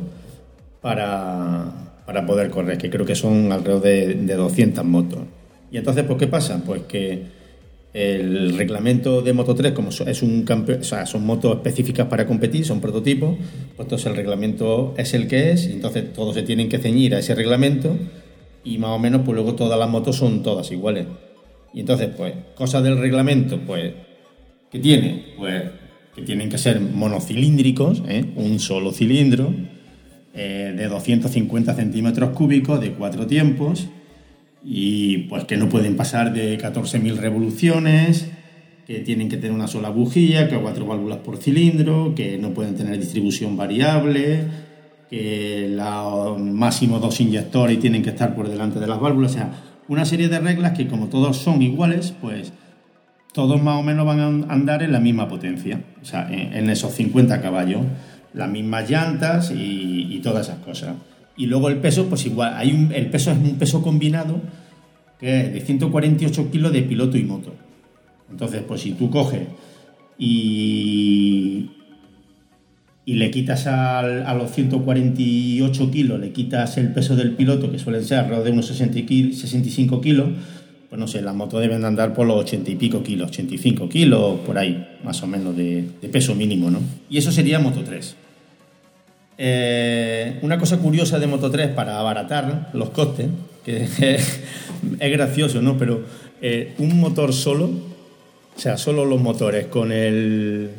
para, 0.80 2.02
para 2.06 2.24
poder 2.24 2.50
correr, 2.50 2.78
que 2.78 2.88
creo 2.88 3.04
que 3.04 3.14
son 3.14 3.50
alrededor 3.52 3.82
de, 3.82 4.14
de 4.14 4.34
200 4.34 4.84
motos. 4.84 5.20
Y 5.70 5.76
entonces, 5.76 6.04
pues, 6.04 6.18
¿qué 6.18 6.28
pasa? 6.28 6.62
Pues 6.64 6.82
que 6.82 7.37
el 7.98 8.56
reglamento 8.56 9.22
de 9.22 9.32
Moto 9.32 9.56
3, 9.56 9.72
como 9.72 9.88
es 9.90 10.22
un 10.22 10.46
son 11.04 11.26
motos 11.26 11.56
específicas 11.56 12.06
para 12.06 12.26
competir, 12.26 12.64
son 12.64 12.80
prototipos, 12.80 13.36
pues 13.74 13.86
entonces 13.86 14.06
el 14.06 14.14
reglamento 14.14 14.94
es 14.96 15.14
el 15.14 15.26
que 15.26 15.50
es, 15.50 15.66
entonces 15.66 16.12
todos 16.12 16.36
se 16.36 16.42
tienen 16.42 16.68
que 16.68 16.78
ceñir 16.78 17.16
a 17.16 17.18
ese 17.18 17.34
reglamento, 17.34 17.96
y 18.62 18.78
más 18.78 18.90
o 18.90 19.00
menos, 19.00 19.22
pues 19.24 19.34
luego 19.34 19.54
todas 19.54 19.78
las 19.78 19.90
motos 19.90 20.14
son 20.14 20.44
todas 20.44 20.70
iguales. 20.70 21.06
Y 21.74 21.80
entonces, 21.80 22.10
pues, 22.16 22.34
cosas 22.54 22.84
del 22.84 22.98
reglamento, 22.98 23.58
pues, 23.66 23.92
¿qué 24.70 24.78
tiene? 24.78 25.34
Pues 25.36 25.64
que 26.14 26.22
tienen 26.22 26.48
que 26.48 26.58
ser 26.58 26.80
monocilíndricos, 26.80 28.02
¿eh? 28.08 28.24
un 28.36 28.60
solo 28.60 28.92
cilindro, 28.92 29.54
eh, 30.34 30.72
de 30.76 30.88
250 30.88 31.74
centímetros 31.74 32.30
cúbicos, 32.30 32.80
de 32.80 32.92
cuatro 32.92 33.26
tiempos, 33.26 33.88
y 34.64 35.18
pues 35.28 35.44
que 35.44 35.56
no 35.56 35.68
pueden 35.68 35.96
pasar 35.96 36.32
de 36.32 36.58
14.000 36.58 37.16
revoluciones, 37.16 38.28
que 38.86 39.00
tienen 39.00 39.28
que 39.28 39.36
tener 39.36 39.52
una 39.52 39.68
sola 39.68 39.90
bujía, 39.90 40.48
que 40.48 40.56
cuatro 40.56 40.86
válvulas 40.86 41.18
por 41.18 41.36
cilindro, 41.36 42.14
que 42.14 42.38
no 42.38 42.50
pueden 42.50 42.74
tener 42.74 42.98
distribución 42.98 43.56
variable, 43.56 44.44
que 45.10 45.68
la 45.70 46.34
máximo 46.38 46.98
dos 46.98 47.20
inyectores 47.20 47.78
tienen 47.80 48.02
que 48.02 48.10
estar 48.10 48.34
por 48.34 48.48
delante 48.48 48.80
de 48.80 48.86
las 48.86 48.98
válvulas, 48.98 49.32
o 49.32 49.34
sea, 49.34 49.52
una 49.88 50.04
serie 50.04 50.28
de 50.28 50.38
reglas 50.38 50.72
que 50.72 50.86
como 50.86 51.08
todos 51.08 51.36
son 51.36 51.62
iguales, 51.62 52.14
pues 52.20 52.52
todos 53.32 53.62
más 53.62 53.78
o 53.78 53.82
menos 53.82 54.06
van 54.06 54.20
a 54.20 54.52
andar 54.52 54.82
en 54.82 54.92
la 54.92 55.00
misma 55.00 55.28
potencia, 55.28 55.82
o 56.00 56.04
sea, 56.04 56.28
en, 56.30 56.68
esos 56.70 56.92
50 56.94 57.40
caballos, 57.40 57.82
las 58.32 58.50
mismas 58.50 58.90
llantas 58.90 59.50
y, 59.50 60.08
y 60.10 60.18
todas 60.20 60.48
esas 60.48 60.60
cosas. 60.60 60.94
Y 61.38 61.46
luego 61.46 61.68
el 61.70 61.76
peso, 61.78 62.06
pues 62.08 62.26
igual, 62.26 62.52
hay 62.56 62.72
un- 62.72 62.92
el 62.92 63.06
peso 63.08 63.30
es 63.30 63.38
un 63.38 63.56
peso 63.56 63.80
combinado 63.80 64.40
que 65.18 65.40
es 65.40 65.52
de 65.54 65.60
148 65.62 66.50
kilos 66.50 66.72
de 66.72 66.82
piloto 66.82 67.16
y 67.16 67.22
moto. 67.24 67.54
Entonces, 68.30 68.62
pues 68.68 68.82
si 68.82 68.92
tú 68.92 69.08
coges 69.08 69.42
y, 70.18 71.70
y 73.04 73.14
le 73.14 73.30
quitas 73.30 73.66
a 73.66 74.34
los 74.34 74.50
148 74.52 75.90
kilos, 75.90 76.20
le 76.20 76.32
quitas 76.32 76.76
el 76.78 76.92
peso 76.92 77.16
del 77.16 77.32
piloto, 77.32 77.70
que 77.70 77.78
suelen 77.78 78.04
ser 78.04 78.18
alrededor 78.18 78.44
de 78.44 78.50
unos 78.52 78.66
60 78.66 79.00
ki- 79.06 79.32
65 79.32 80.00
kilos, 80.00 80.28
pues 80.90 80.98
no 80.98 81.06
sé, 81.06 81.20
las 81.22 81.34
motos 81.34 81.60
deben 81.60 81.80
de 81.82 81.86
andar 81.86 82.14
por 82.14 82.26
los 82.26 82.36
80 82.38 82.70
y 82.70 82.76
pico 82.76 83.02
kilos, 83.02 83.30
85 83.30 83.88
kilos, 83.88 84.40
por 84.40 84.58
ahí, 84.58 84.86
más 85.04 85.22
o 85.22 85.26
menos, 85.26 85.56
de, 85.56 85.84
de 86.00 86.08
peso 86.08 86.34
mínimo, 86.34 86.70
¿no? 86.70 86.80
Y 87.10 87.18
eso 87.18 87.30
sería 87.32 87.58
Moto 87.58 87.82
3. 87.84 88.16
Eh, 89.40 90.40
una 90.42 90.58
cosa 90.58 90.78
curiosa 90.78 91.20
de 91.20 91.28
Moto 91.28 91.48
3 91.48 91.68
para 91.68 92.00
abaratar 92.00 92.70
los 92.72 92.90
costes, 92.90 93.28
que 93.64 93.86
es 95.00 95.12
gracioso, 95.12 95.62
¿no? 95.62 95.78
Pero 95.78 96.02
eh, 96.42 96.74
un 96.78 96.98
motor 96.98 97.32
solo, 97.32 97.66
o 97.66 98.60
sea, 98.60 98.76
solo 98.76 99.04
los 99.04 99.20
motores 99.20 99.66
con 99.66 99.92
el 99.92 100.70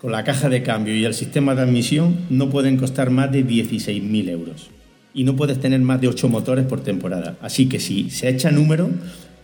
con 0.00 0.12
la 0.12 0.24
caja 0.24 0.50
de 0.50 0.62
cambio 0.62 0.94
y 0.94 1.04
el 1.04 1.14
sistema 1.14 1.54
de 1.54 1.62
admisión 1.62 2.26
no 2.28 2.50
pueden 2.50 2.76
costar 2.76 3.10
más 3.10 3.32
de 3.32 3.44
16.000 3.46 4.28
euros. 4.28 4.68
Y 5.14 5.24
no 5.24 5.34
puedes 5.34 5.58
tener 5.58 5.80
más 5.80 6.00
de 6.02 6.08
8 6.08 6.28
motores 6.28 6.66
por 6.66 6.82
temporada. 6.82 7.36
Así 7.40 7.66
que 7.66 7.80
si 7.80 8.10
se 8.10 8.28
echa 8.28 8.50
número, 8.50 8.90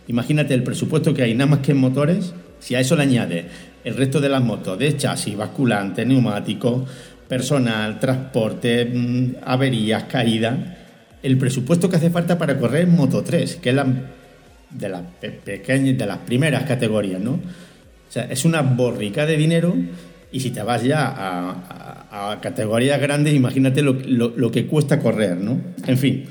imagínate 0.07 0.53
el 0.53 0.61
presupuesto 0.61 1.13
que 1.13 1.23
hay 1.23 1.33
nada 1.33 1.49
más 1.49 1.59
que 1.59 1.71
en 1.71 1.79
motores, 1.79 2.33
si 2.59 2.75
a 2.75 2.79
eso 2.79 2.95
le 2.95 3.01
añades 3.01 3.45
el 3.83 3.95
resto 3.95 4.21
de 4.21 4.29
las 4.29 4.43
motos, 4.43 4.77
de 4.77 4.95
chasis, 4.95 5.35
basculante, 5.35 6.05
neumáticos, 6.05 6.83
personal, 7.37 7.99
transporte, 7.99 8.85
mm, 8.85 9.37
averías, 9.43 10.03
caídas, 10.03 10.53
el 11.23 11.35
presupuesto 11.39 11.89
que 11.89 11.95
hace 11.95 12.11
falta 12.11 12.37
para 12.37 12.59
correr 12.59 12.85
Moto 12.85 13.23
3, 13.23 13.55
que 13.55 13.69
es 13.69 13.75
la 13.75 13.87
de 14.69 14.89
las 14.89 15.01
pe- 15.19 15.31
pequeñas, 15.31 15.97
de 15.97 16.05
las 16.05 16.19
primeras 16.19 16.63
categorías, 16.65 17.19
¿no? 17.19 17.31
O 17.31 18.11
sea, 18.11 18.25
es 18.25 18.45
una 18.45 18.61
borrica 18.61 19.25
de 19.25 19.35
dinero 19.35 19.73
y 20.31 20.39
si 20.41 20.51
te 20.51 20.61
vas 20.61 20.83
ya 20.83 21.11
a, 21.15 22.37
categorías 22.39 23.01
grandes, 23.01 23.33
imagínate 23.33 23.81
lo, 23.81 23.93
lo- 23.93 24.33
lo 24.37 24.51
que 24.51 24.67
cuesta 24.67 24.99
correr, 24.99 25.37
¿no? 25.37 25.59
En 25.87 25.97
fin. 25.97 26.25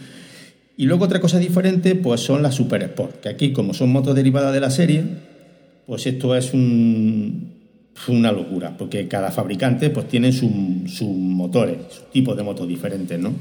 Y 0.76 0.86
luego 0.86 1.04
otra 1.06 1.18
cosa 1.18 1.40
diferente, 1.40 1.96
pues 1.96 2.20
son 2.20 2.42
las 2.44 2.54
Super 2.54 2.82
Sport, 2.84 3.20
que 3.22 3.28
aquí 3.28 3.52
como 3.52 3.74
son 3.74 3.90
motos 3.90 4.14
derivadas 4.14 4.54
de 4.54 4.60
la 4.60 4.70
serie, 4.70 5.02
pues 5.84 6.06
esto 6.06 6.36
es 6.36 6.54
un- 6.54 7.51
una 8.08 8.32
locura, 8.32 8.76
porque 8.76 9.06
cada 9.08 9.30
fabricante 9.30 9.90
pues 9.90 10.08
tiene 10.08 10.32
sus 10.32 10.50
sus 10.86 11.08
motores, 11.08 11.76
sus 11.90 12.10
tipos 12.10 12.36
de 12.36 12.42
motos 12.42 12.66
diferentes, 12.66 13.18
¿no? 13.18 13.32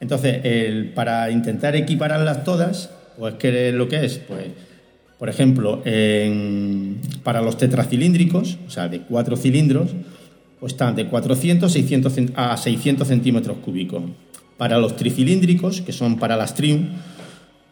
Entonces, 0.00 0.40
el- 0.44 0.92
para 0.94 1.30
intentar 1.30 1.76
equipararlas 1.76 2.42
todas, 2.44 2.90
pues 3.18 3.34
¿qué 3.34 3.68
es 3.68 3.74
lo 3.74 3.88
que 3.88 4.04
es? 4.04 4.18
Pues, 4.18 4.46
por 5.18 5.28
ejemplo, 5.28 5.80
para 7.22 7.40
los 7.40 7.56
tetracilíndricos, 7.56 8.58
o 8.66 8.70
sea, 8.70 8.88
de 8.88 9.02
cuatro 9.02 9.36
cilindros, 9.36 9.90
pues 10.58 10.72
están 10.72 10.96
de 10.96 11.06
400 11.06 11.72
600 11.72 12.16
cen- 12.16 12.32
a 12.34 12.56
600 12.56 13.06
centímetros 13.06 13.58
cúbicos. 13.58 14.02
Para 14.58 14.78
los 14.78 14.96
tricilíndricos, 14.96 15.80
que 15.80 15.92
son 15.92 16.18
para 16.18 16.36
las 16.36 16.54
Triumph, 16.54 16.88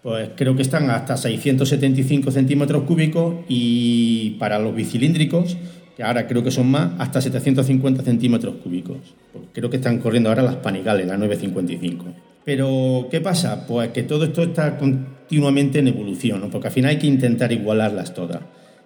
pues 0.02 0.30
creo 0.36 0.56
que 0.56 0.62
están 0.62 0.88
hasta 0.90 1.16
675 1.16 2.30
centímetros 2.30 2.84
cúbicos 2.84 3.34
y 3.48 4.30
para 4.38 4.58
los 4.58 4.74
bicilíndricos, 4.74 5.56
ahora 6.02 6.26
creo 6.26 6.42
que 6.42 6.50
son 6.50 6.70
más, 6.70 6.92
hasta 6.98 7.20
750 7.20 8.02
centímetros 8.02 8.56
cúbicos. 8.56 8.98
Pues 9.32 9.44
creo 9.52 9.70
que 9.70 9.76
están 9.76 9.98
corriendo 9.98 10.28
ahora 10.28 10.42
las 10.42 10.56
Panigales, 10.56 11.06
la 11.06 11.16
955. 11.16 12.06
Pero, 12.44 13.08
¿qué 13.10 13.20
pasa? 13.20 13.66
Pues 13.66 13.90
que 13.90 14.02
todo 14.02 14.24
esto 14.24 14.42
está 14.42 14.78
continuamente 14.78 15.78
en 15.78 15.88
evolución, 15.88 16.48
porque 16.50 16.68
al 16.68 16.72
final 16.72 16.90
hay 16.90 16.98
que 16.98 17.06
intentar 17.06 17.52
igualarlas 17.52 18.14
todas. 18.14 18.40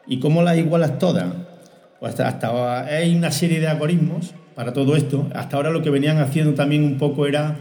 ¿Y 0.07 0.19
cómo 0.19 0.43
las 0.43 0.59
igualas 0.59 0.99
todas? 0.99 1.33
Pues 2.01 2.11
hasta, 2.11 2.29
hasta 2.29 2.85
hay 2.87 3.15
una 3.15 3.31
serie 3.31 3.61
de 3.61 3.69
algoritmos 3.69 4.35
para 4.55 4.73
todo 4.73 4.97
esto. 4.97 5.29
Hasta 5.35 5.57
ahora 5.57 5.71
lo 5.71 5.83
que 5.83 5.91
venían 5.91 6.19
haciendo 6.19 6.55
también 6.55 6.85
un 6.85 6.99
poco 6.99 7.27
era 7.27 7.57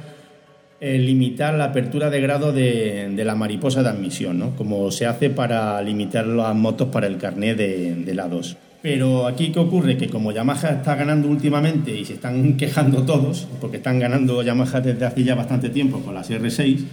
eh, 0.81 0.97
limitar 0.97 1.53
la 1.53 1.65
apertura 1.65 2.09
de 2.09 2.19
grado 2.19 2.51
de, 2.51 3.09
de 3.15 3.23
la 3.23 3.35
mariposa 3.35 3.83
de 3.83 3.89
admisión, 3.89 4.37
¿no? 4.37 4.55
como 4.57 4.91
se 4.91 5.05
hace 5.05 5.29
para 5.29 5.81
limitar 5.81 6.27
las 6.27 6.53
motos 6.55 6.89
para 6.89 7.07
el 7.07 7.17
carnet 7.17 7.55
de, 7.57 7.95
de 7.95 8.13
la 8.13 8.27
2. 8.27 8.57
Pero 8.83 9.27
aquí, 9.27 9.53
¿qué 9.53 9.59
ocurre? 9.59 9.95
Que 9.95 10.09
como 10.09 10.33
Yamaha 10.33 10.71
está 10.71 10.95
ganando 10.95 11.29
últimamente 11.29 11.97
y 11.97 12.03
se 12.03 12.15
están 12.15 12.57
quejando 12.57 13.03
todos, 13.03 13.47
porque 13.61 13.77
están 13.77 13.97
ganando 13.97 14.43
Yamaha 14.43 14.81
desde 14.81 15.05
hace 15.05 15.23
ya 15.23 15.35
bastante 15.35 15.69
tiempo 15.69 16.01
con 16.01 16.13
las 16.13 16.29
R6 16.29 16.83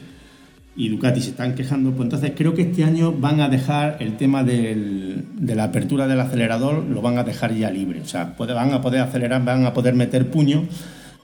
y 0.77 0.89
Ducati 0.89 1.21
se 1.21 1.31
están 1.31 1.57
quejando, 1.57 1.91
pues 1.91 2.07
entonces 2.07 2.33
creo 2.37 2.55
que 2.55 2.63
este 2.63 2.85
año 2.85 3.11
van 3.11 3.41
a 3.41 3.49
dejar 3.49 3.97
el 3.99 4.17
tema 4.17 4.45
de 4.45 5.25
la 5.41 5.65
apertura 5.65 6.07
del 6.07 6.21
acelerador, 6.21 6.85
lo 6.85 7.03
van 7.03 7.19
a 7.19 7.25
dejar 7.25 7.53
ya 7.55 7.73
libre. 7.73 8.01
O 8.01 8.07
sea, 8.07 8.37
van 8.39 8.73
a 8.73 8.81
poder 8.81 9.01
acelerar, 9.01 9.45
van 9.45 9.67
a 9.67 9.75
poder 9.75 9.95
meter 9.95 10.31
puño, 10.31 10.69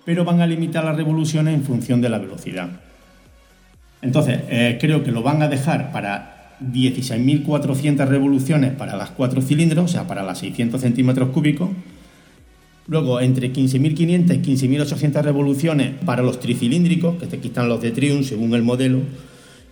pero 0.04 0.24
van 0.24 0.40
a 0.40 0.48
limitar 0.48 0.84
las 0.84 0.96
revoluciones 0.96 1.54
en 1.54 1.62
función 1.62 2.00
de 2.00 2.08
la 2.08 2.18
velocidad. 2.18 2.70
Entonces, 4.02 4.40
eh, 4.48 4.78
creo 4.80 5.04
que 5.04 5.12
lo 5.12 5.22
van 5.22 5.42
a 5.42 5.48
dejar 5.48 5.92
para 5.92 6.35
16.400 6.60 8.06
revoluciones 8.06 8.72
para 8.72 8.96
las 8.96 9.10
cuatro 9.10 9.42
cilindros, 9.42 9.84
o 9.84 9.88
sea, 9.88 10.06
para 10.06 10.22
las 10.22 10.38
600 10.38 10.80
centímetros 10.80 11.30
cúbicos. 11.30 11.70
Luego, 12.88 13.20
entre 13.20 13.52
15.500 13.52 14.34
y 14.34 14.78
15.800 14.78 15.22
revoluciones 15.22 15.92
para 16.04 16.22
los 16.22 16.38
tricilíndricos, 16.38 17.16
que 17.16 17.26
te 17.26 17.38
quitan 17.38 17.68
los 17.68 17.80
de 17.80 17.90
Triumph 17.90 18.24
según 18.24 18.54
el 18.54 18.62
modelo. 18.62 19.00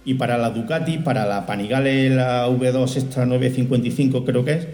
Y 0.05 0.15
para 0.15 0.37
la 0.37 0.51
Ducati, 0.51 0.99
para 0.99 1.25
la 1.25 1.47
Panigale, 1.47 2.11
la 2.11 2.49
V2, 2.49 2.97
esta 2.97 3.25
955 3.25 4.25
creo 4.25 4.45
que 4.45 4.53
es, 4.53 4.67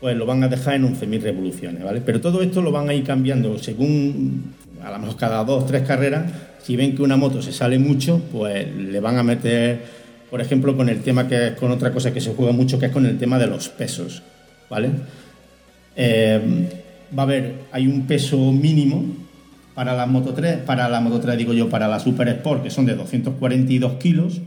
pues 0.00 0.16
lo 0.16 0.26
van 0.26 0.42
a 0.42 0.48
dejar 0.48 0.74
en 0.74 0.94
11.000 0.94 1.20
revoluciones, 1.20 1.84
¿vale? 1.84 2.00
Pero 2.00 2.20
todo 2.20 2.42
esto 2.42 2.60
lo 2.60 2.72
van 2.72 2.88
a 2.88 2.94
ir 2.94 3.04
cambiando 3.04 3.58
según, 3.58 4.52
a 4.82 4.90
lo 4.90 4.98
mejor 4.98 5.16
cada 5.16 5.44
dos, 5.44 5.66
tres 5.66 5.82
carreras, 5.82 6.30
si 6.62 6.76
ven 6.76 6.96
que 6.96 7.02
una 7.02 7.16
moto 7.16 7.40
se 7.40 7.52
sale 7.52 7.78
mucho, 7.78 8.20
pues 8.32 8.66
le 8.74 8.98
van 8.98 9.18
a 9.18 9.22
meter, 9.22 9.84
por 10.34 10.40
ejemplo, 10.40 10.76
con 10.76 10.88
el 10.88 11.00
tema 11.00 11.28
que 11.28 11.46
es 11.46 11.52
con 11.52 11.70
otra 11.70 11.92
cosa 11.92 12.12
que 12.12 12.20
se 12.20 12.34
juega 12.34 12.50
mucho, 12.50 12.76
que 12.80 12.86
es 12.86 12.92
con 12.92 13.06
el 13.06 13.18
tema 13.18 13.38
de 13.38 13.46
los 13.46 13.68
pesos, 13.68 14.24
¿vale? 14.68 14.90
Eh, 15.94 16.40
va 17.16 17.22
a 17.22 17.26
haber, 17.26 17.54
hay 17.70 17.86
un 17.86 18.04
peso 18.08 18.50
mínimo 18.50 19.04
para 19.76 19.94
la 19.94 20.06
Moto 20.06 20.34
3, 20.34 20.56
para 20.66 20.88
la 20.88 20.98
Moto 20.98 21.20
3 21.20 21.38
digo 21.38 21.52
yo, 21.52 21.68
para 21.68 21.86
la 21.86 22.00
Super 22.00 22.26
Sport, 22.26 22.64
que 22.64 22.70
son 22.70 22.84
de 22.84 22.96
242 22.96 23.92
kilos, 23.92 24.40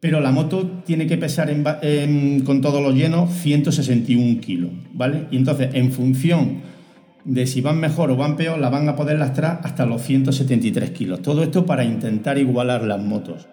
pero 0.00 0.20
la 0.20 0.32
moto 0.32 0.82
tiene 0.84 1.06
que 1.06 1.16
pesar 1.16 1.50
con 2.44 2.60
todos 2.60 2.82
los 2.82 2.94
llenos 2.94 3.32
161 3.32 4.38
kilos, 4.42 4.70
¿vale? 4.92 5.28
Y 5.30 5.38
entonces, 5.38 5.70
en 5.72 5.92
función 5.92 6.58
de 7.24 7.46
si 7.46 7.62
van 7.62 7.80
mejor 7.80 8.10
o 8.10 8.16
van 8.16 8.36
peor, 8.36 8.58
la 8.58 8.68
van 8.68 8.86
a 8.90 8.96
poder 8.96 9.18
lastrar 9.18 9.62
hasta 9.64 9.86
los 9.86 10.02
173 10.02 10.90
kilos. 10.90 11.22
Todo 11.22 11.42
esto 11.42 11.64
para 11.64 11.84
intentar 11.84 12.36
igualar 12.36 12.84
las 12.84 13.00
motos. 13.00 13.48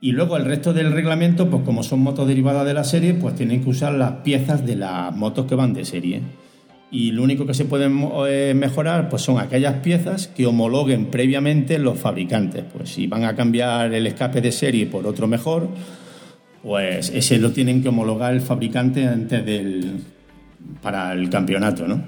Y 0.00 0.12
luego 0.12 0.36
el 0.36 0.44
resto 0.44 0.72
del 0.72 0.92
reglamento, 0.92 1.50
pues 1.50 1.64
como 1.64 1.82
son 1.82 2.00
motos 2.00 2.28
derivadas 2.28 2.64
de 2.64 2.74
la 2.74 2.84
serie, 2.84 3.14
pues 3.14 3.34
tienen 3.34 3.62
que 3.64 3.70
usar 3.70 3.94
las 3.94 4.12
piezas 4.22 4.64
de 4.64 4.76
las 4.76 5.14
motos 5.14 5.46
que 5.46 5.56
van 5.56 5.74
de 5.74 5.84
serie. 5.84 6.20
Y 6.90 7.10
lo 7.10 7.22
único 7.24 7.44
que 7.46 7.52
se 7.52 7.64
puede 7.64 7.88
mo- 7.88 8.26
eh, 8.26 8.54
mejorar 8.54 9.08
pues 9.08 9.22
son 9.22 9.38
aquellas 9.38 9.74
piezas 9.80 10.28
que 10.28 10.46
homologuen 10.46 11.06
previamente 11.06 11.78
los 11.78 11.98
fabricantes. 11.98 12.64
Pues 12.72 12.90
si 12.90 13.06
van 13.08 13.24
a 13.24 13.34
cambiar 13.34 13.92
el 13.92 14.06
escape 14.06 14.40
de 14.40 14.52
serie 14.52 14.86
por 14.86 15.06
otro 15.06 15.26
mejor, 15.26 15.68
pues 16.62 17.10
ese 17.10 17.38
lo 17.38 17.50
tienen 17.50 17.82
que 17.82 17.88
homologar 17.88 18.32
el 18.32 18.40
fabricante 18.40 19.06
antes 19.06 19.44
del 19.44 20.00
para 20.82 21.12
el 21.12 21.28
campeonato, 21.28 21.86
¿no? 21.88 22.02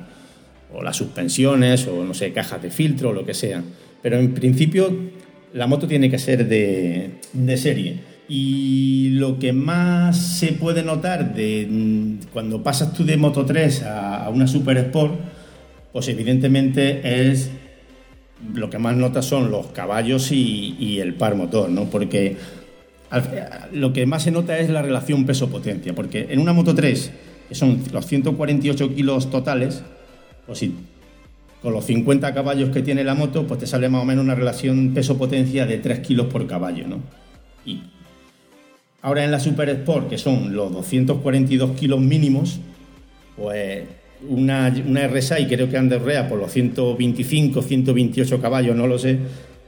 O 0.72 0.82
las 0.82 0.96
suspensiones, 0.96 1.86
o 1.88 2.04
no 2.04 2.14
sé, 2.14 2.32
cajas 2.32 2.62
de 2.62 2.70
filtro, 2.70 3.10
o 3.10 3.12
lo 3.12 3.24
que 3.24 3.34
sea. 3.34 3.62
Pero 4.02 4.18
en 4.18 4.32
principio 4.32 4.90
la 5.52 5.66
moto 5.66 5.86
tiene 5.86 6.10
que 6.10 6.18
ser 6.18 6.46
de, 6.48 7.20
de 7.32 7.56
serie. 7.56 8.10
Y 8.32 9.08
lo 9.14 9.40
que 9.40 9.52
más 9.52 10.16
se 10.38 10.52
puede 10.52 10.84
notar 10.84 11.34
de 11.34 11.66
mm, 11.68 12.26
cuando 12.32 12.62
pasas 12.62 12.92
tú 12.92 13.04
de 13.04 13.16
Moto 13.16 13.44
3 13.44 13.82
a, 13.82 14.30
una 14.30 14.46
Super 14.46 14.76
Sport, 14.76 15.14
pues 15.92 16.06
evidentemente 16.06 17.28
es 17.28 17.50
lo 18.54 18.70
que 18.70 18.78
más 18.78 18.96
notas 18.96 19.24
son 19.24 19.50
los 19.50 19.66
caballos 19.68 20.30
y, 20.30 21.00
el 21.00 21.14
par 21.14 21.34
motor, 21.34 21.70
¿no? 21.70 21.86
Porque 21.90 22.36
lo 23.72 23.92
que 23.92 24.06
más 24.06 24.22
se 24.22 24.30
nota 24.30 24.60
es 24.60 24.70
la 24.70 24.82
relación 24.82 25.26
peso-potencia, 25.26 25.92
porque 25.92 26.28
en 26.30 26.38
una 26.38 26.52
Moto 26.52 26.72
3, 26.72 27.10
que 27.48 27.54
son 27.56 27.82
los 27.92 28.06
148 28.06 28.94
kilos 28.94 29.28
totales, 29.28 29.82
pues 30.46 30.60
si 30.60 30.72
con 31.62 31.72
los 31.72 31.84
50 31.84 32.32
caballos 32.32 32.70
que 32.70 32.82
tiene 32.82 33.04
la 33.04 33.14
moto, 33.14 33.46
pues 33.46 33.60
te 33.60 33.66
sale 33.66 33.88
más 33.88 34.02
o 34.02 34.04
menos 34.04 34.24
una 34.24 34.34
relación 34.34 34.92
peso-potencia 34.94 35.66
de 35.66 35.78
3 35.78 36.00
kilos 36.00 36.26
por 36.26 36.46
caballo, 36.46 36.86
¿no? 36.88 37.00
Y 37.66 37.82
ahora 39.02 39.24
en 39.24 39.30
la 39.30 39.40
Super 39.40 39.68
Sport, 39.68 40.08
que 40.08 40.18
son 40.18 40.54
los 40.54 40.72
242 40.72 41.72
kilos 41.72 42.00
mínimos, 42.00 42.60
pues 43.36 43.84
una, 44.28 44.74
una 44.86 45.06
RSI 45.06 45.46
creo 45.46 45.68
que 45.68 45.78
Rea 45.80 46.28
por 46.28 46.38
los 46.38 46.50
125, 46.52 47.62
128 47.62 48.40
caballos, 48.40 48.76
no 48.76 48.86
lo 48.86 48.98
sé, 48.98 49.18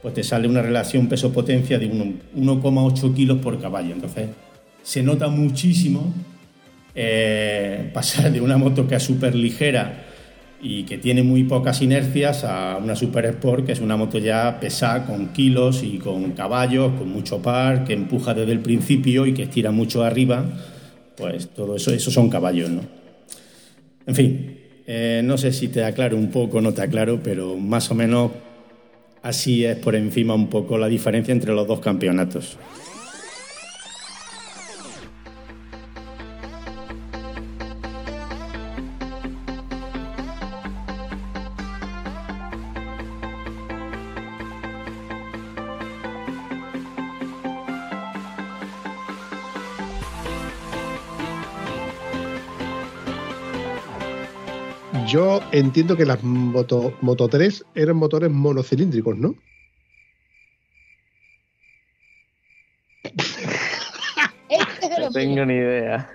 pues 0.01 0.13
te 0.13 0.23
sale 0.23 0.47
una 0.47 0.61
relación 0.61 1.07
peso-potencia 1.07 1.79
de 1.79 1.87
uno- 1.87 2.13
1,8 2.35 3.13
kilos 3.13 3.37
por 3.39 3.59
caballo. 3.61 3.93
Entonces, 3.93 4.29
se 4.81 5.01
nota 5.01 5.27
muchísimo 5.29 6.13
eh, 6.95 7.89
pasar 7.93 8.31
de 8.31 8.41
una 8.41 8.57
moto 8.57 8.87
que 8.87 8.95
es 8.95 9.03
súper 9.03 9.35
ligera 9.35 10.02
y 10.63 10.83
que 10.83 10.97
tiene 10.97 11.23
muy 11.23 11.43
pocas 11.43 11.81
inercias 11.81 12.45
a 12.45 12.77
una 12.81 12.95
Super 12.95 13.25
Sport, 13.25 13.65
que 13.65 13.73
es 13.73 13.81
una 13.81 13.97
moto 13.97 14.17
ya 14.17 14.61
pesada 14.61 15.05
con 15.05 15.33
kilos 15.33 15.83
y 15.83 15.97
con 15.97 16.31
caballos, 16.31 16.93
con 16.97 17.09
mucho 17.09 17.41
par, 17.41 17.83
que 17.83 17.91
empuja 17.91 18.33
desde 18.33 18.53
el 18.53 18.59
principio 18.59 19.25
y 19.25 19.33
que 19.33 19.43
estira 19.43 19.71
mucho 19.71 20.03
arriba. 20.03 20.45
Pues 21.17 21.49
todo 21.49 21.75
eso, 21.75 21.93
esos 21.93 22.13
son 22.13 22.29
caballos, 22.29 22.69
¿no? 22.69 22.81
En 24.07 24.15
fin, 24.15 24.57
eh, 24.87 25.21
no 25.23 25.37
sé 25.37 25.51
si 25.51 25.67
te 25.67 25.83
aclaro 25.83 26.15
un 26.15 26.31
poco 26.31 26.61
no 26.61 26.73
te 26.73 26.81
aclaro, 26.81 27.19
pero 27.21 27.57
más 27.57 27.91
o 27.91 27.95
menos 27.95 28.31
así 29.21 29.65
es 29.65 29.77
por 29.77 29.95
encima 29.95 30.33
un 30.33 30.49
poco 30.49 30.77
la 30.77 30.87
diferencia 30.87 31.33
entre 31.33 31.53
los 31.53 31.67
dos 31.67 31.81
campeonatos. 31.81 32.57
Yo 55.13 55.41
entiendo 55.51 55.95
que 55.95 56.07
las 56.07 56.23
Moto, 56.23 56.97
Moto 57.01 57.27
3 57.27 57.63
eran 57.75 57.97
motores 57.97 58.31
monocilíndricos, 58.31 59.15
¿no? 59.15 59.35
Este 64.49 64.85
es 64.87 64.99
No 64.99 65.11
tengo 65.11 65.45
ni 65.45 65.53
idea. 65.53 66.09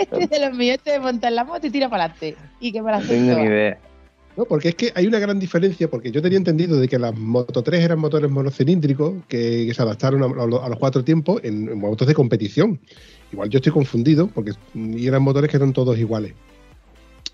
Este 0.00 0.24
es 0.24 0.30
de 0.30 0.40
los 0.40 0.56
míos. 0.56 0.76
Este 0.78 0.92
de 0.92 1.00
montar 1.00 1.32
la 1.32 1.44
moto 1.44 1.66
y 1.66 1.70
tira 1.70 1.90
para 1.90 2.04
adelante. 2.04 2.34
Y 2.60 2.72
que 2.72 2.80
la 2.80 2.98
No 2.98 3.06
tengo 3.06 3.34
ni 3.40 3.42
idea. 3.46 3.78
No, 4.38 4.46
porque 4.46 4.70
es 4.70 4.74
que 4.74 4.90
hay 4.94 5.06
una 5.06 5.18
gran 5.18 5.38
diferencia, 5.38 5.90
porque 5.90 6.10
yo 6.10 6.22
tenía 6.22 6.38
entendido 6.38 6.80
de 6.80 6.88
que 6.88 6.98
las 6.98 7.14
Moto 7.14 7.62
3 7.62 7.84
eran 7.84 7.98
motores 7.98 8.30
monocilíndricos 8.30 9.16
que, 9.28 9.66
que 9.66 9.74
se 9.74 9.82
adaptaron 9.82 10.22
a, 10.22 10.26
a 10.44 10.46
los- 10.46 10.62
a 10.62 10.68
los 10.70 10.78
cuatro 10.78 11.04
tiempos 11.04 11.44
en, 11.44 11.68
en 11.68 11.78
motos 11.78 12.08
de 12.08 12.14
competición. 12.14 12.80
Igual 13.32 13.50
yo 13.50 13.58
estoy 13.58 13.72
confundido, 13.72 14.28
porque 14.28 14.52
y 14.74 15.06
eran 15.06 15.20
motores 15.22 15.50
que 15.50 15.58
eran 15.58 15.74
todos 15.74 15.98
iguales. 15.98 16.32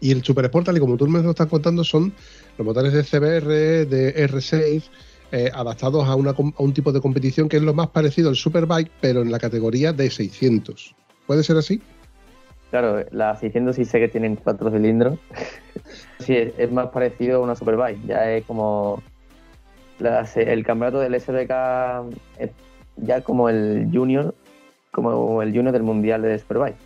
Y 0.00 0.12
el 0.12 0.22
Super 0.22 0.46
Sport, 0.46 0.66
tal 0.66 0.76
y 0.76 0.80
como 0.80 0.96
tú 0.96 1.06
me 1.06 1.28
estás 1.28 1.46
contando, 1.46 1.84
son 1.84 2.12
los 2.58 2.66
motores 2.66 2.92
de 2.92 3.02
CBR, 3.02 3.86
de 3.86 4.28
R6, 4.28 4.82
eh, 5.32 5.50
adaptados 5.52 6.06
a, 6.06 6.14
un 6.14 6.72
tipo 6.72 6.92
de 6.92 7.00
competición 7.00 7.48
que 7.48 7.56
es 7.56 7.62
lo 7.62 7.74
más 7.74 7.88
parecido 7.88 8.28
al 8.28 8.36
Superbike, 8.36 8.90
pero 9.00 9.22
en 9.22 9.32
la 9.32 9.38
categoría 9.38 9.92
de 9.92 10.10
600. 10.10 10.94
¿Puede 11.26 11.42
ser 11.42 11.56
así? 11.56 11.80
Claro, 12.70 13.04
la 13.10 13.36
600 13.36 13.74
sí 13.74 13.84
sé 13.84 13.98
que 14.00 14.08
tienen 14.08 14.36
cuatro 14.36 14.70
cilindros. 14.70 15.18
sí, 16.20 16.36
es, 16.36 16.70
más 16.70 16.88
parecido 16.88 17.38
a 17.38 17.40
una 17.40 17.54
Superbike. 17.54 18.04
Ya 18.06 18.30
es 18.32 18.44
como. 18.44 19.02
el 19.98 20.64
campeonato 20.64 21.00
del 21.00 21.20
SBK 21.20 22.14
es 22.38 22.50
ya 22.96 23.20
como 23.22 23.48
el 23.48 23.88
Junior, 23.92 24.34
como 24.92 25.42
el 25.42 25.52
Junior 25.52 25.72
del 25.72 25.82
Mundial 25.82 26.22
de 26.22 26.38
Superbike. 26.38 26.76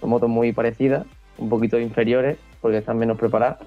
Son 0.00 0.10
motos 0.10 0.28
muy 0.28 0.52
parecidas, 0.52 1.06
un 1.38 1.48
poquito 1.48 1.78
inferiores 1.78 2.36
porque 2.62 2.78
están 2.78 2.96
menos 2.96 3.18
preparadas, 3.18 3.58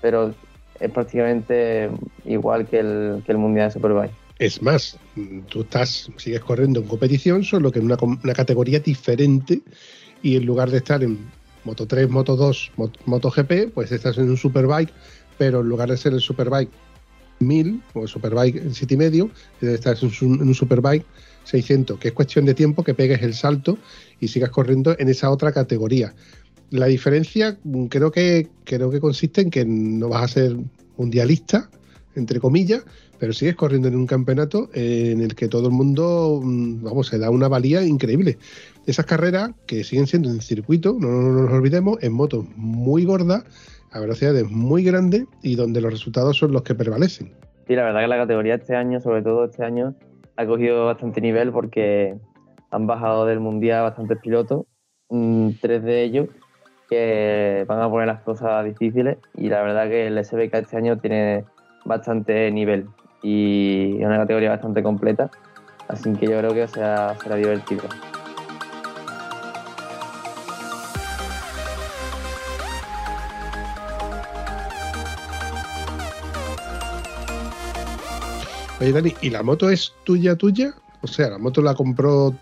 pero 0.00 0.34
es 0.80 0.90
prácticamente 0.90 1.90
igual 2.24 2.66
que 2.66 2.78
el, 2.78 3.22
que 3.26 3.32
el 3.32 3.38
Mundial 3.38 3.68
de 3.68 3.74
Superbike. 3.74 4.12
Es 4.38 4.62
más, 4.62 4.96
tú 5.48 5.60
estás, 5.60 6.10
sigues 6.16 6.40
corriendo 6.40 6.80
en 6.80 6.86
competición, 6.86 7.44
solo 7.44 7.70
que 7.70 7.80
en 7.80 7.84
una, 7.84 7.98
una 8.00 8.32
categoría 8.32 8.80
diferente 8.80 9.60
y 10.22 10.36
en 10.36 10.46
lugar 10.46 10.70
de 10.70 10.78
estar 10.78 11.02
en 11.02 11.18
Moto 11.64 11.86
3, 11.86 12.08
Moto 12.08 12.36
2, 12.36 12.72
Mot- 12.78 12.96
MotoGP, 13.04 13.74
pues 13.74 13.92
estás 13.92 14.16
en 14.16 14.30
un 14.30 14.38
Superbike, 14.38 14.90
pero 15.36 15.60
en 15.60 15.68
lugar 15.68 15.90
de 15.90 15.98
ser 15.98 16.14
el 16.14 16.20
Superbike 16.20 16.70
1000 17.40 17.82
o 17.92 18.02
el 18.04 18.08
Superbike 18.08 18.56
en 18.56 18.74
7 18.74 18.94
y 18.94 18.96
medio, 18.96 19.30
estás 19.60 20.02
en 20.02 20.10
un, 20.22 20.34
en 20.40 20.48
un 20.48 20.54
Superbike 20.54 21.04
600, 21.44 21.98
que 21.98 22.08
es 22.08 22.14
cuestión 22.14 22.46
de 22.46 22.54
tiempo 22.54 22.82
que 22.82 22.94
pegues 22.94 23.20
el 23.22 23.34
salto 23.34 23.76
y 24.20 24.28
sigas 24.28 24.48
corriendo 24.50 24.96
en 24.98 25.08
esa 25.10 25.30
otra 25.30 25.52
categoría. 25.52 26.14
La 26.70 26.86
diferencia 26.86 27.58
creo 27.88 28.10
que, 28.12 28.48
creo 28.64 28.90
que 28.90 29.00
consiste 29.00 29.40
en 29.40 29.50
que 29.50 29.64
no 29.64 30.08
vas 30.08 30.22
a 30.24 30.28
ser 30.28 30.56
mundialista, 30.96 31.68
entre 32.14 32.40
comillas, 32.40 32.84
pero 33.18 33.32
sigues 33.32 33.56
corriendo 33.56 33.88
en 33.88 33.96
un 33.96 34.06
campeonato 34.06 34.68
en 34.72 35.20
el 35.20 35.34
que 35.34 35.48
todo 35.48 35.66
el 35.68 35.72
mundo, 35.72 36.40
mm, 36.42 36.82
vamos, 36.82 37.08
se 37.08 37.18
da 37.18 37.30
una 37.30 37.48
valía 37.48 37.84
increíble. 37.84 38.38
Esas 38.86 39.06
carreras 39.06 39.50
que 39.66 39.84
siguen 39.84 40.06
siendo 40.06 40.30
en 40.30 40.40
circuito, 40.40 40.96
no, 40.98 41.08
no- 41.08 41.32
no 41.32 41.42
nos 41.42 41.52
olvidemos, 41.52 42.02
en 42.02 42.12
motos 42.12 42.46
muy 42.56 43.04
gordas, 43.04 43.44
a 43.92 44.00
velocidades 44.00 44.48
muy 44.50 44.84
grandes 44.84 45.24
y 45.42 45.56
donde 45.56 45.80
los 45.80 45.92
resultados 45.92 46.36
son 46.36 46.52
los 46.52 46.62
que 46.62 46.74
prevalecen. 46.74 47.32
Sí, 47.66 47.74
la 47.74 47.84
verdad 47.84 48.00
que 48.00 48.08
la 48.08 48.16
categoría 48.16 48.54
este 48.54 48.76
año, 48.76 49.00
sobre 49.00 49.22
todo 49.22 49.44
este 49.44 49.64
año, 49.64 49.94
ha 50.36 50.46
cogido 50.46 50.86
bastante 50.86 51.20
nivel 51.20 51.52
porque 51.52 52.16
han 52.70 52.86
bajado 52.86 53.26
del 53.26 53.40
mundial 53.40 53.82
bastantes 53.82 54.18
pilotos, 54.22 54.64
mm, 55.08 55.50
tres 55.60 55.82
de 55.82 56.04
ellos 56.04 56.28
que 56.90 57.64
van 57.68 57.80
a 57.80 57.88
poner 57.88 58.08
las 58.08 58.20
cosas 58.22 58.64
difíciles 58.64 59.16
y 59.36 59.48
la 59.48 59.62
verdad 59.62 59.88
que 59.88 60.08
el 60.08 60.22
SBK 60.22 60.54
este 60.54 60.76
año 60.76 60.98
tiene 60.98 61.44
bastante 61.84 62.50
nivel 62.50 62.88
y 63.22 63.96
es 64.00 64.06
una 64.06 64.18
categoría 64.18 64.50
bastante 64.50 64.82
completa, 64.82 65.30
así 65.88 66.12
que 66.14 66.26
yo 66.26 66.38
creo 66.38 66.52
que 66.52 66.66
será, 66.66 67.16
será 67.22 67.36
divertido. 67.36 67.84
Oye, 78.80 78.92
Dani, 78.92 79.14
¿y 79.20 79.30
la 79.30 79.42
moto 79.42 79.68
es 79.68 79.92
tuya, 80.04 80.34
tuya? 80.34 80.72
O 81.02 81.06
sea, 81.06 81.28
la 81.28 81.38
moto 81.38 81.60
la 81.60 81.74
compró 81.74 82.34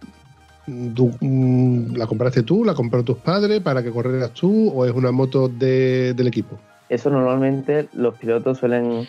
tú, 0.94 1.12
mm, 1.20 1.96
la 1.96 2.06
compraste 2.06 2.42
tú, 2.42 2.64
la 2.64 2.74
compró 2.74 3.02
tus 3.02 3.18
padres 3.18 3.60
para 3.60 3.82
que 3.82 3.90
corrieras 3.90 4.32
tú, 4.32 4.70
o 4.70 4.84
es 4.84 4.92
una 4.92 5.10
moto 5.10 5.48
de- 5.48 6.14
del 6.14 6.26
equipo. 6.26 6.58
Eso 6.88 7.10
normalmente 7.10 7.88
los 7.92 8.14
pilotos 8.14 8.58
suelen 8.58 9.06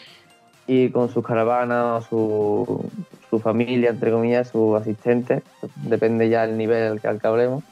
ir 0.67 0.91
con 0.91 1.09
sus 1.09 1.25
caravanas 1.25 2.05
o 2.09 2.09
su, 2.09 2.91
su 3.29 3.39
familia, 3.39 3.89
entre 3.89 4.11
comillas, 4.11 4.49
su 4.49 4.75
asistente, 4.75 5.41
depende 5.75 6.29
ya 6.29 6.45
del 6.45 6.57
nivel 6.57 6.99
al 7.03 7.19
que, 7.19 7.27
hablemos. 7.27 7.63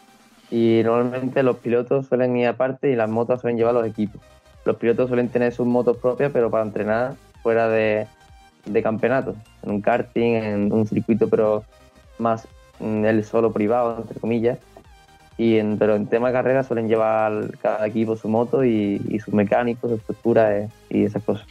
Y 0.50 0.82
normalmente 0.84 1.44
los 1.44 1.58
pilotos 1.58 2.08
suelen 2.08 2.38
ir 2.38 2.48
aparte 2.48 2.92
y 2.92 2.96
las 2.96 3.10
motos 3.10 3.42
suelen 3.42 3.58
llevar 3.58 3.74
los 3.74 3.86
equipos. 3.86 4.22
Los 4.66 4.78
pilotos 4.78 5.10
suelen 5.10 5.30
tener 5.30 5.54
sus 5.54 5.68
motos 5.68 5.98
propias, 5.98 6.32
pero 6.32 6.50
para 6.50 6.64
entrenar 6.64 7.16
fuera 7.44 7.70
de 7.70 8.08
campeonato, 8.82 9.36
en 9.64 9.72
un 9.72 9.82
karting, 9.82 10.36
en 10.36 10.74
un 10.74 10.88
circuito, 10.88 11.30
pero 11.30 11.64
más 12.18 12.48
mm, 12.80 13.05
el 13.05 13.23
solo 13.23 13.51
privado, 13.51 13.97
entre 14.01 14.19
comillas. 14.19 14.59
Y 15.38 15.57
en- 15.57 15.78
pero 15.78 15.95
en 15.95 16.07
tema 16.07 16.28
de 16.28 16.34
carrera 16.34 16.63
suelen 16.63 16.88
llevar 16.88 17.57
cada 17.61 17.86
equipo 17.86 18.15
su 18.15 18.28
moto 18.28 18.63
y, 18.63 19.01
y 19.07 19.19
sus 19.19 19.34
mecánicos, 19.34 19.89
su 19.91 19.97
estructura 19.97 20.57
eh, 20.57 20.69
y 20.89 21.05
esas 21.05 21.23
cosas. 21.23 21.45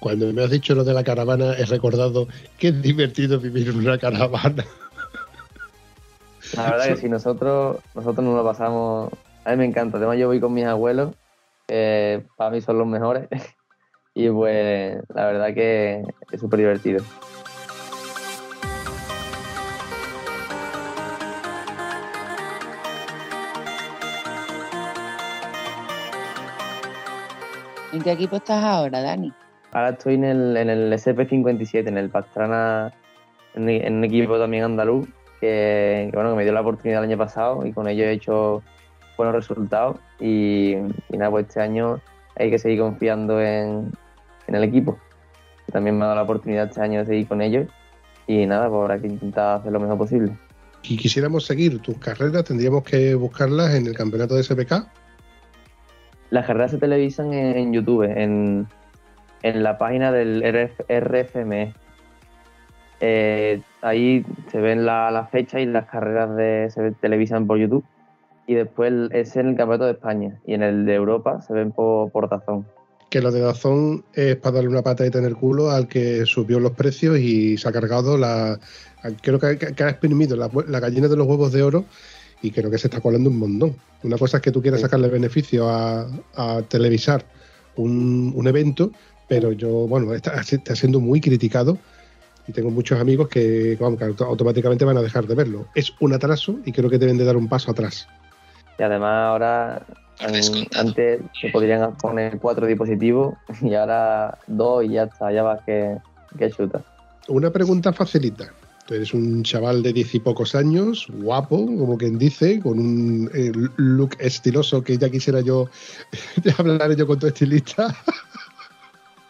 Cuando 0.00 0.32
me 0.32 0.42
has 0.42 0.50
dicho 0.50 0.74
lo 0.74 0.82
de 0.82 0.94
la 0.94 1.04
caravana, 1.04 1.52
he 1.58 1.66
recordado 1.66 2.26
que 2.58 2.68
es 2.68 2.82
divertido 2.82 3.38
vivir 3.38 3.68
en 3.68 3.76
una 3.76 3.98
caravana. 3.98 4.64
La 6.56 6.70
verdad 6.70 6.86
que 6.86 6.96
sí, 6.96 7.08
nosotros, 7.08 7.78
nosotros 7.94 8.24
nos 8.24 8.34
lo 8.34 8.44
pasamos. 8.44 9.10
A 9.44 9.50
mí 9.52 9.56
me 9.58 9.66
encanta. 9.66 9.98
Además, 9.98 10.18
yo 10.18 10.26
voy 10.26 10.40
con 10.40 10.52
mis 10.52 10.64
abuelos, 10.64 11.14
que 11.68 12.24
para 12.36 12.50
mí 12.50 12.60
son 12.60 12.78
los 12.78 12.86
mejores. 12.86 13.28
Y 14.12 14.28
pues, 14.28 14.98
la 15.14 15.26
verdad 15.26 15.54
que 15.54 16.02
es 16.32 16.40
súper 16.40 16.58
divertido. 16.58 17.00
¿En 27.92 28.02
qué 28.02 28.12
equipo 28.12 28.36
estás 28.36 28.62
ahora, 28.62 29.00
Dani? 29.02 29.32
Ahora 29.72 29.90
estoy 29.90 30.14
en 30.14 30.24
el, 30.24 30.56
en 30.56 30.70
el 30.70 30.92
SP57, 30.92 31.88
en 31.88 31.98
el 31.98 32.08
Pastrana, 32.08 32.92
en, 33.54 33.68
en 33.68 33.94
un 33.94 34.04
equipo 34.04 34.38
también 34.38 34.64
andaluz, 34.64 35.08
que, 35.40 36.08
que, 36.10 36.16
bueno, 36.16 36.30
que 36.30 36.36
me 36.36 36.44
dio 36.44 36.52
la 36.52 36.60
oportunidad 36.60 37.02
el 37.02 37.10
año 37.10 37.18
pasado 37.18 37.66
y 37.66 37.72
con 37.72 37.88
ello 37.88 38.04
he 38.04 38.12
hecho 38.12 38.62
buenos 39.16 39.34
resultados. 39.34 39.96
Y, 40.20 40.74
y 41.08 41.16
nada, 41.16 41.30
pues 41.30 41.46
este 41.46 41.60
año 41.60 42.00
hay 42.36 42.50
que 42.50 42.58
seguir 42.58 42.80
confiando 42.80 43.40
en, 43.40 43.92
en 44.46 44.54
el 44.54 44.64
equipo. 44.64 44.98
También 45.72 45.96
me 45.98 46.04
ha 46.04 46.08
dado 46.08 46.16
la 46.16 46.22
oportunidad 46.22 46.68
este 46.68 46.80
año 46.80 47.00
de 47.00 47.06
seguir 47.06 47.28
con 47.28 47.42
ellos 47.42 47.66
y 48.26 48.46
nada, 48.46 48.68
pues 48.68 48.78
ahora 48.78 48.94
hay 48.94 49.00
que 49.00 49.06
intentar 49.08 49.60
hacer 49.60 49.72
lo 49.72 49.80
mejor 49.80 49.98
posible. 49.98 50.32
Si 50.82 50.96
quisiéramos 50.96 51.44
seguir 51.44 51.80
tus 51.80 51.98
carreras, 51.98 52.44
tendríamos 52.44 52.84
que 52.84 53.14
buscarlas 53.14 53.74
en 53.74 53.86
el 53.86 53.94
campeonato 53.94 54.36
de 54.36 54.42
SPK. 54.42 54.86
Las 56.30 56.46
carreras 56.46 56.70
se 56.70 56.78
televisan 56.78 57.32
en, 57.32 57.72
YouTube, 57.72 58.04
en, 58.04 58.66
en 59.42 59.62
la 59.62 59.78
página 59.78 60.12
del 60.12 60.42
RF, 60.42 60.80
RFME. 60.88 61.74
Eh, 63.00 63.60
ahí 63.82 64.24
se 64.50 64.60
ven 64.60 64.84
la, 64.84 65.10
la 65.10 65.26
fecha 65.26 65.60
y 65.60 65.66
las 65.66 65.86
carreras 65.86 66.36
de, 66.36 66.68
se 66.72 66.92
televisan 66.92 67.46
por 67.46 67.58
YouTube. 67.58 67.84
Y 68.46 68.54
después 68.54 68.92
es 69.12 69.36
en 69.36 69.48
el 69.48 69.56
Campeonato 69.56 69.86
de 69.86 69.92
España. 69.92 70.38
Y 70.46 70.54
en 70.54 70.62
el 70.62 70.84
de 70.86 70.94
Europa 70.94 71.40
se 71.42 71.52
ven 71.52 71.72
por, 71.72 72.10
por 72.10 72.28
Dazón. 72.28 72.66
Que 73.08 73.20
lo 73.20 73.32
de 73.32 73.40
Dazón 73.40 74.04
es 74.14 74.36
para 74.36 74.56
darle 74.56 74.70
una 74.70 74.82
patadita 74.82 75.18
en 75.18 75.24
el 75.24 75.36
culo 75.36 75.70
al 75.70 75.88
que 75.88 76.24
subió 76.26 76.60
los 76.60 76.72
precios 76.72 77.18
y 77.18 77.56
se 77.58 77.68
ha 77.68 77.72
cargado 77.72 78.16
la. 78.16 78.58
Creo 79.22 79.38
que, 79.40 79.58
que- 79.58 79.82
ha 79.84 79.88
exprimido 79.90 80.36
la 80.36 80.80
gallina 80.80 81.08
de 81.08 81.16
los 81.16 81.26
huevos 81.26 81.50
de 81.52 81.62
oro 81.62 81.84
y 82.42 82.50
creo 82.50 82.70
que 82.70 82.78
se 82.78 82.86
está 82.88 83.00
colando 83.00 83.30
un 83.30 83.38
montón. 83.38 83.76
Una 84.02 84.16
cosa 84.16 84.38
es 84.38 84.42
que 84.42 84.50
tú 84.52 84.62
quieras 84.62 84.80
Sí. 84.80 84.84
sacarle 84.86 85.08
beneficio 85.08 85.68
a, 85.68 86.06
a 86.34 86.62
televisar 86.62 87.24
un, 87.76 88.32
un 88.34 88.46
evento, 88.48 88.90
pero 89.28 89.52
yo, 89.52 89.68
bueno, 89.86 90.12
está, 90.14 90.40
está 90.40 90.74
siendo 90.74 91.00
muy 91.00 91.20
criticado 91.20 91.78
y 92.48 92.52
tengo 92.52 92.70
muchos 92.70 92.98
amigos 92.98 93.28
que, 93.28 93.76
vamos, 93.78 93.98
que 93.98 94.04
auto- 94.06 94.24
automáticamente 94.24 94.84
van 94.84 94.96
a 94.96 95.02
dejar 95.02 95.26
de 95.26 95.34
verlo. 95.34 95.66
Es 95.74 95.92
un 96.00 96.12
atraso 96.14 96.58
y 96.64 96.72
creo 96.72 96.88
que 96.90 96.98
deben 96.98 97.18
de 97.18 97.24
dar 97.24 97.36
un 97.36 97.48
paso 97.48 97.70
atrás. 97.70 98.06
Y 98.78 98.82
además 98.82 99.12
ahora, 99.28 99.86
an- 100.20 100.34
antes 100.74 101.20
se 101.40 101.48
podrían 101.50 101.94
poner 101.96 102.38
cuatro 102.38 102.66
dispositivos 102.66 103.34
y 103.60 103.74
ahora 103.74 104.38
dos 104.46 104.84
y 104.84 104.90
ya 104.90 105.04
está, 105.04 105.30
ya 105.30 105.42
vas 105.42 105.60
que, 105.66 105.96
que 106.38 106.50
chuta. 106.50 106.82
Una 107.28 107.50
pregunta 107.50 107.92
facilita. 107.92 108.52
Eres 108.90 109.14
un 109.14 109.44
chaval 109.44 109.82
de 109.82 109.92
diez 109.92 110.14
y 110.16 110.20
pocos 110.20 110.54
años, 110.56 111.06
guapo, 111.14 111.64
como 111.64 111.96
quien 111.96 112.18
dice, 112.18 112.60
con 112.60 112.78
un 112.78 113.30
eh, 113.32 113.52
look 113.76 114.16
estiloso 114.18 114.82
que 114.82 114.98
ya 114.98 115.08
quisiera 115.08 115.40
yo 115.40 115.68
hablar 116.58 116.96
yo 116.96 117.06
con 117.06 117.18
tu 117.18 117.28
estilista. 117.28 117.96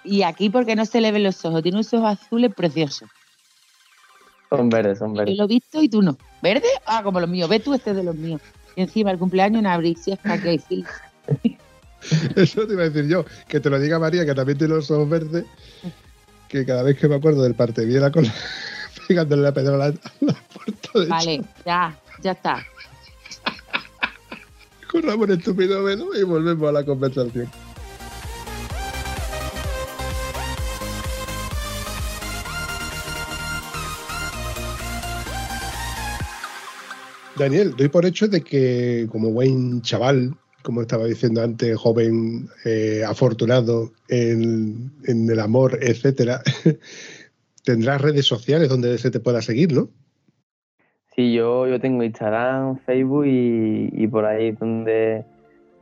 Y 0.02 0.22
aquí 0.22 0.48
porque 0.48 0.74
no 0.74 0.86
se 0.86 1.00
le 1.00 1.12
ven 1.12 1.24
los 1.24 1.44
ojos, 1.44 1.62
tiene 1.62 1.76
unos 1.76 1.92
ojos 1.92 2.18
azules 2.18 2.54
preciosos. 2.54 3.08
Son 4.48 4.68
verdes, 4.70 4.98
son 4.98 5.14
Yo 5.14 5.18
verdes. 5.18 5.36
lo 5.36 5.44
he 5.44 5.48
visto 5.48 5.82
y 5.82 5.88
tú 5.88 6.02
no. 6.02 6.16
¿Verde? 6.42 6.66
Ah, 6.86 7.02
como 7.04 7.20
los 7.20 7.28
míos. 7.28 7.48
Ve 7.48 7.60
tú 7.60 7.74
este 7.74 7.90
es 7.90 7.96
de 7.96 8.02
los 8.02 8.16
míos. 8.16 8.40
Y 8.74 8.82
encima 8.82 9.10
el 9.10 9.18
cumpleaños 9.18 9.60
en 9.60 9.66
abril, 9.66 9.96
si 9.96 10.12
es 10.12 10.18
para 10.18 10.40
que 10.40 10.58
sí. 10.58 10.84
Eso 12.34 12.66
te 12.66 12.72
iba 12.72 12.82
a 12.82 12.88
decir 12.88 13.08
yo. 13.08 13.24
Que 13.46 13.60
te 13.60 13.70
lo 13.70 13.78
diga 13.78 13.98
María, 13.98 14.24
que 14.24 14.34
también 14.34 14.58
tiene 14.58 14.74
los 14.74 14.90
ojos 14.90 15.08
verdes, 15.08 15.44
que 16.48 16.64
cada 16.64 16.82
vez 16.82 16.98
que 16.98 17.06
me 17.08 17.16
acuerdo 17.16 17.42
del 17.42 17.54
parte 17.54 17.84
viera 17.84 18.10
con 18.10 18.24
la, 18.24 18.34
pegándole 19.08 19.42
la 19.42 19.52
pedra 19.52 19.74
a 19.74 19.78
la, 19.78 19.86
a 19.86 19.92
la 20.20 20.36
puerta 20.54 21.00
de 21.00 21.06
Vale, 21.06 21.42
ya, 21.64 21.98
ya 22.22 22.32
está. 22.32 22.64
con 24.90 25.02
Ramón 25.02 25.30
Estúpido 25.30 25.84
Velo 25.84 26.08
y 26.18 26.24
volvemos 26.24 26.68
a 26.68 26.72
la 26.72 26.84
conversación. 26.84 27.48
Daniel, 37.40 37.74
doy 37.74 37.88
por 37.88 38.04
hecho 38.04 38.28
de 38.28 38.42
que 38.42 39.08
como 39.10 39.30
buen 39.30 39.80
chaval, 39.80 40.36
como 40.62 40.82
estaba 40.82 41.06
diciendo 41.06 41.42
antes, 41.42 41.74
joven, 41.78 42.50
eh, 42.66 43.02
afortunado 43.06 43.90
en, 44.08 44.92
en 45.04 45.30
el 45.30 45.40
amor, 45.40 45.78
etcétera, 45.80 46.42
tendrás 47.64 48.00
redes 48.00 48.26
sociales 48.26 48.68
donde 48.68 48.98
se 48.98 49.10
te 49.10 49.20
pueda 49.20 49.42
seguir, 49.42 49.72
¿no? 49.72 49.90
Sí, 51.14 51.32
yo, 51.32 51.66
yo 51.66 51.80
tengo 51.80 52.02
Instagram, 52.02 52.78
Facebook 52.86 53.26
y, 53.26 53.90
y 53.92 54.06
por 54.06 54.24
ahí 54.24 54.52
donde 54.52 55.24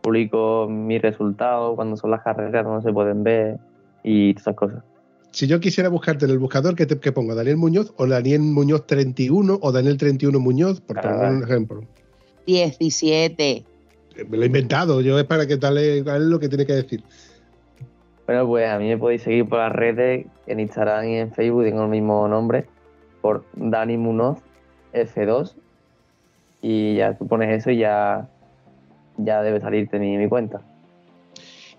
publico 0.03 0.69
mis 0.69 1.03
resultados, 1.03 1.77
cuando 1.77 1.97
son 1.97 2.11
las 2.11 2.23
carreras, 2.23 2.65
donde 2.65 2.83
se 2.83 2.93
pueden 2.93 3.23
ver 3.23 3.59
y 4.03 4.33
todas 4.35 4.43
esas 4.43 4.57
cosas. 4.57 4.85
Si 5.31 5.47
yo 5.47 5.61
quisiera 5.61 5.89
buscarte 5.89 6.25
en 6.25 6.31
el 6.31 6.39
buscador, 6.39 6.75
¿qué, 6.75 6.87
te, 6.87 6.99
qué 6.99 7.13
pongo? 7.13 7.35
¿Daniel 7.35 7.59
Muñoz 7.59 7.93
o 7.97 8.07
Daniel 8.07 8.41
Muñoz 8.41 8.87
31 8.87 9.59
o 9.61 9.73
Daniel 9.73 9.99
31 9.99 10.41
Muñoz? 10.41 10.81
Por 10.81 11.01
poner 11.01 11.31
un 11.31 11.43
ejemplo. 11.43 11.83
17. 12.47 13.45
Eh, 13.51 13.65
Me 14.29 14.37
lo 14.39 14.43
he 14.43 14.47
inventado, 14.47 15.01
yo 15.03 15.19
es 15.19 15.27
para 15.27 15.47
que 15.47 15.59
tal 15.59 15.77
es 15.77 16.05
tal 16.05 16.23
es 16.23 16.29
lo 16.29 16.41
que 16.41 16.49
tiene 16.49 16.65
que 16.65 16.73
decir. 16.73 17.05
Bueno, 18.29 18.47
pues 18.47 18.69
a 18.69 18.79
mí 18.79 18.87
me 18.89 18.99
podéis 18.99 19.23
seguir 19.23 19.49
por 19.49 19.59
las 19.59 19.73
redes, 19.73 20.27
en 20.47 20.61
Instagram 20.61 21.09
y 21.09 21.17
en 21.17 21.33
Facebook 21.33 21.65
tengo 21.65 21.85
el 21.85 21.89
mismo 21.89 22.29
nombre, 22.29 22.67
por 23.23 23.43
Dani 23.55 23.97
Munoz 23.97 24.41
F2 24.93 25.55
y 26.61 26.97
ya 26.97 27.17
tú 27.17 27.27
pones 27.27 27.57
eso 27.59 27.71
y 27.71 27.79
ya, 27.79 28.29
ya 29.17 29.41
debe 29.43 29.61
salirte 29.63 29.99
mi, 29.99 30.19
mi 30.19 30.29
cuenta. 30.29 30.61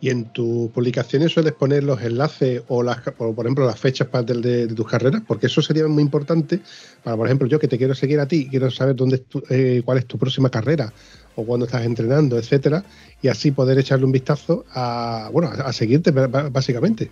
Y 0.02 0.10
en 0.10 0.26
tus 0.32 0.72
publicaciones 0.72 1.32
sueles 1.34 1.54
poner 1.54 1.84
los 1.84 2.02
enlaces 2.02 2.64
o, 2.68 2.82
las, 2.82 2.98
o 3.20 3.36
por 3.36 3.46
ejemplo, 3.46 3.68
las 3.68 3.80
fechas 3.80 4.08
para 4.08 4.24
de, 4.24 4.66
de- 4.66 4.74
tus 4.74 4.88
carreras, 4.88 5.22
porque 5.28 5.46
eso 5.46 5.62
sería 5.62 5.86
muy 5.88 6.02
importante 6.02 6.62
para, 7.04 7.16
por 7.16 7.28
ejemplo, 7.28 7.48
yo 7.48 7.60
que 7.60 7.68
te 7.68 7.78
quiero 7.78 7.94
seguir 7.94 8.20
a 8.22 8.26
ti, 8.28 8.48
quiero 8.50 8.72
saber 8.72 8.96
dónde 8.96 9.18
es 9.18 9.26
tu- 9.26 9.44
eh, 9.52 9.84
cuál 9.86 10.00
es 10.00 10.08
tu 10.08 10.18
próxima 10.18 10.50
carrera 10.50 10.92
o 11.40 11.46
cuándo 11.46 11.66
estás 11.66 11.86
entrenando, 11.86 12.38
etcétera, 12.38 12.84
y 13.22 13.28
así 13.28 13.52
poder 13.52 13.78
echarle 13.78 14.06
un 14.06 14.12
vistazo 14.12 14.66
a, 14.74 15.30
bueno, 15.32 15.50
a, 15.50 15.72
seguirte 15.74 16.12
básicamente. 16.12 17.10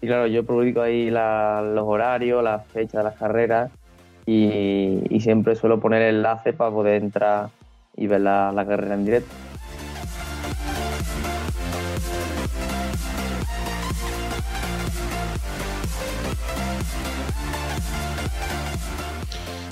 Y 0.00 0.06
claro, 0.06 0.26
yo 0.26 0.44
publico 0.44 0.80
ahí 0.80 1.10
la- 1.10 1.62
los 1.62 1.84
horarios, 1.86 2.42
las 2.42 2.66
fechas 2.68 3.02
de 3.02 3.02
las 3.02 3.16
carreras 3.16 3.70
y, 4.26 5.18
siempre 5.20 5.56
suelo 5.56 5.80
poner 5.80 6.02
enlaces 6.02 6.54
para 6.54 6.70
poder 6.70 7.02
entrar 7.02 7.48
y 7.96 8.06
ver 8.06 8.20
la 8.20 8.64
carrera 8.68 8.94
en 8.94 9.04
directo. 9.04 9.34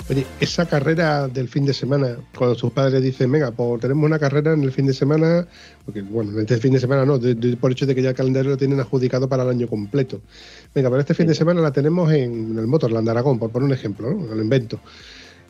Oye, 0.07 0.23
esa 0.39 0.67
carrera 0.67 1.27
del 1.27 1.47
fin 1.47 1.65
de 1.65 1.73
semana, 1.73 2.17
cuando 2.37 2.55
tus 2.55 2.71
padres 2.71 3.01
dicen, 3.01 3.31
venga, 3.31 3.49
pues 3.49 3.81
tenemos 3.81 4.05
una 4.05 4.19
carrera 4.19 4.53
en 4.53 4.61
el 4.63 4.71
fin 4.71 4.85
de 4.85 4.93
semana, 4.93 5.47
porque 5.83 6.03
bueno, 6.03 6.39
este 6.39 6.57
fin 6.57 6.73
de 6.73 6.79
semana 6.79 7.05
no, 7.05 7.17
de- 7.17 7.33
de- 7.33 7.57
por 7.57 7.71
hecho 7.71 7.87
de 7.87 7.95
que 7.95 8.03
ya 8.03 8.09
el 8.09 8.15
calendario 8.15 8.51
lo 8.51 8.57
tienen 8.57 8.79
adjudicado 8.79 9.27
para 9.27 9.41
el 9.41 9.49
año 9.49 9.67
completo. 9.67 10.21
Venga, 10.75 10.89
pero 10.89 10.99
este 10.99 11.15
fin 11.15 11.25
de 11.25 11.33
semana 11.33 11.59
la 11.59 11.71
tenemos 11.71 12.11
en 12.13 12.55
el 12.57 12.67
Motorland 12.67 13.09
Aragón, 13.09 13.39
por 13.39 13.49
poner 13.49 13.65
un 13.65 13.73
ejemplo, 13.73 14.11
¿no? 14.13 14.31
El 14.31 14.41
invento. 14.41 14.79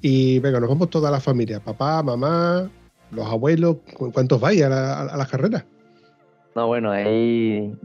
Y 0.01 0.39
venga, 0.39 0.61
nos 0.61 0.69
vamos 0.69 0.89
toda 0.89 1.11
la 1.11 1.19
familia, 1.19 1.59
papá, 1.59 2.01
mamá, 2.01 2.69
los 3.11 3.25
abuelos, 3.27 3.77
¿cu- 3.97 4.13
¿cuántos 4.13 4.39
vais 4.39 4.63
a, 4.63 4.69
la- 4.69 5.01
a 5.01 5.17
las 5.17 5.27
carreras? 5.27 5.65
No, 6.55 6.67
bueno, 6.67 6.91
ahí 6.91 7.75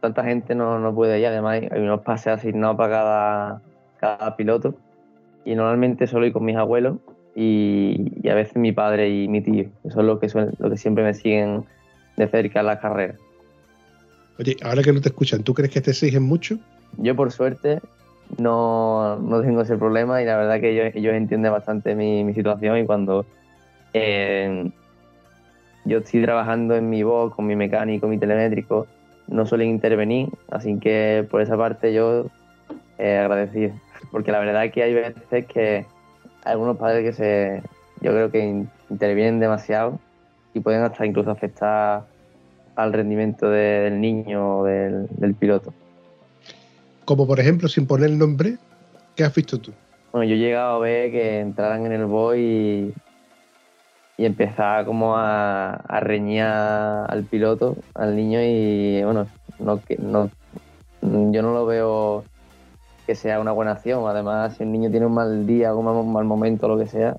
tanta 0.00 0.24
gente 0.24 0.52
no, 0.56 0.80
no 0.80 0.92
puede 0.92 1.20
ir. 1.20 1.26
Además, 1.26 1.60
hay 1.70 1.80
unos 1.80 2.00
pases 2.00 2.38
asignados 2.38 2.76
para 2.76 2.90
cada, 2.92 3.62
cada 4.00 4.36
piloto. 4.36 4.74
Y 5.48 5.54
normalmente 5.54 6.06
solo 6.06 6.26
ir 6.26 6.32
con 6.34 6.44
mis 6.44 6.56
abuelos 6.56 6.98
y, 7.34 8.12
y 8.22 8.28
a 8.28 8.34
veces 8.34 8.56
mi 8.56 8.72
padre 8.72 9.08
y 9.08 9.28
mi 9.28 9.40
tío. 9.40 9.64
Eso 9.84 10.00
es 10.00 10.06
lo 10.06 10.20
que, 10.20 10.28
suelen- 10.28 10.52
lo 10.58 10.68
que 10.68 10.76
siempre 10.76 11.02
me 11.02 11.14
siguen 11.14 11.64
de 12.18 12.28
cerca 12.28 12.60
en 12.60 12.66
las 12.66 12.80
carreras. 12.80 13.16
Oye, 14.38 14.56
ahora 14.62 14.82
que 14.82 14.92
no 14.92 15.00
te 15.00 15.08
escuchan, 15.08 15.42
¿tú 15.42 15.54
crees 15.54 15.72
que 15.72 15.80
te 15.80 15.92
exigen 15.92 16.22
mucho? 16.22 16.58
Yo, 16.98 17.16
por 17.16 17.32
suerte, 17.32 17.80
no, 18.38 19.16
no 19.16 19.40
tengo 19.40 19.62
ese 19.62 19.78
problema 19.78 20.20
y 20.20 20.26
la 20.26 20.36
verdad 20.36 20.60
que 20.60 20.70
ellos, 20.70 20.94
ellos 20.94 21.14
entienden 21.14 21.50
bastante 21.50 21.94
mi, 21.94 22.24
mi 22.24 22.34
situación 22.34 22.76
y 22.76 22.84
cuando 22.84 23.24
eh, 23.94 24.70
yo 25.86 25.98
estoy 25.98 26.22
trabajando 26.22 26.76
en 26.76 26.90
mi 26.90 27.02
voz 27.02 27.34
con 27.34 27.46
mi 27.46 27.56
mecánico, 27.56 28.06
mi 28.06 28.18
telemétrico, 28.18 28.86
no 29.28 29.46
suelen 29.46 29.70
intervenir, 29.70 30.28
así 30.50 30.78
que 30.78 31.26
por 31.30 31.40
esa 31.40 31.56
parte 31.56 31.94
yo 31.94 32.26
eh, 32.98 33.16
agradecido. 33.16 33.72
Porque 34.10 34.32
la 34.32 34.38
verdad 34.40 34.64
es 34.64 34.72
que 34.72 34.82
hay 34.82 34.94
veces 34.94 35.46
que 35.46 35.86
algunos 36.44 36.76
padres 36.76 37.02
que 37.04 37.12
se, 37.12 37.62
yo 38.00 38.12
creo 38.12 38.30
que 38.30 38.40
in- 38.44 38.70
intervienen 38.90 39.40
demasiado 39.40 39.98
y 40.54 40.60
pueden 40.60 40.82
hasta 40.82 41.04
incluso 41.06 41.30
afectar 41.30 42.04
al 42.76 42.92
rendimiento 42.92 43.50
de- 43.50 43.80
del 43.90 44.00
niño 44.00 44.58
o 44.60 44.64
del- 44.64 45.06
del 45.10 45.34
piloto. 45.34 45.72
Como 47.04 47.26
por 47.26 47.40
ejemplo, 47.40 47.68
sin 47.68 47.86
poner 47.86 48.10
nombre, 48.10 48.56
¿qué 49.16 49.24
has 49.24 49.34
visto 49.34 49.58
tú? 49.58 49.72
Bueno, 50.12 50.28
yo 50.28 50.36
he 50.36 50.38
llegado 50.38 50.76
a 50.76 50.78
ver 50.78 51.10
que 51.10 51.40
entraran 51.40 51.86
en 51.86 51.92
el 51.92 52.06
boy 52.06 52.40
y, 52.40 52.94
y 54.16 54.24
empezaba 54.26 54.84
como 54.84 55.16
a, 55.16 55.74
a 55.74 56.00
reñir 56.00 56.42
al 56.42 57.24
piloto, 57.24 57.76
al 57.94 58.16
niño, 58.16 58.40
y 58.42 59.02
bueno, 59.04 59.26
no, 59.58 59.82
que- 59.84 59.96
no, 59.98 60.30
yo 61.02 61.42
no 61.42 61.52
lo 61.52 61.66
veo 61.66 62.24
que 63.08 63.14
sea 63.14 63.40
una 63.40 63.52
buena 63.52 63.72
acción. 63.72 64.06
Además, 64.06 64.54
si 64.56 64.64
el 64.64 64.70
niño 64.70 64.90
tiene 64.90 65.06
un 65.06 65.14
mal 65.14 65.46
día 65.46 65.74
un 65.74 66.12
mal, 66.12 66.26
momento, 66.26 66.68
lo 66.68 66.76
que 66.76 66.86
sea, 66.86 67.16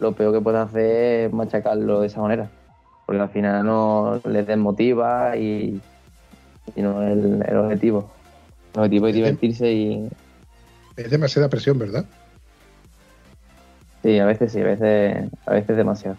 lo 0.00 0.12
peor 0.12 0.32
que 0.32 0.40
puede 0.40 0.56
hacer 0.56 1.26
es 1.26 1.32
machacarlo 1.34 2.00
de 2.00 2.06
esa 2.06 2.22
manera. 2.22 2.48
Porque 3.04 3.20
al 3.20 3.28
final 3.28 3.66
no 3.66 4.22
les 4.24 4.46
desmotiva 4.46 5.36
y, 5.36 5.82
sino 6.74 7.02
el, 7.02 7.44
el 7.46 7.56
objetivo. 7.58 8.10
El 8.72 8.80
objetivo 8.80 9.08
es 9.08 9.14
divertirse 9.16 9.70
y 9.70 10.08
Es 10.96 11.10
demasiada 11.10 11.50
presión, 11.50 11.78
¿verdad? 11.78 12.06
sí, 14.02 14.18
a 14.18 14.24
veces 14.24 14.50
sí, 14.50 14.62
a 14.62 14.64
veces, 14.64 15.30
a 15.44 15.52
veces 15.52 15.76
demasiado. 15.76 16.16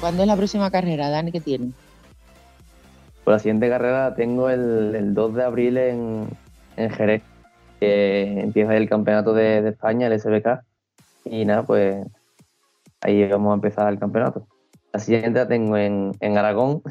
¿Cuándo 0.00 0.22
es 0.22 0.28
la 0.28 0.36
próxima 0.36 0.70
carrera, 0.70 1.10
Dani, 1.10 1.32
que 1.32 1.40
tiene? 1.40 1.72
Pues 3.24 3.34
la 3.34 3.38
siguiente 3.40 3.68
carrera 3.68 4.10
la 4.10 4.14
tengo 4.14 4.48
el, 4.48 4.94
el 4.94 5.12
2 5.12 5.34
de 5.34 5.44
abril 5.44 5.76
en, 5.76 6.28
en 6.76 6.90
Jerez, 6.90 7.22
empieza 7.80 8.76
el 8.76 8.88
campeonato 8.88 9.34
de, 9.34 9.60
de 9.60 9.70
España, 9.70 10.06
el 10.06 10.18
SBK, 10.18 10.60
y 11.24 11.44
nada, 11.44 11.64
pues 11.64 12.06
ahí 13.00 13.28
vamos 13.28 13.50
a 13.50 13.54
empezar 13.54 13.92
el 13.92 13.98
campeonato. 13.98 14.46
La 14.92 15.00
siguiente 15.00 15.38
la 15.38 15.48
tengo 15.48 15.76
en, 15.76 16.12
en 16.20 16.38
Aragón, 16.38 16.82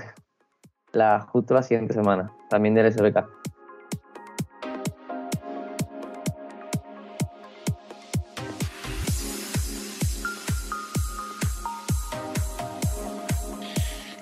la, 0.91 1.21
justo 1.21 1.53
la 1.53 1.63
siguiente 1.63 1.93
semana, 1.93 2.31
también 2.49 2.75
del 2.75 2.91
SBK. 2.91 3.25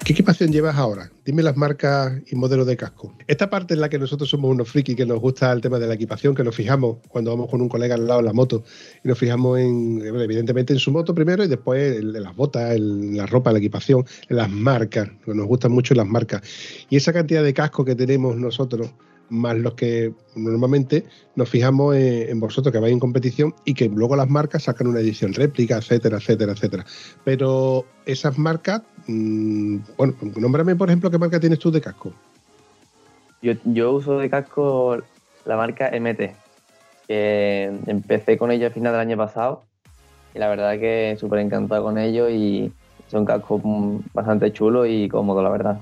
¿Qué 0.06 0.14
equipación 0.14 0.51
llevas 0.51 0.76
ahora? 0.76 1.10
Dime 1.26 1.41
las 1.41 1.58
marcas 1.58 2.22
y 2.28 2.36
modelos 2.36 2.68
de 2.68 2.78
casco. 2.78 3.12
Esta 3.26 3.49
parte 3.49 3.74
en 3.74 3.82
la 3.82 3.89
que 3.89 3.97
nosotros 3.97 4.30
somos 4.30 4.51
unos 4.51 4.70
frikis 4.70 4.95
que 4.95 5.03
nos 5.03 5.20
gusta 5.20 5.51
el 5.51 5.62
tema 5.62 5.80
de 5.80 5.88
la 5.88 5.95
equipación, 5.95 6.36
que 6.36 6.43
nos 6.43 6.56
fijamos 6.56 6.97
cuando 7.08 7.32
vamos 7.32 7.49
con 7.49 7.60
un 7.60 7.68
colega 7.68 7.95
al 7.95 8.06
lado 8.06 8.20
en 8.20 8.28
la 8.28 8.34
moto 8.34 8.64
y 9.03 9.08
nos 9.08 9.18
fijamos 9.18 9.58
en, 9.58 9.99
evidentemente 10.06 10.74
en 10.74 10.80
su 10.80 10.91
moto 10.91 11.16
primero 11.16 11.43
y 11.43 11.47
después 11.47 11.97
en 11.97 12.22
las 12.22 12.36
botas, 12.36 12.76
en 12.76 13.18
la 13.18 13.26
ropa, 13.26 13.51
la 13.51 13.58
equipación, 13.58 14.06
en 14.30 14.38
las 14.38 14.51
marcas, 14.51 15.10
nos 15.26 15.47
gustan 15.47 15.72
mucho 15.72 15.95
las 15.95 16.06
marcas. 16.06 16.43
Y 16.88 16.97
esa 16.97 17.12
cantidad 17.12 17.43
de 17.43 17.56
cascos 17.56 17.88
que 17.88 17.95
tenemos 17.95 18.38
nosotros, 18.38 18.93
más 19.30 19.58
los 19.58 19.74
que 19.74 20.14
normalmente 20.36 21.06
nos 21.36 21.49
fijamos 21.49 21.95
en 21.95 22.39
vosotros 22.39 22.72
que 22.72 22.80
vais 22.80 22.93
en 22.93 22.99
competición 22.99 23.56
y 23.66 23.74
que 23.74 23.89
luego 23.89 24.16
las 24.16 24.30
marcas 24.30 24.64
sacan 24.64 24.86
una 24.86 24.99
edición 24.99 25.34
réplica, 25.34 25.78
etcétera, 25.78 26.18
etcétera, 26.18 26.51
etcétera. 26.51 26.86
Pero 27.24 27.88
esas 28.06 28.38
marcas, 28.38 28.84
mm, 29.08 29.78
bueno, 29.97 30.14
nómbrame 30.38 30.76
por 30.76 30.89
ejemplo 30.89 31.12
qué 31.12 31.18
marca 31.18 31.39
tienes 31.39 31.60
tú 31.60 31.72
de 31.72 31.82
casco. 31.82 32.12
Yo, 33.41 33.53
yo 33.66 33.91
uso 33.91 34.20
de 34.20 34.30
casco 34.30 34.97
la 35.45 35.58
marca 35.58 35.89
MT, 35.89 36.36
que 37.08 37.72
empecé 37.88 38.38
con 38.38 38.51
ello 38.51 38.68
a 38.68 38.72
final 38.72 38.93
del 38.93 39.01
año 39.01 39.18
pasado 39.18 39.64
y 40.34 40.39
la 40.39 40.49
verdad 40.49 40.80
que 40.80 41.16
súper 41.20 41.39
encantado 41.39 41.84
con 41.84 41.97
ello 41.97 42.30
y 42.30 42.72
son 43.08 43.26
cascos 43.26 43.62
bastante 44.14 44.51
chulos 44.51 44.88
y 44.89 45.08
cómodos, 45.08 45.43
la 45.43 45.49
verdad. 45.49 45.80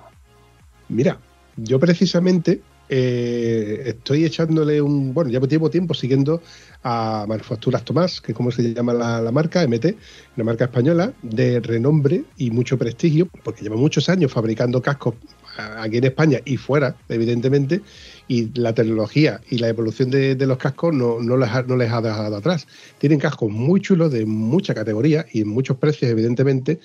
Mira, 0.90 1.18
yo 1.58 1.80
precisamente 1.80 2.62
eh, 2.90 3.84
estoy 3.86 4.26
echándole 4.26 4.82
un. 4.82 5.14
Bueno, 5.14 5.32
ya 5.32 5.40
llevo 5.40 5.70
tiempo 5.70 5.94
siguiendo 5.94 6.42
a 6.84 7.26
Manufacturas 7.28 7.84
Tomás, 7.86 8.20
que 8.20 8.34
es 8.34 8.36
como 8.36 8.52
se 8.52 8.74
llama 8.74 8.94
la, 8.94 9.32
marca, 9.32 9.66
MT, 9.66 9.96
una 10.36 10.44
marca 10.44 10.66
española 10.66 11.14
de 11.22 11.60
renombre 11.60 12.26
y 12.38 12.52
mucho 12.52 12.78
prestigio, 12.78 13.28
porque 13.44 13.64
lleva 13.64 13.78
muchos 13.78 14.10
años 14.10 14.32
fabricando 14.32 14.82
cascos 14.82 15.16
aquí 15.58 15.98
en 15.98 16.04
España 16.06 16.40
y 16.46 16.58
fuera, 16.58 16.96
evidentemente, 17.10 17.82
y 18.28 18.50
la 18.60 18.74
tecnología 18.74 19.40
y 19.50 19.60
la 19.60 19.70
evolución 19.70 20.10
de, 20.10 20.36
los 20.36 20.58
cascos 20.58 20.94
no, 20.94 21.20
no, 21.22 21.38
les 21.38 21.50
no 21.68 21.78
les 21.78 21.92
ha 21.92 22.02
dejado 22.02 22.36
atrás. 22.36 22.68
Tienen 22.98 23.20
cascos 23.20 23.50
muy 23.50 23.80
chulos 23.82 24.12
de 24.12 24.26
mucha 24.26 24.74
categoría 24.74 25.26
y 25.32 25.42
en 25.42 25.48
muchos 25.48 25.78
precios, 25.78 26.12
evidentemente. 26.12 26.80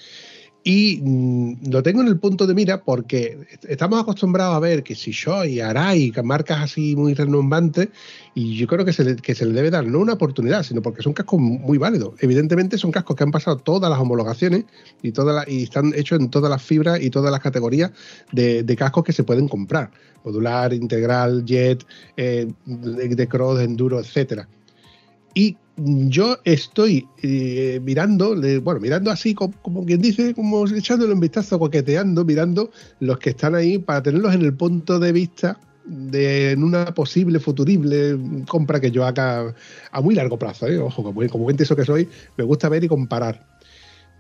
Y 0.71 1.01
mm, 1.03 1.71
lo 1.71 1.83
tengo 1.83 2.03
en 2.03 2.09
el 2.09 2.19
punto 2.19 2.47
de 2.47 2.55
mira 2.55 2.83
porque 2.85 3.39
estamos 3.67 3.99
acostumbrados 4.03 4.55
a 4.55 4.59
ver 4.59 4.83
que 4.83 4.95
si 4.95 5.13
Shoei, 5.13 5.61
Arai, 5.63 6.11
que 6.11 6.23
marcas 6.23 6.61
así 6.61 6.95
muy 6.95 7.15
renombrantes, 7.15 7.89
y 8.35 8.55
yo 8.55 8.67
creo 8.67 8.85
que 8.85 8.93
se, 8.93 9.03
le, 9.03 9.17
que 9.17 9.35
se 9.35 9.47
le 9.47 9.55
debe 9.55 9.71
dar 9.71 9.87
no 9.87 9.99
una 9.99 10.13
oportunidad, 10.13 10.63
sino 10.65 10.83
porque 10.83 11.01
son 11.01 11.15
cascos 11.15 11.41
muy 11.41 11.79
válidos. 11.79 12.17
Evidentemente 12.21 12.77
son 12.77 12.91
cascos 12.91 13.17
que 13.17 13.25
han 13.25 13.31
pasado 13.31 13.57
todas 13.57 13.91
las 13.91 13.99
homologaciones 13.99 14.67
y, 15.01 15.13
todas 15.13 15.37
las- 15.37 15.49
y 15.49 15.63
están 15.63 15.95
hechos 15.97 16.21
en 16.21 16.29
todas 16.29 16.51
las 16.51 16.61
fibras 16.61 17.01
y 17.01 17.09
todas 17.09 17.33
las 17.33 17.41
categorías 17.41 17.91
de, 18.33 18.63
de 18.63 18.77
cascos 18.77 19.05
que 19.05 19.15
se 19.15 19.25
pueden 19.25 19.49
comprar. 19.49 19.91
Modular, 20.23 20.75
integral, 20.75 21.47
jet, 21.47 21.83
eh, 22.19 22.47
de, 22.67 23.27
cross, 23.27 23.61
enduro, 23.61 24.01
etcétera. 24.01 24.47
Y 25.33 25.57
yo 25.79 26.39
estoy 26.45 27.07
eh, 27.23 27.81
mirando, 27.83 28.35
bueno, 28.63 28.81
mirando 28.81 29.11
así 29.11 29.35
como, 29.35 29.85
quien 29.87 30.03
dice, 30.03 30.35
como 30.35 30.67
echándole 30.67 31.13
un 31.13 31.21
vistazo, 31.21 31.59
coqueteando, 31.59 32.25
mirando 32.25 32.71
los 33.01 33.19
que 33.19 33.31
están 33.31 33.55
ahí 33.55 33.79
para 33.79 34.03
tenerlos 34.03 34.35
en 34.35 34.43
el 34.43 34.55
punto 34.55 34.99
de 34.99 35.13
vista 35.13 35.59
de 35.85 36.57
una 36.59 36.93
posible, 36.93 37.39
futurible 37.39 38.19
compra 38.49 38.81
que 38.81 38.91
yo 38.91 39.07
haga 39.07 39.55
a 39.93 40.01
muy 40.01 40.15
largo 40.15 40.39
plazo. 40.39 40.67
¿eh? 40.67 40.79
Ojo, 40.79 41.03
como, 41.03 41.27
como 41.29 41.45
buen 41.45 41.57
eso 41.61 41.77
que 41.77 41.85
soy, 41.85 42.09
me 42.37 42.45
gusta 42.45 42.69
ver 42.69 42.83
y 42.85 42.89
comparar. 42.89 43.47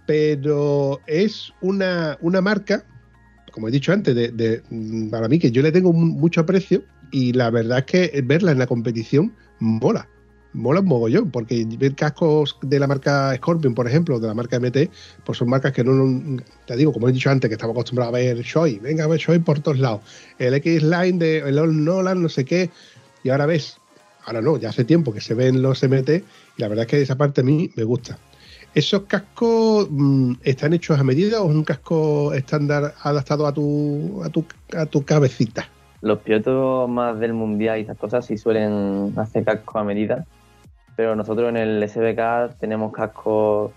Pero 0.06 1.00
es 1.06 1.52
una, 1.60 2.16
una 2.20 2.40
marca, 2.40 2.84
como 3.52 3.68
he 3.68 3.70
dicho 3.72 3.92
antes, 3.92 4.14
para 5.10 5.28
mí 5.28 5.38
que 5.38 5.50
yo 5.50 5.60
le 5.60 5.72
tengo 5.72 5.92
mu- 5.92 6.18
mucho 6.18 6.40
aprecio 6.40 6.84
y 7.10 7.32
la 7.32 7.50
verdad 7.50 7.80
es 7.80 7.84
que 7.84 8.22
verla 8.22 8.52
en 8.52 8.58
la 8.58 8.66
competición 8.66 9.34
mola 9.58 10.08
mola 10.52 10.80
un 10.80 10.86
mogollón, 10.86 11.30
porque 11.30 11.66
ver 11.78 11.94
cascos 11.94 12.56
de 12.62 12.78
la 12.78 12.86
marca 12.86 13.34
Scorpion, 13.36 13.74
por 13.74 13.86
ejemplo, 13.86 14.18
de 14.18 14.26
la 14.26 14.34
marca 14.34 14.58
MT, 14.58 14.90
pues 15.24 15.38
son 15.38 15.48
marcas 15.48 15.72
que 15.72 15.84
no, 15.84 16.40
te 16.66 16.76
digo, 16.76 16.92
como 16.92 17.08
he 17.08 17.12
dicho 17.12 17.30
antes, 17.30 17.48
que 17.48 17.54
estamos 17.54 17.74
acostumbrados 17.74 18.14
a 18.14 18.18
ver 18.18 18.38
Shoei, 18.42 18.78
venga 18.78 19.04
a 19.04 19.06
ver 19.06 19.18
Shoei 19.18 19.38
por 19.38 19.60
todos 19.60 19.78
lados, 19.78 20.00
el 20.38 20.54
X-Line 20.54 21.18
de 21.18 21.38
el 21.38 21.58
Old 21.58 21.74
Nolan, 21.74 22.22
no 22.22 22.28
sé 22.28 22.44
qué, 22.44 22.70
y 23.22 23.30
ahora 23.30 23.46
ves, 23.46 23.78
ahora 24.24 24.40
no, 24.40 24.56
ya 24.56 24.70
hace 24.70 24.84
tiempo 24.84 25.12
que 25.12 25.20
se 25.20 25.34
ven 25.34 25.62
los 25.62 25.82
MT, 25.82 26.08
y 26.10 26.22
la 26.58 26.68
verdad 26.68 26.84
es 26.84 26.90
que 26.90 27.02
esa 27.02 27.16
parte 27.16 27.42
a 27.42 27.44
mí 27.44 27.70
me 27.76 27.84
gusta. 27.84 28.18
¿Esos 28.74 29.02
cascos 29.02 29.88
mm, 29.90 30.34
están 30.44 30.72
hechos 30.74 30.98
a 30.98 31.04
medida 31.04 31.40
o 31.40 31.48
es 31.48 31.56
un 31.56 31.64
casco 31.64 32.34
estándar 32.34 32.94
adaptado 33.02 33.46
a 33.46 33.52
tu, 33.52 34.22
a 34.22 34.28
tu, 34.28 34.44
a 34.76 34.86
tu 34.86 35.04
cabecita? 35.04 35.68
Los 36.00 36.18
pilotos 36.20 36.88
más 36.88 37.18
del 37.18 37.32
mundial 37.32 37.78
y 37.78 37.82
esas 37.82 37.96
cosas 37.96 38.26
sí 38.26 38.36
suelen 38.36 39.14
hacer 39.16 39.44
cascos 39.44 39.76
a 39.76 39.84
medida, 39.84 40.26
pero 40.98 41.14
nosotros 41.14 41.48
en 41.50 41.56
el 41.56 41.88
SBK 41.88 42.58
tenemos 42.58 42.92
cascos, 42.92 43.70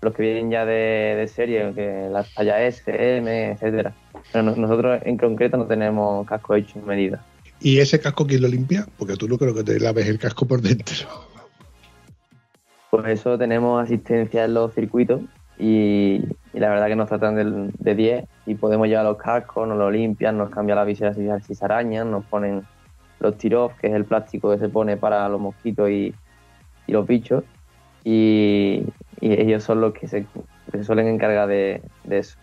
los 0.00 0.14
que 0.14 0.22
vienen 0.22 0.50
ya 0.50 0.64
de, 0.64 1.14
de 1.18 1.28
serie, 1.28 1.74
que 1.74 2.08
las 2.10 2.32
tallas 2.32 2.60
S, 2.62 3.18
M, 3.18 3.50
etcétera. 3.50 3.92
Pero 4.32 4.44
no- 4.44 4.56
nosotros 4.56 4.98
en 5.04 5.18
concreto 5.18 5.58
no 5.58 5.66
tenemos 5.66 6.26
cascos 6.26 6.56
hechos 6.60 6.82
a 6.82 6.86
medida. 6.86 7.22
¿Y 7.60 7.80
ese 7.80 8.00
casco 8.00 8.26
quién 8.26 8.40
lo 8.40 8.48
limpia? 8.48 8.86
Porque 8.96 9.16
tú 9.16 9.28
no 9.28 9.36
creo 9.36 9.54
que 9.54 9.62
te 9.62 9.78
laves 9.78 10.08
el 10.08 10.18
casco 10.18 10.46
por 10.46 10.62
dentro. 10.62 11.06
Por 12.90 13.06
eso 13.10 13.36
tenemos 13.36 13.84
asistencia 13.84 14.46
en 14.46 14.54
los 14.54 14.72
circuitos 14.72 15.20
y, 15.58 16.22
y 16.54 16.58
la 16.60 16.70
verdad 16.70 16.86
que 16.86 16.96
nos 16.96 17.10
tratan 17.10 17.34
del- 17.34 17.72
de 17.78 17.94
10 17.94 18.24
y 18.46 18.54
podemos 18.54 18.88
llevar 18.88 19.04
los 19.04 19.18
cascos, 19.18 19.68
nos 19.68 19.76
lo 19.76 19.90
limpian, 19.90 20.38
nos 20.38 20.48
cambian 20.48 20.76
la 20.76 20.84
visera 20.84 21.12
si, 21.12 21.28
si 21.46 21.54
se 21.54 21.64
arañan, 21.66 22.10
nos 22.10 22.24
ponen 22.24 22.62
los 23.20 23.36
tirof, 23.36 23.74
que 23.78 23.88
es 23.88 23.92
el 23.92 24.06
plástico 24.06 24.50
que 24.50 24.58
se 24.58 24.70
pone 24.70 24.96
para 24.96 25.28
los 25.28 25.38
mosquitos 25.42 25.90
y, 25.90 26.14
y 26.88 26.92
los 26.92 27.06
bichos 27.06 27.44
y, 28.02 28.82
y 29.20 29.32
ellos 29.40 29.62
son 29.62 29.80
los 29.80 29.94
que 29.94 30.08
se, 30.08 30.26
se 30.72 30.82
suelen 30.82 31.06
encargar 31.06 31.48
de, 31.48 31.80
de 32.04 32.18
eso. 32.18 32.36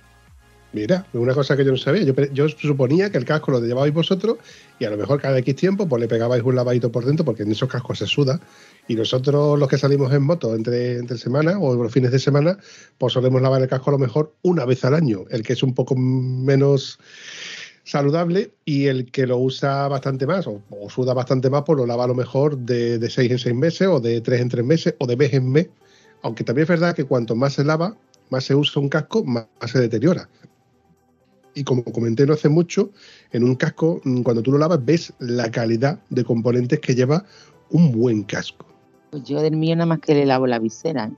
Mira, 0.76 1.06
una 1.14 1.34
cosa 1.34 1.56
que 1.56 1.64
yo 1.64 1.72
no 1.72 1.78
sabía. 1.78 2.04
Yo, 2.04 2.14
yo 2.34 2.50
suponía 2.50 3.10
que 3.10 3.18
el 3.18 3.24
casco 3.24 3.50
lo 3.50 3.62
llevabais 3.62 3.94
vosotros 3.94 4.40
y 4.78 4.84
a 4.84 4.90
lo 4.90 4.98
mejor 4.98 5.22
cada 5.22 5.38
X 5.40 5.56
tiempo 5.56 5.88
pues 5.88 6.02
le 6.02 6.10
pegabais 6.10 6.44
un 6.44 6.54
lavadito 6.54 6.92
por 6.92 7.06
dentro 7.06 7.24
porque 7.24 7.44
en 7.44 7.52
esos 7.54 7.70
cascos 7.70 8.00
se 8.00 8.08
suda. 8.08 8.42
Y 8.90 8.96
nosotros 8.96 9.58
los 9.58 9.70
que 9.70 9.78
salimos 9.78 10.12
en 10.12 10.24
moto 10.24 10.54
entre, 10.54 10.98
entre 10.98 11.18
semana 11.18 11.58
o 11.60 11.82
los 11.82 11.94
fines 11.94 12.12
de 12.12 12.20
semana, 12.20 12.58
pues 12.98 13.14
solemos 13.14 13.42
lavar 13.42 13.62
el 13.62 13.70
casco 13.70 13.90
a 13.90 13.94
lo 13.94 14.00
mejor 14.00 14.34
una 14.42 14.66
vez 14.66 14.84
al 14.84 14.96
año. 14.96 15.24
El 15.30 15.44
que 15.44 15.54
es 15.54 15.64
un 15.64 15.74
poco 15.74 15.96
menos 15.96 17.00
saludable 17.86 18.52
y 18.66 18.88
el 18.88 19.10
que 19.10 19.26
lo 19.26 19.38
usa 19.38 19.88
bastante 19.88 20.28
más 20.28 20.46
o, 20.48 20.62
o 20.70 20.90
suda 20.90 21.14
bastante 21.14 21.50
más, 21.50 21.64
pues 21.66 21.78
lo 21.78 21.86
lava 21.86 22.04
a 22.04 22.08
lo 22.08 22.16
mejor 22.16 22.58
de, 22.58 23.00
de 23.00 23.10
seis 23.10 23.32
en 23.32 23.40
seis 23.40 23.56
meses 23.56 23.88
o 23.88 24.02
de 24.02 24.20
tres 24.20 24.42
en 24.42 24.50
tres 24.50 24.66
meses 24.66 24.96
o 25.00 25.08
de 25.08 25.16
mes 25.16 25.34
en 25.34 25.50
mes. 25.50 25.70
Aunque 26.22 26.44
también 26.44 26.64
es 26.64 26.70
verdad 26.70 26.94
que 26.94 27.06
cuanto 27.06 27.36
más 27.36 27.54
se 27.54 27.64
lava, 27.64 27.96
más 28.30 28.44
se 28.44 28.56
usa 28.56 28.82
un 28.82 28.90
casco, 28.90 29.24
más 29.24 29.48
se 29.66 29.80
deteriora 29.80 30.28
y 31.56 31.64
como 31.64 31.84
comenté 31.86 32.28
no 32.28 32.34
hace 32.34 32.50
mucho, 32.50 32.92
en 33.32 33.44
un 33.44 33.56
casco, 33.56 34.02
mm, 34.04 34.22
cuando 34.22 34.44
tú 34.44 34.52
lo 34.52 34.58
lavas, 34.60 34.84
ves 34.86 35.14
la 35.20 35.50
calidad 35.50 36.00
de 36.10 36.24
componentes 36.24 36.80
que 36.82 36.94
lleva 36.94 37.26
un 37.72 37.92
buen 37.92 38.24
casco. 38.24 38.68
Pues 39.10 39.24
yo 39.24 39.42
del 39.42 39.56
mío 39.56 39.76
nada 39.76 39.88
más 39.88 40.00
que 40.00 40.14
le 40.14 40.26
lavo 40.26 40.46
la 40.46 40.60
visera. 40.60 41.10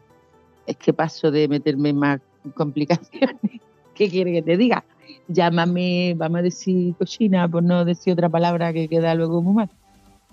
Es 0.67 0.77
que 0.77 0.93
paso 0.93 1.31
de 1.31 1.47
meterme 1.47 1.91
más 1.91 2.21
complicaciones. 2.53 3.35
¿Qué 3.95 4.09
quiere 4.09 4.31
que 4.31 4.41
te 4.43 4.57
diga? 4.57 4.85
Llámame, 5.27 6.13
vamos 6.17 6.39
a 6.39 6.43
decir 6.43 6.95
cochina, 6.97 7.47
por 7.49 7.63
no 7.63 7.83
decir 7.85 8.13
otra 8.13 8.29
palabra 8.29 8.71
que 8.73 8.87
queda 8.87 9.13
luego 9.15 9.41
muy 9.41 9.55
mal. 9.55 9.69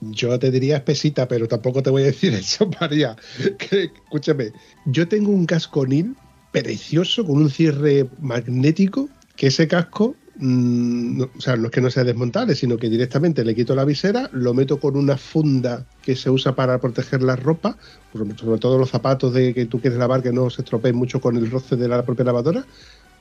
Yo 0.00 0.38
te 0.38 0.50
diría 0.50 0.76
espesita, 0.76 1.26
pero 1.26 1.48
tampoco 1.48 1.82
te 1.82 1.90
voy 1.90 2.02
a 2.02 2.06
decir 2.06 2.32
eso, 2.34 2.68
María. 2.80 3.16
Que, 3.58 3.84
escúchame, 3.84 4.52
yo 4.86 5.08
tengo 5.08 5.30
un 5.30 5.46
casco 5.46 5.86
NIL 5.86 6.14
precioso 6.52 7.24
con 7.24 7.36
un 7.38 7.50
cierre 7.50 8.06
magnético 8.20 9.08
que 9.36 9.48
ese 9.48 9.66
casco, 9.66 10.14
mm, 10.36 11.18
no- 11.18 11.30
o 11.36 11.40
sea, 11.40 11.56
no 11.56 11.66
es 11.66 11.70
que 11.72 11.80
no 11.80 11.90
sea 11.90 12.04
desmontable, 12.04 12.54
sino 12.54 12.76
que 12.76 12.88
directamente 12.88 13.44
le 13.44 13.54
quito 13.56 13.74
la 13.74 13.84
visera, 13.84 14.30
lo 14.32 14.54
meto 14.54 14.78
con 14.78 14.96
una 14.96 15.16
funda 15.16 15.84
que 16.02 16.14
se 16.14 16.30
usa 16.30 16.54
para 16.54 16.78
proteger 16.78 17.22
la 17.22 17.34
ropa, 17.34 17.76
sobre 18.12 18.58
todo 18.60 18.78
los 18.78 18.90
zapatos 18.90 19.34
de 19.34 19.52
que 19.54 19.66
tú 19.66 19.80
quieres 19.80 19.98
lavar 19.98 20.22
que 20.22 20.32
no 20.32 20.50
se 20.50 20.62
estropeen 20.62 20.94
mucho 20.94 21.20
con 21.20 21.36
el 21.36 21.50
roce 21.50 21.74
de 21.74 21.88
la 21.88 22.04
propia 22.04 22.26
lavadora, 22.26 22.64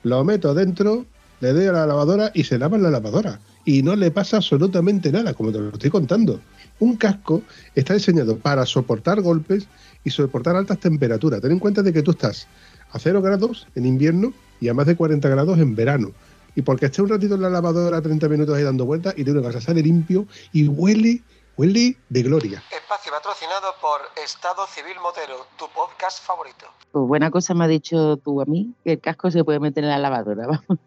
lo 0.04 0.22
meto 0.22 0.54
dentro, 0.54 1.04
le 1.40 1.52
doy 1.52 1.66
a 1.66 1.72
la 1.72 1.86
lavadora 1.86 2.30
y 2.34 2.44
se 2.44 2.58
lava 2.58 2.76
en 2.76 2.82
la 2.82 2.90
lavadora. 2.90 3.40
Y 3.64 3.82
no 3.82 3.96
le 3.96 4.10
pasa 4.10 4.38
absolutamente 4.38 5.10
nada, 5.10 5.34
como 5.34 5.52
te 5.52 5.58
lo 5.58 5.70
estoy 5.70 5.90
contando. 5.90 6.40
Un 6.80 6.96
casco 6.96 7.42
está 7.74 7.94
diseñado 7.94 8.36
para 8.38 8.66
soportar 8.66 9.20
golpes 9.20 9.68
y 10.04 10.10
soportar 10.10 10.56
altas 10.56 10.78
temperaturas. 10.78 11.40
Ten 11.40 11.52
en 11.52 11.58
cuenta 11.58 11.82
de 11.82 11.92
que 11.92 12.02
tú 12.02 12.12
estás 12.12 12.46
a 12.90 12.98
0 12.98 13.22
grados 13.22 13.66
en 13.74 13.86
invierno 13.86 14.32
y 14.60 14.68
a 14.68 14.74
más 14.74 14.86
de 14.86 14.96
40 14.96 15.28
grados 15.28 15.58
en 15.58 15.74
verano. 15.74 16.12
Y 16.54 16.62
porque 16.62 16.86
esté 16.86 17.02
un 17.02 17.08
ratito 17.08 17.34
en 17.34 17.42
la 17.42 17.50
lavadora 17.50 18.00
30 18.00 18.28
minutos 18.28 18.56
ahí 18.56 18.62
dando 18.62 18.84
vueltas 18.84 19.14
y 19.16 19.24
te 19.24 19.32
vas 19.32 19.56
a 19.56 19.60
sale 19.60 19.82
limpio 19.82 20.26
y 20.52 20.68
huele, 20.68 21.22
huele 21.56 21.96
de 22.08 22.22
gloria. 22.22 22.62
Espacio 22.70 23.10
patrocinado 23.12 23.74
por 23.80 24.00
Estado 24.22 24.64
Civil 24.68 24.94
Motero, 25.02 25.46
tu 25.58 25.66
podcast 25.74 26.24
favorito. 26.24 26.66
Pues 26.92 27.06
buena 27.06 27.30
cosa 27.30 27.54
me 27.54 27.64
has 27.64 27.70
dicho 27.70 28.16
tú 28.18 28.40
a 28.40 28.44
mí, 28.44 28.72
que 28.84 28.92
el 28.92 29.00
casco 29.00 29.30
se 29.30 29.42
puede 29.42 29.58
meter 29.58 29.82
en 29.82 29.90
la 29.90 29.98
lavadora. 29.98 30.46
Vamos. 30.68 30.78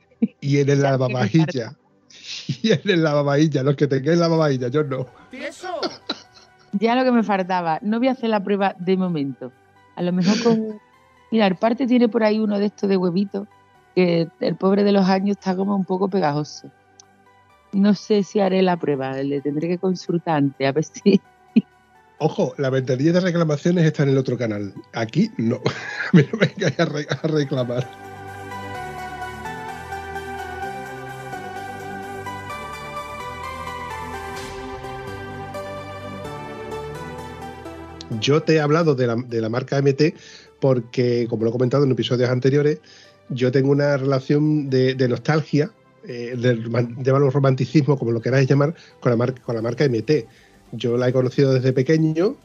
Y 0.42 0.60
en 0.60 0.70
el 0.70 0.82
lavavajilla. 0.84 1.76
Y 2.62 2.72
en 2.72 2.82
el 2.86 3.04
lavavajilla, 3.04 3.64
los 3.64 3.76
que 3.76 3.88
tengáis 3.88 4.18
lavavajilla, 4.18 4.68
yo 4.70 4.84
no. 4.84 5.08
Ya 6.74 6.96
lo 6.96 7.04
que 7.04 7.12
me 7.12 7.24
faltaba. 7.24 7.80
No 7.82 7.98
voy 7.98 8.10
a 8.10 8.12
hacer 8.12 8.30
la 8.30 8.44
prueba 8.44 8.76
de 8.78 8.98
momento. 8.98 9.52
A 9.96 10.02
lo 10.02 10.12
mejor 10.12 10.44
con. 10.44 10.80
Mira, 11.32 11.48
el 11.48 11.56
parte 11.56 11.88
tiene 11.88 12.08
por 12.08 12.24
ahí 12.24 12.40
uno 12.40 12.60
de 12.60 12.68
estos 12.68 12.90
de 12.90 12.98
huevitos, 12.98 13.48
que 13.96 14.30
el 14.40 14.56
pobre 14.56 14.84
de 14.84 14.92
los 14.92 15.08
años 15.08 15.38
está 15.38 15.56
como 15.56 15.76
un 15.76 15.86
poco 15.86 16.08
pegajoso. 16.10 16.72
No 17.74 17.96
sé 17.96 18.24
si 18.24 18.40
haré 18.40 18.62
la 18.62 18.78
prueba, 18.78 19.14
le 19.14 19.42
tendré 19.42 19.68
que 19.68 19.78
consultar 19.78 20.38
antes, 20.38 20.68
a 20.68 20.72
ver 20.72 20.84
si. 20.84 21.20
Ojo, 22.20 22.54
la 22.58 22.70
ventanilla 22.70 23.14
de 23.14 23.20
reclamaciones 23.20 23.86
está 23.86 24.04
en 24.04 24.10
el 24.10 24.18
otro 24.18 24.38
canal. 24.38 24.74
Aquí 24.94 25.30
no. 25.38 25.58
A 25.58 26.16
mí 26.16 26.24
no 26.32 26.40
me 26.40 26.48
vengáis 26.48 26.80
a 26.80 27.28
reclamar. 27.28 28.07
Yo 38.20 38.42
te 38.42 38.56
he 38.56 38.60
hablado 38.60 38.96
de 38.96 39.08
la, 39.08 39.16
de 39.16 39.42
la 39.42 39.50
marca 39.50 39.82
MT 39.82 40.14
porque, 40.60 41.28
como 41.30 41.44
lo 41.44 41.50
he 41.50 41.54
comentado 41.54 41.84
en 41.84 41.92
episodios 41.92 42.30
anteriores, 42.30 42.80
yo 43.30 43.52
tengo 43.52 43.72
una 43.72 43.98
relación 43.98 44.70
de, 44.70 44.96
nostalgia, 45.08 45.72
eh, 46.08 46.36
de, 46.38 47.12
romanticismo, 47.12 47.98
como 47.98 48.12
lo 48.12 48.22
queráis 48.22 48.48
llamar, 48.50 48.74
con 49.00 49.12
la, 49.12 49.18
marca, 49.18 49.42
con 49.42 49.56
la 49.56 49.62
marca 49.62 49.88
MT. 49.88 50.26
Yo 50.72 50.98
la 50.98 51.10
he 51.10 51.14
conocido 51.14 51.54
desde 51.54 51.74
pequeño, 51.74 52.36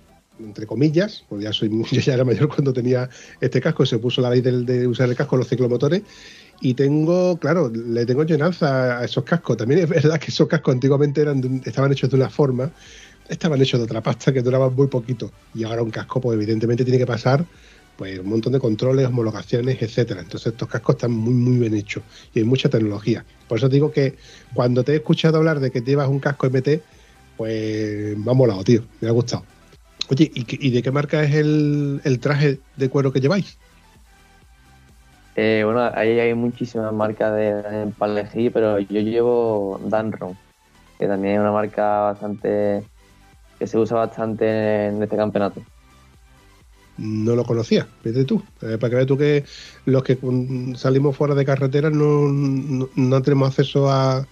entre 0.41 0.67
comillas, 0.67 1.25
porque 1.29 1.45
ya 1.45 1.53
soy 1.53 1.71
yo 1.91 2.01
ya 2.01 2.15
era 2.15 2.25
mayor 2.25 2.49
cuando 2.49 2.73
tenía 2.73 3.09
este 3.41 3.61
casco, 3.61 3.87
se 3.87 3.99
puso 3.99 4.21
la 4.21 4.31
ley 4.31 4.41
de, 4.41 4.87
usar 4.87 5.09
el 5.09 5.17
casco 5.17 5.37
en 5.37 5.41
los 5.41 5.49
ciclomotores 5.49 6.03
y 6.61 6.75
tengo, 6.75 7.37
claro, 7.39 7.71
le 7.71 8.07
tengo 8.07 8.25
llenanza 8.25 8.99
a 8.99 9.05
esos 9.05 9.25
cascos. 9.25 9.57
También 9.57 9.81
es 9.81 9.89
verdad 9.89 10.19
que 10.19 10.31
esos 10.31 10.47
cascos 10.49 10.75
antiguamente 10.75 11.21
eran 11.21 11.61
estaban 11.65 11.93
hechos 11.93 12.11
de 12.11 12.17
una 12.17 12.31
forma, 12.31 12.71
estaban 13.29 13.61
hechos 13.61 13.81
de 13.81 13.85
otra 13.85 14.01
pasta 14.01 14.33
que 14.33 14.43
duraban 14.43 14.75
muy 14.75 14.87
poquito 14.89 15.31
y 15.55 15.65
ahora 15.65 15.83
un 15.83 15.91
casco 15.91 16.21
pues 16.21 16.37
evidentemente 16.37 16.85
tiene 16.85 16.99
que 16.99 17.07
pasar 17.07 17.45
pues 17.97 18.19
un 18.19 18.29
montón 18.29 18.53
de 18.53 18.59
controles, 18.59 19.07
homologaciones, 19.07 19.81
etcétera. 19.81 20.21
Entonces 20.21 20.53
estos 20.53 20.69
cascos 20.69 20.97
están 20.97 21.13
muy 21.13 21.35
muy 21.35 21.59
bien 21.59 21.75
hechos 21.75 22.03
y 22.35 22.41
hay 22.41 22.45
mucha 22.45 22.69
tecnología. 22.69 23.25
Por 23.49 23.59
eso 23.59 23.69
digo 23.69 23.91
que 23.91 24.17
cuando 24.55 24.83
te 24.83 24.93
he 24.93 24.97
escuchado 24.97 25.39
hablar 25.39 25.61
de 25.61 25.71
que 25.71 25.83
llevas 25.83 26.09
un 26.09 26.19
casco 26.19 26.47
MT, 26.47 26.81
pues 27.37 28.17
me 28.17 28.31
ha 28.31 28.35
molado, 28.35 28.65
tío, 28.65 28.83
me 29.01 29.09
ha 29.09 29.13
gustado. 29.13 29.45
Oye, 30.11 30.31
¿y, 30.35 30.71
de 30.71 30.83
qué 30.83 30.91
marca 30.91 31.23
es 31.23 31.35
el, 31.35 32.01
el 32.05 32.19
traje 32.19 32.59
de 32.77 32.89
cuero 32.89 33.13
que 33.13 33.21
lleváis? 33.21 33.57
Eh, 35.37 35.63
bueno, 35.65 35.91
ahí 35.95 36.19
hay 36.19 36.35
muchísimas 36.35 36.93
marcas 36.93 37.35
de 37.35 37.93
para 37.97 38.13
elegir, 38.13 38.53
pero 38.53 38.79
yo 38.79 39.01
llevo 39.01 39.81
Danron, 39.87 40.37
que 40.99 41.07
también 41.07 41.35
es 41.35 41.41
una 41.41 41.53
marca 41.53 42.01
bastante 42.01 42.83
que 43.63 43.69
se 43.69 43.79
usa 43.79 43.97
bastante 43.97 44.89
en 44.89 45.01
este 45.01 45.17
campeonato. 45.17 45.63
No 46.99 47.37
lo 47.37 47.45
conocía, 47.45 47.87
vete 48.03 48.25
tú. 48.25 48.43
Eh, 48.61 48.77
para 48.77 48.91
que 48.91 48.97
veas 48.97 49.07
tú 49.07 49.17
que 49.17 49.45
los 49.85 50.03
que 50.03 50.19
mm, 50.21 50.75
salimos 50.75 51.17
fuera 51.17 51.37
de 51.37 51.45
carretera 51.45 51.89
no, 51.89 52.29
no, 52.29 52.89
no 52.97 53.23
tenemos 53.23 53.51
acceso 53.51 53.89
a, 53.89 54.27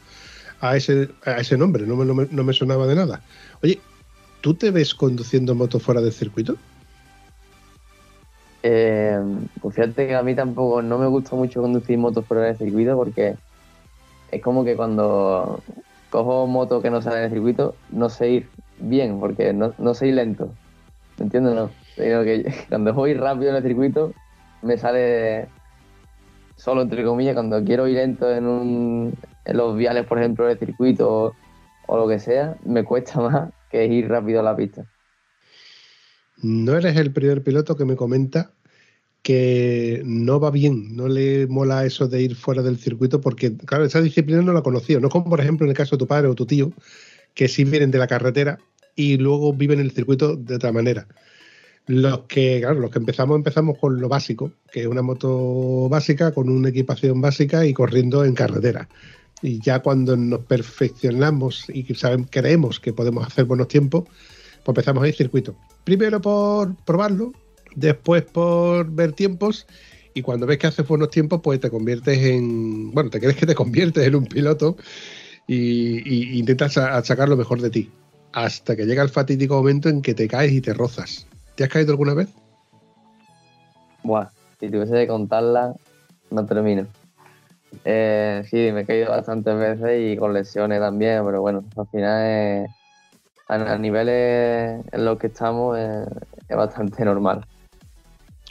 a, 0.61 0.77
ese, 0.77 1.11
a 1.25 1.37
ese 1.37 1.57
nombre, 1.57 1.87
no 1.87 1.95
me, 1.95 2.05
no, 2.05 2.15
me, 2.15 2.27
no 2.29 2.43
me 2.43 2.53
sonaba 2.53 2.89
de 2.89 2.97
nada. 2.97 3.23
Oye, 3.63 3.79
¿tú 4.41 4.55
te 4.55 4.73
ves 4.73 4.97
conduciendo 4.97 5.55
moto 5.55 5.79
fuera 5.79 6.01
del 6.01 6.13
circuito? 6.13 6.57
Eh, 8.65 9.17
pues 9.63 9.77
fíjate 9.77 10.09
que 10.09 10.17
a 10.17 10.25
mí 10.25 10.35
tampoco 10.35 10.83
no 10.83 10.99
me 10.99 11.07
gusta 11.07 11.37
mucho 11.37 11.63
conducir 11.63 11.97
motos 11.99 12.27
fuera 12.27 12.43
del 12.47 12.59
circuito 12.59 12.97
porque 12.97 13.37
es 14.33 14.43
como 14.43 14.65
que 14.65 14.75
cuando 14.75 15.61
cojo 16.11 16.49
moto 16.49 16.83
que 16.83 16.91
no 16.91 17.01
sale 17.01 17.21
del 17.21 17.31
circuito 17.31 17.77
no 17.91 18.09
sé 18.09 18.29
ir 18.29 18.49
bien 18.81 19.21
porque 19.21 19.53
no, 19.53 19.75
no 19.79 19.93
ir 20.01 20.15
lento. 20.15 20.53
¿Me 21.19 21.25
entiendes? 21.25 21.55
No. 21.55 21.71
Sino 21.97 22.23
que 22.23 22.53
cuando 22.69 22.95
voy 22.95 23.15
rápido 23.15 23.51
en 23.51 23.57
el 23.57 23.63
circuito 23.63 24.13
me 24.63 24.77
sale 24.77 25.49
solo 26.57 26.83
entre 26.83 27.05
comillas 27.05 27.35
cuando 27.35 27.63
quiero 27.65 27.89
ir 27.89 27.97
lento 27.97 28.31
en, 28.31 28.47
un, 28.47 29.15
en 29.45 29.57
los 29.57 29.77
viales, 29.77 30.05
por 30.07 30.19
ejemplo, 30.19 30.47
del 30.47 30.59
circuito 30.59 31.11
o, 31.11 31.37
o 31.87 31.97
lo 31.97 32.09
que 32.09 32.19
sea, 32.19 32.57
me 32.65 32.85
cuesta 32.85 33.21
más 33.31 33.51
que 33.71 33.87
ir 33.87 34.09
rápido 34.09 34.41
a 34.41 34.43
la 34.43 34.57
pista. 34.57 34.85
No 36.43 36.77
eres 36.77 36.97
el 36.97 37.13
primer 37.13 37.43
piloto 37.43 37.77
que 37.77 37.85
me 37.85 37.97
comenta 37.97 38.53
que 39.23 40.03
no 40.05 40.41
va 40.41 40.51
bien, 40.51 40.97
no 40.97 41.09
le 41.09 41.47
mola 41.47 41.85
eso 41.85 42.09
de 42.09 42.23
ir 42.23 42.35
fuera 42.35 42.63
del 42.63 42.79
circuito 42.79 43.21
porque, 43.21 43.57
claro, 43.57 43.85
esa 43.85 44.01
disciplina 44.01 44.41
no 44.41 44.53
la 44.53 44.63
conocía. 44.63 44.99
No 45.01 45.11
como, 45.11 45.29
por 45.29 45.41
ejemplo, 45.41 45.67
en 45.67 45.71
el 45.71 45.77
caso 45.77 45.97
de 45.97 45.99
tu 45.99 46.07
padre 46.07 46.29
o 46.29 46.35
tu 46.35 46.47
tío, 46.47 46.73
que 47.35 47.49
sí 47.49 47.65
vienen 47.65 47.91
de 47.91 47.99
la 47.99 48.07
carretera 48.07 48.59
y 48.95 49.17
luego 49.17 49.53
viven 49.53 49.81
el 49.81 49.93
circuito 49.93 50.37
de 50.37 50.57
otra 50.57 50.73
manera. 50.73 51.07
Los 51.87 52.21
que, 52.29 52.61
claro, 52.61 52.81
los 52.81 52.91
que 52.91 52.99
empezamos, 52.99 53.37
empezamos 53.37 53.79
con 53.79 54.01
lo 54.01 54.09
básico, 54.09 54.53
que 54.71 54.83
es 54.83 54.87
una 54.87 55.03
moto 55.03 55.89
básica, 55.89 56.33
con 56.33 56.49
una 56.49 56.69
equipación 56.69 57.21
básica 57.21 57.67
y 57.67 57.73
corriendo 57.73 58.25
en 58.25 58.35
carretera. 58.35 58.89
Y 59.43 59.61
ya 59.61 59.81
cuando 59.81 60.17
nos 60.17 60.41
perfeccionamos 60.45 61.65
y 61.69 61.85
creemos 62.31 62.79
que 62.79 62.93
podemos 62.93 63.27
hacer 63.27 63.47
buenos 63.47 63.69
tiempos, 63.69 64.05
pues 64.65 64.69
empezamos 64.69 65.09
ir 65.09 65.15
circuito. 65.15 65.57
Primero 65.85 66.21
por 66.21 66.77
probarlo, 66.85 67.33
después 67.75 68.23
por 68.23 68.91
ver 68.91 69.13
tiempos 69.13 69.67
y 70.15 70.23
cuando 70.23 70.47
ves 70.47 70.59
que 70.59 70.67
haces 70.67 70.87
buenos 70.87 71.11
tiempos, 71.11 71.41
pues 71.43 71.61
te 71.61 71.71
conviertes 71.71 72.19
en, 72.19 72.91
bueno, 72.93 73.11
te 73.11 73.21
crees 73.21 73.37
que 73.37 73.47
te 73.47 73.55
conviertes 73.55 74.07
en 74.07 74.15
un 74.15 74.27
piloto 74.27 74.77
y, 75.47 76.09
y 76.09 76.39
intentas 76.39 76.77
a- 76.79 77.03
sacar 77.05 77.29
lo 77.29 77.37
mejor 77.37 77.61
de 77.61 77.71
ti. 77.71 77.91
Hasta 78.33 78.77
que 78.77 78.87
llega 78.87 79.03
el 79.03 79.09
fatídico 79.09 79.57
momento 79.57 79.89
en 79.89 80.03
que 80.03 80.15
te 80.15 80.29
caes 80.29 80.53
y 80.53 80.61
te 80.61 80.73
rozas. 80.73 81.27
¿Te 81.57 81.65
has 81.65 81.71
caído 81.71 81.91
alguna 81.93 82.15
vez? 82.15 82.29
Buah, 84.03 84.29
si 84.61 84.71
tuviese 84.71 84.95
que 84.95 85.07
contarla, 85.09 85.75
no 86.31 86.47
termino. 86.47 86.87
Eh, 87.85 88.43
sí, 88.49 88.71
me 88.73 88.81
he 88.81 88.87
caído 88.87 89.11
bastantes 89.11 89.57
veces 89.57 90.13
y 90.13 90.17
con 90.17 90.33
lesiones 90.33 90.81
también, 90.81 91.25
pero 91.25 91.41
bueno, 91.41 91.65
al 91.77 91.87
final 91.89 92.23
eh, 92.25 92.67
a, 93.49 93.55
a 93.55 93.79
niveles 93.79 94.85
en 94.93 95.05
los 95.05 95.19
que 95.19 95.29
estamos 95.29 95.77
eh, 95.79 96.05
es 96.49 96.57
bastante 96.57 97.05
normal. 97.05 97.45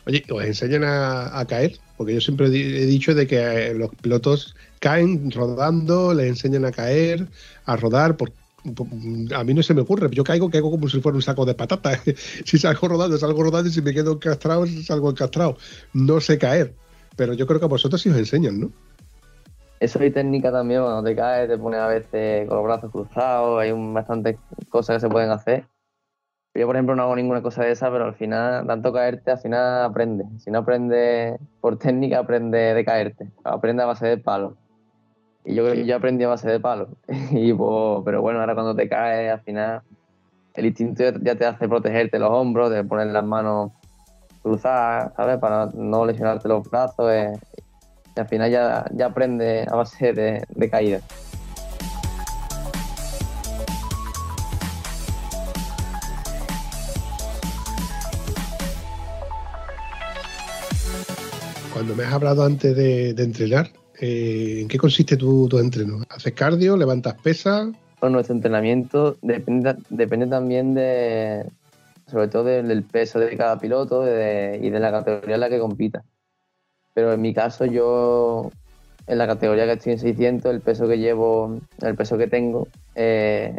Oye, 0.06 0.24
¿os 0.32 0.44
enseñan 0.44 0.84
a, 0.84 1.40
a 1.40 1.46
caer? 1.46 1.78
Porque 1.98 2.14
yo 2.14 2.22
siempre 2.22 2.48
he 2.48 2.86
dicho 2.86 3.14
de 3.14 3.28
que 3.28 3.38
eh, 3.38 3.74
los 3.74 3.94
pilotos 3.96 4.56
caen 4.80 5.32
rodando, 5.32 6.14
les 6.14 6.28
enseñan 6.28 6.66
a 6.66 6.72
caer, 6.72 7.28
a 7.66 7.76
rodar. 7.76 8.18
Por, 8.18 8.32
por- 8.76 8.88
a 9.36 9.44
mí 9.44 9.54
no 9.54 9.64
se 9.64 9.74
me 9.74 9.82
ocurre. 9.82 10.10
Yo 10.12 10.24
caigo, 10.24 10.50
caigo 10.50 10.72
como 10.72 10.90
si 10.90 11.00
fuera 11.02 11.16
un 11.16 11.22
saco 11.22 11.46
de 11.46 11.54
patatas. 11.54 12.02
si 12.46 12.58
salgo 12.58 12.88
rodando, 12.88 13.18
salgo 13.18 13.44
rodando 13.44 13.70
y 13.70 13.74
si 13.74 13.82
me 13.82 13.94
quedo 13.94 14.14
encastrado, 14.14 14.66
salgo 14.68 15.10
encastrado. 15.10 15.58
No 15.94 16.20
sé 16.20 16.38
caer. 16.38 16.74
Pero 17.16 17.34
yo 17.34 17.46
creo 17.48 17.60
que 17.60 17.66
a 17.66 17.70
vosotros 17.70 18.02
sí 18.02 18.10
os 18.10 18.18
enseñan, 18.18 18.60
¿no? 18.60 18.72
Eso 19.80 20.00
hay 20.00 20.12
técnica 20.12 20.52
también, 20.52 20.82
cuando 20.82 21.04
te 21.04 21.16
caes 21.16 21.48
te 21.48 21.58
pones 21.58 21.80
a 21.80 21.88
veces 21.88 22.48
con 22.48 22.58
los 22.58 22.66
brazos 22.66 22.92
cruzados, 22.92 23.62
hay 23.62 23.72
un, 23.72 23.94
bastantes 23.94 24.38
cosas 24.70 24.98
que 24.98 25.00
se 25.02 25.10
pueden 25.10 25.30
hacer. 25.32 25.66
Yo, 26.54 26.66
por 26.66 26.76
ejemplo, 26.76 26.96
no 26.96 27.04
hago 27.04 27.16
ninguna 27.16 27.42
cosa 27.42 27.64
de 27.64 27.72
esa, 27.72 27.90
pero 27.90 28.06
al 28.06 28.16
final, 28.16 28.68
tanto 28.68 28.92
caerte, 28.92 29.32
al 29.32 29.40
final 29.40 29.84
aprendes. 29.86 30.28
Si 30.44 30.52
no 30.52 30.60
aprendes 30.60 31.40
por 31.62 31.78
técnica, 31.78 32.20
aprende 32.20 32.58
de 32.74 32.84
caerte. 32.86 33.30
Aprende 33.44 33.84
a 33.84 33.86
base 33.86 34.08
de 34.08 34.18
palos. 34.18 34.54
Y 35.46 35.56
yo, 35.56 35.74
yo 35.74 35.96
aprendí 35.96 36.24
a 36.24 36.30
base 36.30 36.50
de 36.50 36.60
palos. 36.60 36.90
y 37.32 37.54
pues, 37.54 38.02
pero 38.06 38.22
bueno, 38.22 38.40
ahora 38.40 38.54
cuando 38.54 38.76
te 38.76 38.88
caes, 38.90 39.32
al 39.32 39.42
final 39.42 39.82
el 40.54 40.66
instinto 40.66 41.04
ya- 41.22 41.36
te 41.36 41.46
hace 41.46 41.68
protegerte 41.68 42.20
los 42.20 42.30
hombros, 42.32 42.70
de 42.72 42.84
poner 42.84 43.08
las 43.08 43.24
manos 43.26 43.72
cruzadas, 44.44 45.14
¿sabes? 45.16 45.38
Para 45.40 45.68
no 45.74 46.06
lesionarte 46.06 46.48
los 46.50 46.70
brazos. 46.70 47.12
eh, 47.12 47.34
y 48.16 48.20
al 48.20 48.28
final 48.28 48.52
ya, 48.52 48.86
ya 48.94 49.06
aprendes 49.08 49.68
a 49.68 49.76
base 49.76 50.12
de, 50.14 50.44
de 50.50 50.70
caídas. 50.70 51.04
Cuando 61.74 61.96
me 61.96 62.04
has 62.04 62.14
hablado 62.14 62.44
antes 62.44 62.76
de, 62.76 63.14
de 63.14 63.24
entrenar, 63.24 63.70
eh, 64.00 64.62
¿en 64.62 64.68
qué 64.68 64.78
consiste 64.78 65.18
tu, 65.18 65.48
tu 65.48 65.60
entreno? 65.60 66.04
¿Haces 66.10 66.34
cardio? 66.34 66.78
¿Levantas 66.78 67.16
pesas? 67.16 67.70
Nuestro 68.02 68.36
entrenamiento 68.36 69.18
depende, 69.22 69.76
depende 69.90 70.28
también 70.28 70.74
de, 70.74 71.46
sobre 72.10 72.28
todo 72.28 72.46
del, 72.46 72.84
peso 72.84 73.20
de 73.20 73.36
cada 73.36 73.60
piloto 73.60 74.04
y 74.06 74.70
de 74.70 74.80
la 74.80 74.92
categoría 74.92 75.36
en 75.36 75.42
la 75.42 75.50
que 75.50 75.60
compita. 75.60 76.04
Pero 76.94 77.14
en 77.14 77.22
mi 77.22 77.34
caso 77.34 77.66
yo, 77.66 78.52
en 79.08 79.18
la 79.18 79.28
categoría 79.28 79.66
que 79.66 79.74
estoy 79.74 79.94
en 79.94 80.00
600, 80.00 80.52
el 80.52 80.62
peso 80.62 80.88
que 80.88 80.98
llevo, 80.98 81.60
el 81.82 81.96
peso 81.96 82.18
que 82.18 82.28
tengo, 82.28 82.68
eh, 82.96 83.56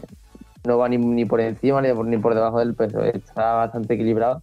no 0.64 0.78
va 0.78 0.88
ni, 0.88 1.24
por 1.24 1.41
encima 1.41 1.80
ni 1.80 1.93
por, 1.93 2.07
ni 2.07 2.18
por 2.18 2.34
debajo 2.34 2.59
del 2.59 2.74
peso, 2.74 3.03
está 3.05 3.55
bastante 3.55 3.95
equilibrado. 3.95 4.43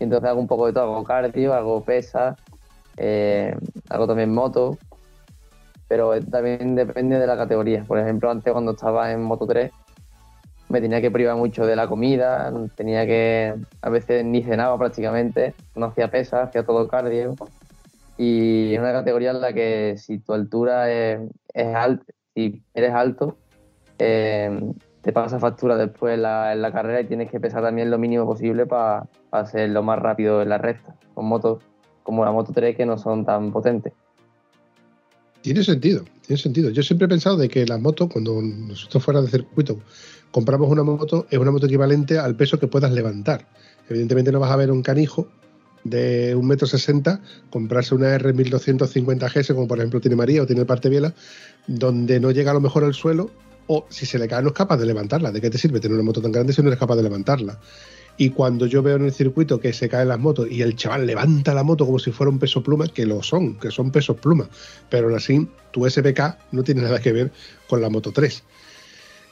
Entonces 0.00 0.28
hago 0.28 0.40
un 0.40 0.46
poco 0.46 0.66
de 0.66 0.72
todo, 0.72 0.84
hago 0.84 1.04
cardio, 1.04 1.54
hago 1.54 1.82
pesas, 1.84 2.36
eh, 2.96 3.54
hago 3.88 4.06
también 4.06 4.32
moto, 4.32 4.78
pero 5.88 6.20
también 6.20 6.74
depende 6.74 7.18
de 7.18 7.26
la 7.26 7.36
categoría. 7.36 7.84
Por 7.84 7.98
ejemplo, 7.98 8.30
antes 8.30 8.52
cuando 8.52 8.72
estaba 8.72 9.10
en 9.10 9.22
Moto 9.22 9.46
3 9.46 9.72
me 10.68 10.80
tenía 10.82 11.00
que 11.00 11.10
privar 11.10 11.36
mucho 11.36 11.64
de 11.64 11.76
la 11.76 11.88
comida, 11.88 12.52
tenía 12.74 13.06
que, 13.06 13.54
a 13.80 13.88
veces 13.88 14.24
ni 14.24 14.42
cenaba 14.42 14.76
prácticamente, 14.78 15.54
no 15.74 15.86
hacía 15.86 16.10
pesas, 16.10 16.48
hacía 16.48 16.62
todo 16.62 16.88
cardio. 16.88 17.34
Y 18.18 18.74
es 18.74 18.80
una 18.80 18.92
categoría 18.92 19.30
en 19.30 19.40
la 19.40 19.52
que 19.52 19.94
si 19.96 20.18
tu 20.18 20.34
altura 20.34 20.90
es, 20.90 21.20
alta, 21.54 22.04
si 22.34 22.62
eres 22.74 22.92
alto, 22.92 23.38
eh, 23.98 24.60
te 25.00 25.12
pasa 25.12 25.38
factura 25.38 25.76
después 25.76 26.14
en 26.14 26.22
la, 26.22 26.70
carrera 26.72 27.00
y 27.00 27.06
tienes 27.06 27.30
que 27.30 27.40
pesar 27.40 27.62
también 27.62 27.90
lo 27.90 27.96
mínimo 27.96 28.26
posible 28.26 28.66
para 28.66 29.06
ser 29.46 29.70
lo 29.70 29.82
más 29.82 29.98
rápido 29.98 30.42
en 30.42 30.50
la 30.50 30.58
recta, 30.58 30.96
con 31.14 31.26
motos 31.26 31.62
como 32.02 32.24
la 32.24 32.32
Moto 32.32 32.52
3 32.52 32.76
que 32.76 32.84
no 32.84 32.98
son 32.98 33.24
tan 33.24 33.52
potentes. 33.52 33.92
Tiene 35.42 35.62
sentido, 35.62 36.04
tiene 36.26 36.40
sentido. 36.40 36.70
Yo 36.70 36.82
siempre 36.82 37.06
he 37.06 37.08
pensado 37.08 37.36
de 37.36 37.48
que 37.48 37.64
la 37.66 37.78
moto, 37.78 38.08
cuando 38.08 38.40
nosotros 38.42 39.02
fuera 39.02 39.22
de 39.22 39.28
circuito 39.28 39.80
compramos 40.30 40.68
una 40.70 40.82
moto, 40.82 41.26
es 41.30 41.38
una 41.38 41.50
moto 41.50 41.66
equivalente 41.66 42.18
al 42.18 42.36
peso 42.36 42.58
que 42.58 42.66
puedas 42.66 42.92
levantar. 42.92 43.48
Evidentemente 43.88 44.32
no 44.32 44.40
vas 44.40 44.50
a 44.50 44.56
ver 44.56 44.70
un 44.70 44.82
canijo 44.82 45.28
de 45.84 46.34
un 46.34 46.46
metro 46.46 46.66
sesenta 46.66 47.20
comprarse 47.50 47.94
una 47.94 48.16
R1250 48.18 49.32
GS, 49.32 49.54
como 49.54 49.68
por 49.68 49.78
ejemplo 49.78 50.00
tiene 50.00 50.16
María 50.16 50.42
o 50.42 50.46
tiene 50.46 50.64
parte 50.64 50.88
Biela, 50.88 51.14
donde 51.66 52.20
no 52.20 52.30
llega 52.30 52.50
a 52.50 52.54
lo 52.54 52.60
mejor 52.60 52.84
al 52.84 52.94
suelo, 52.94 53.30
o 53.66 53.86
si 53.88 54.06
se 54.06 54.18
le 54.18 54.28
cae 54.28 54.42
no 54.42 54.48
es 54.48 54.54
capaz 54.54 54.78
de 54.78 54.86
levantarla. 54.86 55.30
¿De 55.30 55.40
qué 55.40 55.50
te 55.50 55.58
sirve 55.58 55.80
tener 55.80 55.94
una 55.94 56.04
moto 56.04 56.20
tan 56.20 56.32
grande 56.32 56.52
si 56.52 56.62
no 56.62 56.68
eres 56.68 56.80
capaz 56.80 56.96
de 56.96 57.02
levantarla? 57.04 57.58
Y 58.20 58.30
cuando 58.30 58.66
yo 58.66 58.82
veo 58.82 58.96
en 58.96 59.04
el 59.04 59.12
circuito 59.12 59.60
que 59.60 59.72
se 59.72 59.88
caen 59.88 60.08
las 60.08 60.18
motos 60.18 60.48
y 60.50 60.60
el 60.60 60.74
chaval 60.74 61.06
levanta 61.06 61.54
la 61.54 61.62
moto 61.62 61.86
como 61.86 62.00
si 62.00 62.10
fuera 62.10 62.30
un 62.30 62.40
peso 62.40 62.64
pluma, 62.64 62.88
que 62.88 63.06
lo 63.06 63.22
son, 63.22 63.54
que 63.60 63.70
son 63.70 63.92
pesos 63.92 64.16
pluma, 64.16 64.48
pero 64.90 65.06
aún 65.06 65.16
así 65.16 65.48
tu 65.70 65.88
SPK 65.88 66.36
no 66.50 66.64
tiene 66.64 66.82
nada 66.82 67.00
que 67.00 67.12
ver 67.12 67.30
con 67.68 67.80
la 67.80 67.88
Moto 67.88 68.10
3. 68.12 68.42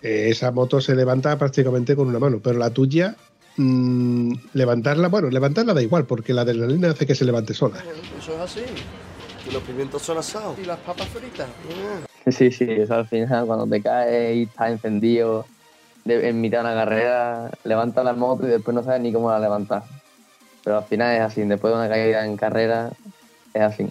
Eh, 0.03 0.29
esa 0.31 0.53
moto 0.53 0.81
se 0.81 0.95
levanta 0.95 1.37
prácticamente 1.37 1.97
con 1.97 2.07
una 2.07 2.21
mano, 2.21 2.39
pero 2.41 2.59
la 2.59 2.71
tuya, 2.71 3.17
mm, 3.57 4.33
levantarla, 4.53 5.09
bueno, 5.09 5.31
levantarla 5.31 5.75
da 5.75 5.83
igual, 5.83 6.07
porque 6.07 6.33
la 6.33 6.43
adrenalina 6.43 6.91
hace 6.91 7.07
que 7.07 7.17
se 7.17 7.25
levante 7.25 7.55
sola. 7.55 7.83
Eso 8.21 8.35
es 8.35 8.41
así. 8.41 8.61
Y 9.49 9.53
los 9.53 9.65
pimientos 9.65 10.03
son 10.03 10.19
asados. 10.19 10.57
Y 10.63 10.65
las 10.65 10.79
papas 10.79 11.09
fritas. 11.09 11.49
Sí, 12.29 12.53
sí, 12.53 12.67
eso 12.69 12.95
al 12.95 13.07
final 13.09 13.47
cuando 13.47 13.67
te 13.67 13.83
caes 13.83 14.37
y 14.37 14.43
estás 14.43 14.71
encendido 14.71 15.47
de- 16.07 16.29
en 16.29 16.41
mitad 16.41 16.59
de 16.59 16.65
una 16.65 16.75
carrera, 16.75 17.51
levantas 17.65 18.05
la 18.05 18.13
moto 18.15 18.47
y 18.47 18.51
después 18.51 18.75
no 18.75 18.83
sabes 18.83 19.01
ni 19.01 19.13
cómo 19.13 19.31
la 19.31 19.39
levantar. 19.41 19.83
Pero 20.65 20.79
al 20.79 20.85
final 20.85 21.15
es 21.17 21.21
así, 21.23 21.43
después 21.43 21.73
de 21.73 21.79
una 21.79 21.89
caída 21.89 22.25
en 22.25 22.37
carrera, 22.37 22.91
es 23.55 23.63
así. 23.63 23.89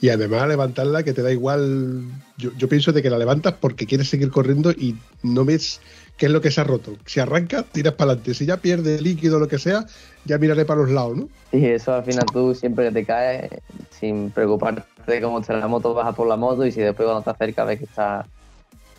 Y 0.00 0.10
además 0.10 0.46
levantarla 0.46 1.02
que 1.02 1.12
te 1.12 1.22
da 1.22 1.32
igual, 1.32 2.02
yo, 2.36 2.50
yo 2.56 2.68
pienso 2.68 2.92
de 2.92 3.02
que 3.02 3.10
la 3.10 3.18
levantas 3.18 3.54
porque 3.54 3.86
quieres 3.86 4.08
seguir 4.08 4.30
corriendo 4.30 4.70
y 4.70 4.96
no 5.24 5.44
ves 5.44 5.80
qué 6.16 6.26
es 6.26 6.32
lo 6.32 6.40
que 6.40 6.52
se 6.52 6.60
ha 6.60 6.64
roto. 6.64 6.96
Si 7.04 7.18
arranca, 7.18 7.64
tiras 7.64 7.94
para 7.94 8.12
adelante. 8.12 8.34
Si 8.34 8.46
ya 8.46 8.58
pierde 8.58 9.00
líquido 9.02 9.38
o 9.38 9.40
lo 9.40 9.48
que 9.48 9.58
sea, 9.58 9.86
ya 10.24 10.38
miraré 10.38 10.64
para 10.64 10.82
los 10.82 10.90
lados, 10.90 11.16
¿no? 11.16 11.28
Y 11.50 11.66
eso 11.66 11.94
al 11.94 12.04
final 12.04 12.26
tú 12.32 12.54
siempre 12.54 12.86
que 12.86 12.92
te 12.92 13.04
caes, 13.04 13.50
sin 13.90 14.30
preocuparte 14.30 14.82
de 15.06 15.20
cómo 15.20 15.40
está 15.40 15.54
la 15.54 15.66
moto, 15.66 15.94
bajas 15.94 16.14
por 16.14 16.28
la 16.28 16.36
moto 16.36 16.64
y 16.64 16.70
si 16.70 16.80
después 16.80 17.04
cuando 17.06 17.22
te 17.22 17.30
acercas 17.30 17.66
ves 17.66 17.78
que 17.78 17.84
está, 17.86 18.24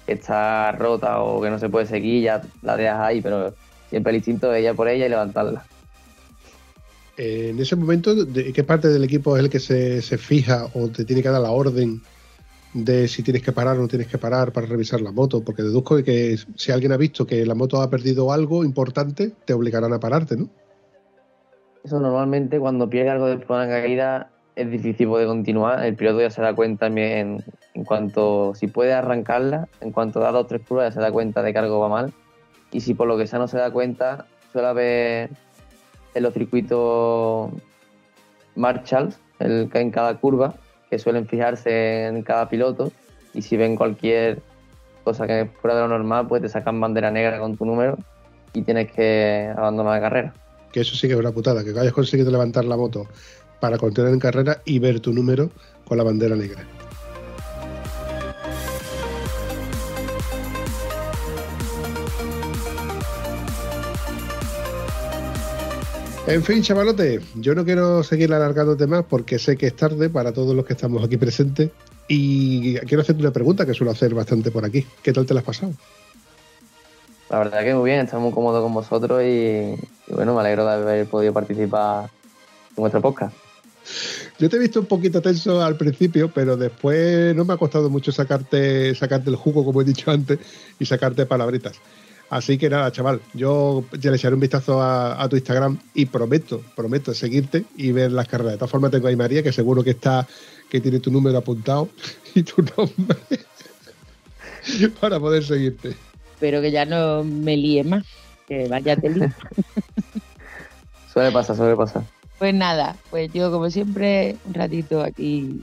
que 0.09 0.15
está 0.15 0.71
rota 0.71 1.21
o 1.21 1.39
que 1.39 1.51
no 1.51 1.59
se 1.59 1.69
puede 1.69 1.85
seguir, 1.85 2.23
ya 2.23 2.41
la 2.63 2.75
dejas 2.75 2.99
ahí, 2.99 3.21
pero 3.21 3.53
siempre 3.89 4.09
el 4.09 4.17
instinto 4.17 4.51
es 4.51 4.63
ir 4.63 4.69
a 4.69 4.73
por 4.73 4.87
ella 4.87 5.05
y 5.05 5.09
levantarla. 5.09 5.63
Eh, 7.15 7.49
en 7.51 7.59
ese 7.59 7.75
momento, 7.75 8.15
¿de 8.25 8.51
qué 8.51 8.63
parte 8.63 8.87
del 8.87 9.03
equipo 9.03 9.37
es 9.37 9.43
el 9.43 9.51
que 9.51 9.59
se, 9.59 10.01
se 10.01 10.17
fija 10.17 10.65
o 10.73 10.87
te 10.87 11.05
tiene 11.05 11.21
que 11.21 11.29
dar 11.29 11.41
la 11.41 11.51
orden 11.51 12.01
de 12.73 13.07
si 13.07 13.21
tienes 13.21 13.43
que 13.43 13.51
parar 13.51 13.77
o 13.77 13.81
no 13.81 13.87
tienes 13.87 14.07
que 14.07 14.17
parar 14.17 14.51
para 14.51 14.65
revisar 14.65 14.99
la 14.99 15.11
moto? 15.11 15.43
Porque 15.43 15.61
deduzco 15.61 15.97
de 15.97 16.03
que 16.03 16.37
si 16.55 16.71
alguien 16.71 16.91
ha 16.91 16.97
visto 16.97 17.27
que 17.27 17.45
la 17.45 17.53
moto 17.53 17.79
ha 17.79 17.89
perdido 17.91 18.33
algo 18.33 18.63
importante, 18.63 19.31
te 19.45 19.53
obligarán 19.53 19.93
a 19.93 19.99
pararte, 19.99 20.37
¿no? 20.37 20.49
Eso 21.83 21.99
normalmente 21.99 22.59
cuando 22.59 22.89
pierde 22.89 23.11
algo 23.11 23.27
de 23.27 23.35
una 23.47 23.67
caída 23.67 24.31
es 24.59 24.69
difícil 24.69 25.07
poder 25.07 25.27
continuar. 25.27 25.85
El 25.85 25.95
piloto 25.95 26.19
ya 26.19 26.29
se 26.29 26.41
da 26.41 26.53
cuenta 26.53 26.87
también 26.87 27.43
en 27.73 27.83
cuanto, 27.85 28.53
si 28.55 28.67
puede 28.67 28.93
arrancarla, 28.93 29.69
en 29.79 29.91
cuanto 29.91 30.19
da 30.19 30.31
dos 30.31 30.43
o 30.43 30.47
tres 30.47 30.61
curvas 30.67 30.89
ya 30.89 30.91
se 30.95 30.99
da 30.99 31.13
cuenta 31.13 31.41
de 31.41 31.53
que 31.53 31.59
algo 31.59 31.79
va 31.79 31.87
mal. 31.87 32.13
Y 32.71 32.81
si 32.81 32.93
por 32.93 33.07
lo 33.07 33.17
que 33.17 33.25
sea 33.25 33.39
no 33.39 33.47
se 33.47 33.57
da 33.57 33.71
cuenta, 33.71 34.25
suele 34.51 34.67
haber 34.67 35.29
en 36.13 36.23
los 36.23 36.33
circuitos 36.33 37.51
Marshalls 38.55 39.17
el, 39.39 39.69
en 39.73 39.91
cada 39.91 40.17
curva, 40.17 40.55
que 40.89 40.99
suelen 40.99 41.25
fijarse 41.25 42.07
en 42.07 42.21
cada 42.23 42.49
piloto. 42.49 42.91
Y 43.33 43.41
si 43.41 43.55
ven 43.55 43.77
cualquier 43.77 44.41
cosa 45.05 45.25
que 45.25 45.41
es 45.41 45.49
fuera 45.61 45.77
de 45.77 45.83
lo 45.83 45.87
normal, 45.87 46.27
pues 46.27 46.41
te 46.41 46.49
sacan 46.49 46.81
bandera 46.81 47.11
negra 47.11 47.39
con 47.39 47.55
tu 47.55 47.65
número 47.65 47.97
y 48.51 48.63
tienes 48.63 48.91
que 48.91 49.53
abandonar 49.55 50.01
la 50.01 50.01
carrera. 50.01 50.33
Que 50.73 50.81
eso 50.81 50.95
sí 50.95 51.07
que 51.07 51.13
es 51.13 51.19
una 51.19 51.31
putada, 51.31 51.63
que 51.63 51.71
hayas 51.79 51.93
conseguido 51.93 52.29
levantar 52.29 52.65
la 52.65 52.75
moto 52.75 53.07
para 53.59 53.77
continuar 53.77 54.13
en 54.13 54.19
carrera 54.19 54.61
y 54.65 54.79
ver 54.79 54.99
tu 54.99 55.13
número 55.13 55.49
con 55.85 55.97
la 55.97 56.03
bandera 56.03 56.35
negra. 56.35 56.65
En 66.29 66.43
fin, 66.43 66.61
chavalote, 66.61 67.21
yo 67.35 67.55
no 67.55 67.65
quiero 67.65 68.03
seguir 68.03 68.31
alargándote 68.31 68.85
más 68.85 69.03
porque 69.03 69.39
sé 69.39 69.57
que 69.57 69.65
es 69.65 69.75
tarde 69.75 70.09
para 70.09 70.31
todos 70.31 70.55
los 70.55 70.63
que 70.63 70.73
estamos 70.73 71.03
aquí 71.03 71.17
presentes 71.17 71.71
y 72.07 72.77
quiero 72.81 73.01
hacerte 73.01 73.23
una 73.23 73.31
pregunta 73.31 73.65
que 73.65 73.73
suelo 73.73 73.91
hacer 73.91 74.13
bastante 74.13 74.51
por 74.51 74.63
aquí. 74.63 74.85
¿Qué 75.01 75.11
tal 75.11 75.25
te 75.25 75.33
la 75.33 75.39
has 75.39 75.45
pasado? 75.47 75.73
La 77.31 77.39
verdad 77.39 77.63
que 77.63 77.73
muy 77.73 77.89
bien, 77.89 78.01
estamos 78.01 78.25
muy 78.25 78.33
cómodos 78.33 78.61
con 78.61 78.75
vosotros 78.75 79.23
y, 79.23 79.25
y 79.25 80.13
bueno, 80.13 80.35
me 80.35 80.41
alegro 80.41 80.67
de 80.67 80.73
haber 80.73 81.07
podido 81.07 81.33
participar 81.33 82.11
en 82.69 82.75
vuestro 82.75 83.01
podcast. 83.01 83.33
Yo 84.39 84.49
te 84.49 84.55
he 84.55 84.59
visto 84.59 84.79
un 84.79 84.85
poquito 84.85 85.21
tenso 85.21 85.61
al 85.61 85.75
principio, 85.75 86.31
pero 86.33 86.55
después 86.55 87.35
no 87.35 87.45
me 87.45 87.53
ha 87.53 87.57
costado 87.57 87.89
mucho 87.89 88.11
sacarte, 88.11 88.93
sacarte 88.95 89.29
el 89.29 89.35
jugo, 89.35 89.65
como 89.65 89.81
he 89.81 89.85
dicho 89.85 90.11
antes, 90.11 90.39
y 90.79 90.85
sacarte 90.85 91.25
palabritas. 91.25 91.79
Así 92.29 92.59
que 92.59 92.69
nada, 92.69 92.91
chaval, 92.91 93.21
yo 93.33 93.83
ya 93.99 94.11
le 94.11 94.17
echaré 94.17 94.35
un 94.35 94.39
vistazo 94.39 94.81
a, 94.81 95.21
a 95.21 95.27
tu 95.27 95.35
Instagram 95.35 95.79
y 95.95 96.05
prometo, 96.05 96.61
prometo 96.75 97.13
seguirte 97.13 97.65
y 97.75 97.91
ver 97.91 98.11
las 98.11 98.27
carreras. 98.27 98.53
De 98.53 98.57
todas 98.59 98.71
formas 98.71 98.91
tengo 98.91 99.07
ahí 99.07 99.15
María, 99.15 99.41
que 99.41 99.51
seguro 99.51 99.83
que 99.83 99.91
está, 99.91 100.27
que 100.69 100.79
tiene 100.79 100.99
tu 100.99 101.09
número 101.09 101.39
apuntado 101.39 101.89
y 102.35 102.43
tu 102.43 102.63
nombre 102.77 103.17
para 105.01 105.19
poder 105.19 105.43
seguirte. 105.43 105.95
Pero 106.39 106.61
que 106.61 106.71
ya 106.71 106.85
no 106.85 107.23
me 107.23 107.57
líe 107.57 107.83
más, 107.83 108.05
que 108.47 108.67
vaya 108.67 108.95
te 108.95 109.09
lío. 109.09 109.29
Suele 111.13 111.31
pasar, 111.31 111.55
suele 111.55 111.75
pasar. 111.75 112.03
Pues 112.39 112.53
nada, 112.53 112.95
pues 113.09 113.31
yo 113.33 113.51
como 113.51 113.69
siempre, 113.69 114.37
un 114.45 114.53
ratito 114.53 115.03
aquí 115.03 115.61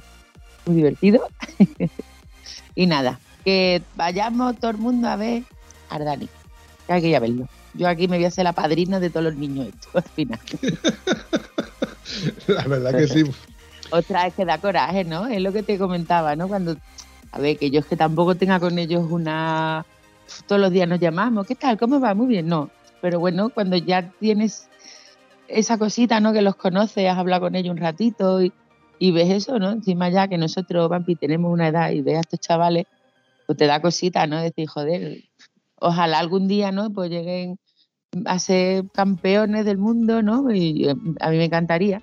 muy 0.66 0.77
divertido. 0.77 1.27
y 2.74 2.87
nada, 2.87 3.18
que 3.45 3.83
vayamos 3.95 4.59
todo 4.59 4.72
el 4.72 4.77
mundo 4.77 5.09
a 5.09 5.16
ver 5.16 5.43
a 5.89 5.95
Ardani. 5.95 6.29
Que 6.87 6.93
hay 6.93 7.01
que 7.01 7.09
ir 7.09 7.16
a 7.16 7.20
verlo. 7.20 7.49
Yo 7.72 7.89
aquí 7.89 8.09
me 8.09 8.16
voy 8.16 8.27
a 8.27 8.29
hacer 8.29 8.45
la 8.45 8.53
padrina 8.53 9.01
de 9.01 9.09
todos 9.09 9.24
los 9.24 9.37
niños 9.37 9.68
estos 9.68 9.97
al 9.97 10.03
final. 10.03 10.41
La 12.47 12.64
verdad 12.64 12.93
que 12.93 13.09
sí. 13.09 13.24
Otra 13.91 14.27
es 14.27 14.35
que 14.35 14.45
da 14.45 14.59
coraje, 14.59 15.05
¿no? 15.05 15.27
Es 15.27 15.41
lo 15.41 15.53
que 15.53 15.62
te 15.62 15.79
comentaba, 15.79 16.37
¿no? 16.37 16.47
Cuando, 16.49 16.77
a 17.33 17.39
ver, 17.39 17.57
que 17.57 17.70
yo 17.70 17.81
es 17.81 17.87
que 17.87 17.97
tampoco 17.97 18.35
tenga 18.35 18.61
con 18.61 18.79
ellos 18.79 19.11
una... 19.11 19.85
Todos 20.47 20.61
los 20.61 20.70
días 20.72 20.89
nos 20.89 21.01
llamamos, 21.01 21.47
¿qué 21.47 21.55
tal? 21.55 21.79
¿Cómo 21.79 22.01
va? 22.01 22.14
Muy 22.14 22.27
bien, 22.27 22.49
no. 22.49 22.68
Pero 23.01 23.20
bueno, 23.20 23.49
cuando 23.51 23.77
ya 23.77 24.11
tienes 24.18 24.68
esa 25.49 25.78
cosita, 25.78 26.20
¿no? 26.20 26.32
Que 26.32 26.42
los 26.42 26.57
conoces, 26.57 27.09
has 27.09 27.18
hablado 27.18 27.42
con 27.42 27.55
ellos 27.55 27.72
un 27.72 27.78
ratito 27.78 28.40
y, 28.42 28.53
ves 29.12 29.30
eso, 29.30 29.59
¿no? 29.59 29.70
Encima 29.70 30.09
ya 30.09 30.28
que 30.28 30.38
nosotros, 30.38 30.88
Vampi, 30.88 31.16
tenemos 31.16 31.53
una 31.53 31.68
edad 31.68 31.90
y 31.90 32.03
ves 32.03 32.16
a 32.16 32.20
estos 32.20 32.40
chavales, 32.40 32.86
pues 33.47 33.59
te 33.59 33.66
da 33.66 33.80
cosita, 33.80 34.26
¿no? 34.26 34.40
Decir, 34.40 34.68
joder, 34.68 35.24
ojalá 35.80 36.18
algún 36.18 36.49
día, 36.49 36.72
¿no? 36.72 36.90
Pues 36.90 37.11
lleguen 37.11 37.59
a 38.24 38.38
ser 38.38 38.84
campeones 38.92 39.64
del 39.64 39.78
mundo, 39.78 40.22
¿no? 40.22 40.51
Y 40.51 40.88
eh, 40.88 40.94
a 41.20 41.30
mí 41.30 41.36
me 41.36 41.44
encantaría. 41.44 42.03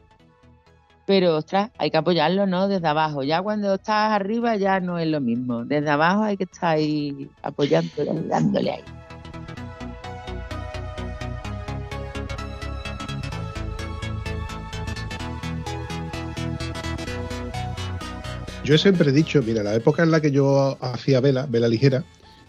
Pero, 1.05 1.35
ostras, 1.35 1.69
hay 1.77 1.91
que 1.91 1.97
apoyarlo, 1.97 2.47
¿no? 2.47 2.67
Desde 2.67 2.87
abajo. 2.87 3.23
Ya 3.23 3.41
cuando 3.41 3.73
estás 3.73 4.13
arriba 4.13 4.55
ya 4.55 4.79
no 4.79 4.99
es 4.99 5.07
lo 5.07 5.19
mismo. 5.19 5.65
Desde 5.65 5.89
abajo 5.89 6.23
hay 6.23 6.37
que 6.37 6.45
estar 6.45 6.75
ahí 6.75 7.29
apoyándole, 7.41 8.21
dándole 8.27 8.71
ahí. 8.71 9.02
Yo 18.63 18.77
siempre 18.77 19.09
he 19.09 19.13
dicho, 19.13 19.41
mira, 19.43 19.61
la 19.63 19.75
época 19.75 20.03
en 20.03 20.11
la 20.11 20.21
que 20.21 20.31
yo 20.31 20.77
hacía 20.81 21.19
vela, 21.19 21.45
vela 21.47 21.67
ligera, 21.67 22.05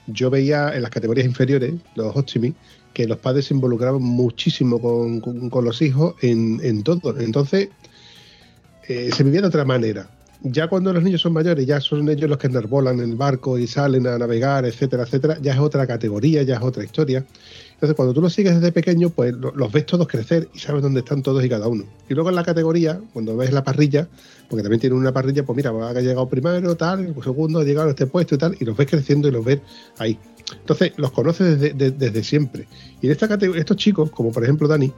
yo 0.07 0.31
veía 0.31 0.75
en 0.75 0.83
las 0.83 0.91
categorías 0.91 1.27
inferiores, 1.27 1.75
los 1.95 2.15
optimi, 2.17 2.55
que 2.93 3.07
los 3.09 3.19
padres 3.19 3.47
se 3.47 3.55
involucraban 3.55 4.01
muchísimo 4.03 4.81
con, 4.81 5.21
con- 5.21 5.51
con 5.51 5.65
los 5.65 5.83
hijos 5.83 6.15
en, 6.23 6.61
en 6.63 6.83
todo. 6.85 7.19
Entonces, 7.19 7.71
eh, 8.89 9.11
se 9.13 9.23
vivía 9.25 9.41
de 9.41 9.49
otra 9.49 9.65
manera. 9.65 10.09
Ya 10.47 10.69
cuando 10.69 10.93
los 10.93 11.03
niños 11.03 11.23
son 11.23 11.33
mayores, 11.33 11.65
ya 11.67 11.81
son 11.81 12.07
ellos 12.09 12.29
los 12.29 12.39
que 12.39 12.49
enarbolan 12.49 13.01
el 13.01 13.17
barco 13.17 13.59
y 13.59 13.67
salen 13.67 14.07
a 14.07 14.19
navegar, 14.19 14.67
etcétera, 14.67 15.05
etcétera, 15.05 15.39
ya 15.41 15.55
es 15.55 15.59
otra 15.59 15.87
categoría, 15.87 16.43
ya 16.43 16.57
es 16.57 16.63
otra 16.63 16.85
historia. 16.85 17.25
Entonces, 17.85 17.97
cuando 17.97 18.15
tú 18.15 18.23
los 18.23 18.33
sigues 18.33 18.55
desde 18.55 18.73
pequeño, 18.73 19.11
pues 19.11 19.35
lo- 19.35 19.53
los 19.55 19.71
ves 19.71 19.85
todos 19.85 20.09
crecer 20.09 20.49
y 20.55 20.59
sabes 20.59 20.83
dónde 20.83 21.01
están 21.01 21.23
todos 21.23 21.45
y 21.45 21.49
cada 21.51 21.69
uno. 21.69 21.85
Y 22.09 22.15
luego 22.15 22.31
en 22.31 22.35
la 22.37 22.43
categoría, 22.43 22.99
cuando 23.13 23.37
ves 23.37 23.53
la 23.53 23.63
parrilla, 23.63 24.09
porque 24.49 24.63
también 24.63 24.81
tienen 24.81 24.99
una 24.99 25.13
parrilla, 25.13 25.45
pues 25.45 25.55
mira, 25.57 25.71
ha 25.71 26.01
llegado 26.01 26.27
primero, 26.29 26.75
tal, 26.77 27.15
segundo 27.23 27.61
ha 27.61 27.65
llegado 27.65 27.89
a 27.89 27.91
este 27.91 28.07
puesto 28.07 28.37
y 28.37 28.39
tal, 28.39 28.57
y 28.59 28.65
los 28.65 28.75
ves 28.77 28.89
creciendo 28.89 29.29
y 29.29 29.33
los 29.33 29.45
ves 29.45 29.61
ahí. 29.99 30.19
Entonces, 30.61 30.93
los 30.97 31.11
conoces 31.13 31.61
desde, 31.61 31.75
de- 31.75 31.91
desde 31.91 32.25
siempre. 32.25 32.67
Y 33.03 33.07
en 33.07 33.13
esta 33.13 33.29
categoría, 33.29 33.61
estos 33.61 33.77
chicos, 33.77 34.11
como 34.11 34.33
por 34.33 34.43
ejemplo 34.45 34.67
Dani, 34.67 34.91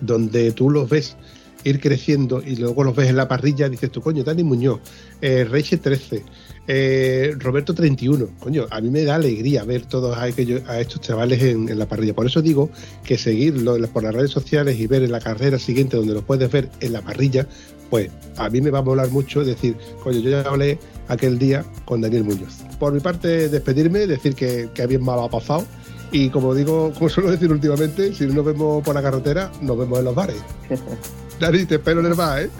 donde 0.00 0.52
tú 0.52 0.70
los 0.70 0.88
ves 0.88 1.16
ir 1.64 1.80
creciendo 1.80 2.42
y 2.42 2.56
luego 2.56 2.84
los 2.84 2.94
ves 2.96 3.08
en 3.10 3.16
la 3.16 3.28
parrilla, 3.28 3.68
dices 3.68 3.90
tú, 3.90 4.00
coño, 4.00 4.24
Dani 4.24 4.42
Muñoz, 4.42 4.80
eh, 5.20 5.44
Reiche 5.44 5.78
13, 5.78 6.22
eh, 6.68 7.34
Roberto 7.38 7.74
31, 7.74 8.28
coño, 8.38 8.66
a 8.70 8.80
mí 8.80 8.90
me 8.90 9.04
da 9.04 9.16
alegría 9.16 9.64
ver 9.64 9.86
todos 9.86 10.16
a, 10.16 10.22
aquellos- 10.24 10.62
a 10.68 10.80
estos 10.80 11.00
chavales 11.00 11.42
en, 11.42 11.78
la 11.78 11.86
parrilla. 11.86 12.14
Por 12.14 12.26
eso 12.26 12.40
digo 12.42 12.70
que 13.04 13.18
seguirlo 13.18 13.76
por 13.88 14.02
las 14.04 14.14
redes 14.14 14.30
sociales 14.30 14.78
y 14.78 14.86
ver 14.86 15.02
en 15.02 15.12
la 15.12 15.20
carrera 15.20 15.58
siguiente 15.58 15.96
donde 15.96 16.14
los 16.14 16.24
puedes 16.24 16.50
ver 16.50 16.68
en 16.80 16.92
la 16.92 17.00
parrilla, 17.02 17.46
pues 17.90 18.10
a 18.36 18.48
mí 18.48 18.60
me 18.60 18.70
va 18.70 18.78
a 18.78 18.82
molar 18.82 19.10
mucho 19.10 19.44
decir, 19.44 19.76
coño, 20.02 20.20
yo 20.20 20.30
ya 20.30 20.40
hablé 20.42 20.78
aquel 21.08 21.38
día 21.38 21.64
con 21.84 22.00
Daniel 22.00 22.24
Muñoz. 22.24 22.58
Por 22.78 22.92
mi 22.92 23.00
parte, 23.00 23.48
despedirme, 23.48 24.06
decir 24.06 24.34
que, 24.34 24.68
que 24.72 24.86
bien 24.86 25.02
mal 25.04 25.18
ha 25.20 25.28
pasado. 25.28 25.64
Y 26.10 26.28
como 26.28 26.54
digo, 26.54 26.92
como 26.94 27.08
suelo 27.08 27.30
decir 27.30 27.50
últimamente, 27.50 28.12
si 28.14 28.26
no 28.26 28.34
nos 28.34 28.44
vemos 28.46 28.82
por 28.84 28.94
la 28.94 29.02
carretera, 29.02 29.50
nos 29.62 29.78
vemos 29.78 29.98
en 29.98 30.04
los 30.04 30.14
bares. 30.14 30.36
Dani, 31.42 31.64
te 31.64 31.74
espero 31.74 31.98
en 31.98 32.06
el 32.06 32.14
bar, 32.14 32.42
¿eh? 32.42 32.50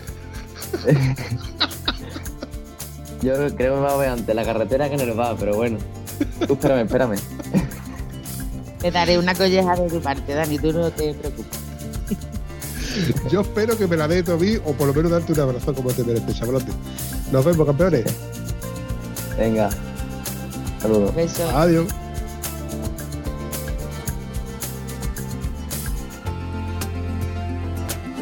Yo 3.22 3.34
creo 3.34 3.56
que 3.56 3.70
me 3.70 3.76
va 3.76 3.92
a 3.92 3.96
ver 3.96 4.08
ante 4.08 4.34
la 4.34 4.44
carretera 4.44 4.88
que 4.88 4.96
en 4.96 5.02
el 5.02 5.12
bar, 5.12 5.36
pero 5.38 5.54
bueno. 5.54 5.78
Tú 6.48 6.54
espérame, 6.54 6.86
espérame. 6.86 7.16
Te 8.80 8.90
daré 8.90 9.20
una 9.20 9.36
colleja 9.36 9.76
de 9.76 9.88
tu 9.88 10.02
parte, 10.02 10.34
Dani, 10.34 10.58
tú 10.58 10.72
no 10.72 10.90
te 10.90 11.14
preocupes. 11.14 11.60
Yo 13.30 13.42
espero 13.42 13.78
que 13.78 13.86
me 13.86 13.96
la 13.96 14.08
dé 14.08 14.24
mí 14.36 14.56
o 14.64 14.72
por 14.72 14.88
lo 14.88 14.94
menos 14.94 15.12
darte 15.12 15.32
un 15.32 15.38
abrazo 15.38 15.72
como 15.72 15.92
te 15.92 16.02
mereces, 16.02 16.40
chavalote. 16.40 16.72
Nos 17.30 17.44
vemos, 17.44 17.64
campeones. 17.64 18.04
Venga. 19.38 19.70
Saludos. 20.80 21.14
Besos. 21.14 21.48
Adiós. 21.54 21.86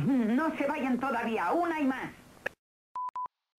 No 0.06 0.56
se 0.56 0.66
vayan 0.66 0.98
todavía, 0.98 1.52
una 1.52 1.78
y 1.80 1.84
más. 1.84 2.10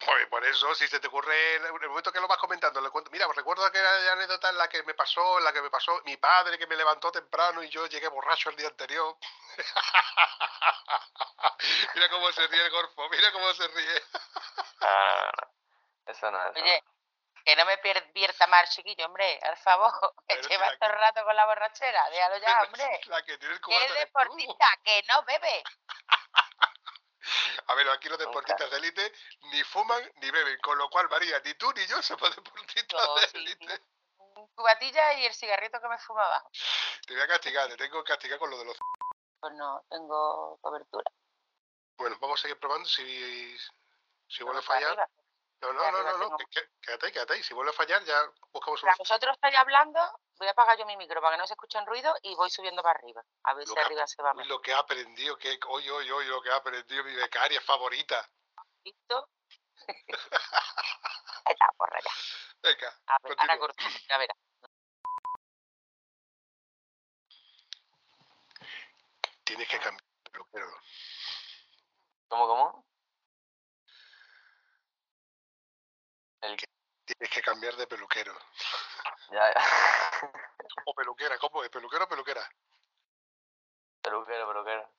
Joder, 0.03 0.29
por 0.29 0.43
eso, 0.43 0.73
si 0.73 0.87
se 0.87 0.99
te 0.99 1.07
ocurre 1.07 1.57
en 1.57 1.65
el 1.65 1.89
momento 1.89 2.11
que 2.11 2.19
lo 2.19 2.27
vas 2.27 2.39
comentando, 2.39 2.81
le 2.81 2.89
cuento, 2.89 3.11
mira, 3.11 3.27
recuerdo 3.35 3.63
aquella 3.63 4.13
anécdota 4.13 4.49
en 4.49 4.57
la 4.57 4.67
que 4.67 4.81
me 4.81 4.95
pasó, 4.95 5.37
en 5.37 5.43
la 5.43 5.53
que 5.53 5.61
me 5.61 5.69
pasó 5.69 6.01
mi 6.05 6.17
padre 6.17 6.57
que 6.57 6.65
me 6.65 6.75
levantó 6.75 7.11
temprano 7.11 7.61
y 7.61 7.69
yo 7.69 7.85
llegué 7.85 8.07
borracho 8.07 8.49
el 8.49 8.55
día 8.55 8.69
anterior. 8.69 9.15
mira 11.93 12.09
cómo 12.09 12.31
se 12.31 12.47
ríe 12.47 12.65
el 12.65 12.71
gorfo, 12.71 13.09
mira 13.09 13.31
cómo 13.31 13.53
se 13.53 13.67
ríe. 13.67 14.01
Ah, 14.81 15.31
eso 16.07 16.31
no 16.31 16.49
es. 16.49 16.55
Oye, 16.55 16.83
que 17.45 17.55
no 17.55 17.65
me 17.65 17.77
pierda 17.79 18.47
más, 18.47 18.69
chiquillo, 18.71 19.05
hombre, 19.05 19.39
al 19.43 19.57
favor. 19.57 19.91
Que 20.27 20.41
llevas 20.43 20.77
todo 20.79 20.89
el 20.89 20.95
rato 20.97 21.23
con 21.25 21.35
la 21.35 21.45
borrachera, 21.45 22.09
déjalo 22.09 22.37
ya, 22.37 22.61
hombre. 22.63 23.01
La 23.07 23.21
que 23.23 23.37
tiene 23.37 23.53
el 23.55 23.61
Que 23.61 23.77
es 23.77 23.87
tú. 23.87 23.93
deportista, 23.93 24.65
que 24.83 25.03
no 25.09 25.23
bebe. 25.23 25.63
A 27.67 27.75
ver, 27.75 27.87
aquí 27.89 28.09
los 28.09 28.17
deportistas 28.17 28.69
de 28.71 28.77
élite 28.77 29.13
ni 29.51 29.63
fuman 29.63 30.11
ni 30.15 30.31
beben, 30.31 30.59
con 30.61 30.77
lo 30.77 30.89
cual, 30.89 31.07
María, 31.09 31.39
ni 31.45 31.53
tú 31.53 31.71
ni 31.73 31.85
yo 31.85 32.01
somos 32.01 32.35
deportistas 32.35 33.05
Yo 33.05 33.15
de 33.15 33.27
sí. 33.27 33.37
élite. 33.37 33.79
Cubatilla 34.55 35.13
y 35.13 35.25
el 35.27 35.33
cigarrito 35.33 35.79
que 35.79 35.87
me 35.87 35.97
fuma 35.99 36.25
abajo. 36.25 36.49
Te 37.05 37.13
voy 37.13 37.21
a 37.21 37.27
castigar, 37.27 37.67
te 37.69 37.77
tengo 37.77 38.03
que 38.03 38.11
castigar 38.13 38.39
con 38.39 38.49
lo 38.49 38.57
de 38.57 38.65
los... 38.65 38.77
Pues 39.39 39.53
no, 39.53 39.83
tengo 39.89 40.57
cobertura. 40.61 41.09
Bueno, 41.97 42.17
vamos 42.19 42.39
a 42.39 42.41
seguir 42.41 42.59
probando 42.59 42.89
si, 42.89 43.55
si 44.27 44.43
vuelve 44.43 44.59
a 44.59 44.63
fallar. 44.63 44.89
arriba. 44.89 45.07
No, 45.61 45.73
no, 45.73 45.91
no, 45.91 46.03
no, 46.03 46.11
no, 46.17 46.19
tengo- 46.25 46.37
que- 46.37 46.45
que- 46.47 46.69
quédate 46.81 47.11
quédate 47.11 47.33
ahí. 47.33 47.43
Si 47.43 47.53
vuelve 47.53 47.69
a 47.69 47.73
fallar, 47.73 48.03
ya 48.03 48.19
buscamos 48.51 48.81
Mientras 48.83 48.83
una 48.83 48.95
vosotros 48.97 49.35
estáis 49.35 49.55
hablando, 49.57 49.99
voy 50.39 50.47
a 50.47 50.51
apagar 50.51 50.77
yo 50.77 50.85
mi 50.87 50.97
micro 50.97 51.21
para 51.21 51.35
que 51.35 51.39
no 51.39 51.45
se 51.47 51.53
escuchen 51.53 51.85
ruido 51.85 52.15
y 52.23 52.33
voy 52.35 52.49
subiendo 52.49 52.81
para 52.81 52.97
arriba. 52.97 53.21
A 53.43 53.53
ver 53.53 53.67
Lo 53.67 53.69
si 53.69 53.75
que 53.75 53.81
arriba 53.81 54.07
se 54.07 54.21
va 54.23 54.33
mejor. 54.33 54.49
lo 54.49 54.61
que 54.61 54.73
ha 54.73 54.79
aprendido, 54.79 55.37
que 55.37 55.59
hoy, 55.67 55.87
hoy, 55.89 56.09
hoy, 56.09 56.25
lo 56.25 56.41
que 56.41 56.49
ha 56.51 56.55
aprendido 56.55 57.03
mi 57.03 57.13
becaria 57.15 57.61
favorita. 57.61 58.27
¿Listo? 58.83 59.29
Está, 61.45 61.67
porra 61.77 61.99
ya. 62.03 62.11
Venga, 62.63 62.99
A 63.07 63.17
ver, 63.23 63.35
ahora 63.39 63.57
corto, 63.59 63.83
ya 64.09 64.17
verás. 64.17 64.37
Tienes 69.43 69.67
que 69.67 69.79
cambiar 69.79 70.03
peluquero. 70.31 70.67
¿Cómo, 72.29 72.47
cómo? 72.47 72.85
El 76.41 76.57
Tienes 77.05 77.29
que 77.33 77.41
cambiar 77.41 77.75
de 77.75 77.87
peluquero. 77.87 78.37
Ya, 79.31 79.53
ya. 79.53 79.61
O 80.85 80.93
peluquera, 80.95 81.37
¿cómo 81.37 81.63
es? 81.63 81.69
¿Peluquero 81.69 82.05
o 82.05 82.07
peluquera? 82.07 82.47
Peluquero, 84.01 84.47
peluquero. 84.47 84.89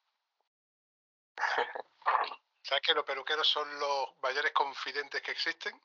¿Sabes 2.63 2.83
que 2.87 2.95
los 2.95 3.05
peluqueros 3.05 3.49
son 3.49 3.79
los 3.81 4.09
mayores 4.23 4.53
confidentes 4.53 5.23
que 5.23 5.31
existen? 5.31 5.81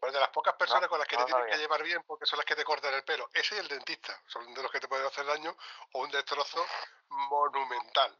Pues 0.00 0.12
de 0.12 0.18
las 0.20 0.30
pocas 0.30 0.54
personas 0.54 0.82
No, 0.82 0.88
con 0.88 0.98
las 0.98 1.06
que 1.06 1.16
no 1.16 1.24
te 1.24 1.26
tienes 1.26 1.42
sabía. 1.42 1.54
que 1.54 1.60
llevar 1.60 1.82
bien 1.82 2.02
porque 2.04 2.26
son 2.26 2.38
las 2.38 2.46
que 2.46 2.56
te 2.56 2.64
cortan 2.64 2.94
el 2.94 3.04
pelo. 3.04 3.28
Ese 3.34 3.54
y 3.56 3.58
el 3.58 3.68
dentista. 3.68 4.18
Son 4.26 4.52
de 4.54 4.62
los 4.62 4.72
que 4.72 4.80
te 4.80 4.88
pueden 4.88 5.06
hacer 5.06 5.24
daño 5.26 5.54
o 5.92 6.00
un 6.00 6.10
destrozo 6.10 6.64
monumental. 7.08 8.18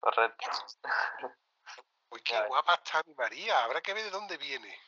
Correcto. 0.00 0.50
Uy, 2.10 2.22
qué 2.22 2.32
Ya 2.32 2.40
ves. 2.40 2.48
guapa 2.48 2.74
está 2.74 3.02
mi 3.04 3.14
María. 3.14 3.64
Habrá 3.64 3.80
que 3.80 3.92
ver 3.92 4.04
de 4.04 4.10
dónde 4.10 4.36
viene. 4.36 4.80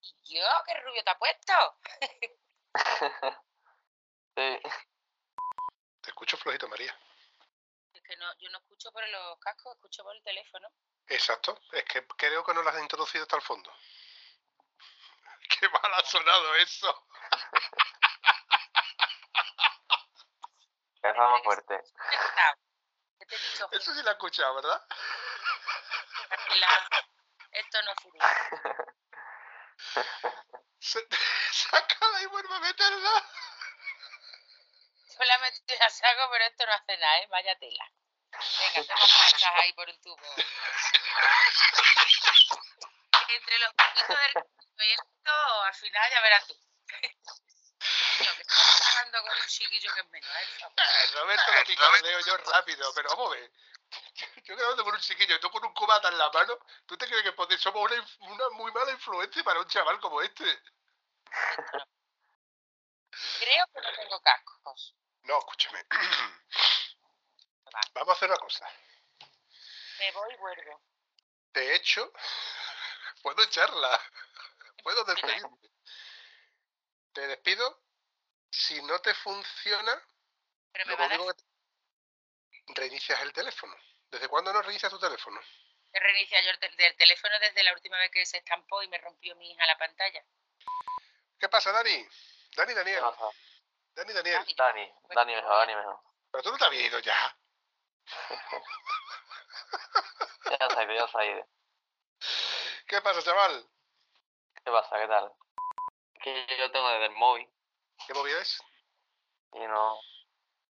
¿Y 0.00 0.36
yo? 0.36 0.44
¿Qué 0.66 0.74
rubio 0.80 1.04
te 1.04 1.10
ha 1.10 1.18
puesto? 1.18 1.52
sí. 4.36 4.60
escucho 6.06 6.36
flojito, 6.38 6.68
María. 6.68 6.98
Es 7.92 8.02
que 8.02 8.16
no, 8.16 8.26
yo 8.38 8.50
no 8.50 8.58
escucho 8.58 8.90
por 8.92 9.06
los 9.08 9.38
cascos, 9.38 9.74
escucho 9.76 10.02
por 10.02 10.14
el 10.14 10.22
teléfono. 10.22 10.68
Exacto. 11.08 11.60
Es 11.72 11.84
que 11.84 12.06
creo 12.06 12.44
que 12.44 12.54
no 12.54 12.62
lo 12.62 12.70
has 12.70 12.80
introducido 12.80 13.22
hasta 13.22 13.36
el 13.36 13.42
fondo. 13.42 13.72
Qué 15.60 15.68
mal 15.68 15.94
ha 15.94 16.04
sonado 16.04 16.54
eso. 16.56 17.08
Eso 21.02 21.18
más 21.18 21.42
fuerte. 21.42 21.80
¿Qué 23.18 23.26
te? 23.26 23.36
Eso 23.76 23.94
sí 23.94 24.02
lo 24.02 24.08
he 24.08 24.12
escuchado, 24.12 24.56
¿verdad? 24.56 24.86
La- 26.60 26.88
Esto 27.52 27.82
no 27.82 27.92
sirve. 28.02 28.18
Se- 30.80 31.08
Sácala 31.52 32.22
y 32.22 32.26
vuelve 32.26 32.54
a 32.54 32.60
meterla. 32.60 33.28
Solamente 35.08 35.76
la 35.78 35.88
saco, 35.90 36.28
pero 36.30 36.44
esto 36.44 36.66
no 36.66 36.72
hace 36.72 36.96
nada, 36.98 37.18
¿eh? 37.20 37.26
Vaya 37.28 37.58
tela. 37.58 37.90
Venga, 38.30 38.80
hacemos 38.94 39.12
falsas 39.12 39.52
ahí 39.62 39.72
por 39.72 39.88
un 39.88 40.00
tubo. 40.02 40.16
Entre 43.28 43.58
los 43.58 43.72
poquitos 43.74 44.08
del 44.08 44.44
proyecto, 44.76 45.62
al 45.64 45.74
final 45.74 46.10
ya 46.10 46.20
verás 46.20 46.46
tú. 46.46 46.54
Niño, 48.18 48.32
que 48.36 48.42
estás 48.42 48.76
trabajando 48.78 49.22
con 49.22 49.30
un 49.38 49.46
chiquillo 49.46 49.92
que 49.94 50.00
es 50.00 50.06
menor, 50.10 50.36
¿eh? 50.36 50.46
Eh, 50.76 51.06
Roberto 51.14 51.52
lo 51.52 51.64
picardeo 51.64 52.20
yo 52.20 52.36
rápido, 52.38 52.92
pero 52.94 53.08
vamos 53.10 53.32
a 53.32 53.34
ver. 53.36 53.50
Yo 54.46 54.56
grabando 54.56 54.84
con 54.84 54.94
un 54.94 55.00
chiquillo 55.00 55.34
y 55.34 55.40
tú 55.40 55.50
con 55.50 55.64
un 55.64 55.74
cubata 55.74 56.08
en 56.08 56.18
la 56.18 56.30
mano, 56.30 56.56
¿tú 56.86 56.96
te 56.96 57.08
crees 57.08 57.24
que 57.24 57.58
somos 57.58 57.90
una, 57.90 58.06
una 58.32 58.48
muy 58.50 58.70
mala 58.70 58.92
influencia 58.92 59.42
para 59.42 59.58
un 59.58 59.66
chaval 59.66 59.98
como 59.98 60.22
este? 60.22 60.44
Creo 63.40 63.66
que 63.66 63.80
no 63.80 63.92
tengo 63.92 64.20
cascos. 64.20 64.94
No, 65.22 65.38
escúchame. 65.38 65.84
Vamos 67.94 68.08
a 68.08 68.12
hacer 68.12 68.30
una 68.30 68.38
cosa. 68.38 68.70
Me 69.98 70.12
voy 70.12 70.32
y 70.32 70.36
vuelvo. 70.36 70.80
De 71.52 71.74
hecho, 71.74 72.12
puedo 73.22 73.42
echarla. 73.42 74.00
Puedo 74.84 75.02
despedirme. 75.04 75.58
Te 77.12 77.26
despido. 77.26 77.82
Si 78.50 78.80
no 78.82 79.00
te 79.00 79.12
funciona, 79.14 80.00
Pero 80.72 80.86
me 80.86 80.92
lo 80.92 80.98
va 80.98 81.04
a 81.04 81.08
dar 81.08 81.20
único 81.20 81.34
que 81.34 81.42
te- 81.42 81.46
reinicias 82.80 83.20
el 83.22 83.32
teléfono. 83.32 83.74
¿Desde 84.10 84.28
cuándo 84.28 84.52
no 84.52 84.62
reinicias 84.62 84.92
tu 84.92 84.98
teléfono? 84.98 85.40
que 85.92 86.00
reiniciar 86.00 86.44
yo 86.44 86.50
el 86.50 86.96
teléfono 86.96 87.34
desde 87.40 87.62
la 87.62 87.72
última 87.72 87.96
vez 87.98 88.10
que 88.10 88.26
se 88.26 88.36
estampó 88.38 88.82
y 88.82 88.88
me 88.88 88.98
rompió 88.98 89.34
mi 89.36 89.50
hija 89.50 89.64
la 89.66 89.78
pantalla. 89.78 90.22
¿Qué 91.38 91.48
pasa, 91.48 91.72
Dani? 91.72 92.06
Dani, 92.54 92.68
¿Qué 92.68 92.74
Daniel. 92.74 93.00
pasa? 93.00 93.30
Dani, 93.94 94.12
Daniel. 94.12 94.44
Dani, 94.56 94.92
Dani 95.14 95.34
mejor, 95.36 95.52
Dani 95.56 95.74
mejor. 95.74 96.00
Pero 96.30 96.42
tú 96.42 96.50
no 96.50 96.58
te 96.58 96.64
habías 96.66 96.84
ido 96.84 96.98
ya. 97.00 97.38
Ya 100.48 100.68
se 100.70 100.78
ha 100.78 100.82
ido, 100.84 100.94
ya 100.94 101.08
se 101.08 101.18
ha 101.18 101.24
ido. 101.24 101.46
¿Qué 102.86 103.00
pasa, 103.00 103.22
chaval? 103.22 103.66
¿Qué 104.54 104.70
pasa? 104.70 104.96
¿Qué 105.00 105.08
tal? 105.08 105.32
Que 106.22 106.56
yo 106.58 106.70
tengo 106.70 106.88
desde 106.90 107.06
el 107.06 107.12
móvil 107.12 107.48
¿Qué 108.06 108.14
móvil 108.14 108.36
es? 108.36 108.62
y 109.54 109.58
no 109.60 109.98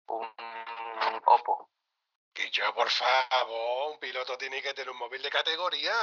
un 0.07 1.21
Oppo. 1.25 1.69
Que 2.39 2.49
yo, 2.51 2.73
por 2.73 2.89
favor, 2.89 3.91
un 3.91 3.99
piloto 3.99 4.37
tiene 4.37 4.61
que 4.61 4.73
tener 4.73 4.89
un 4.89 4.97
móvil 4.97 5.21
de 5.21 5.29
categoría, 5.29 5.93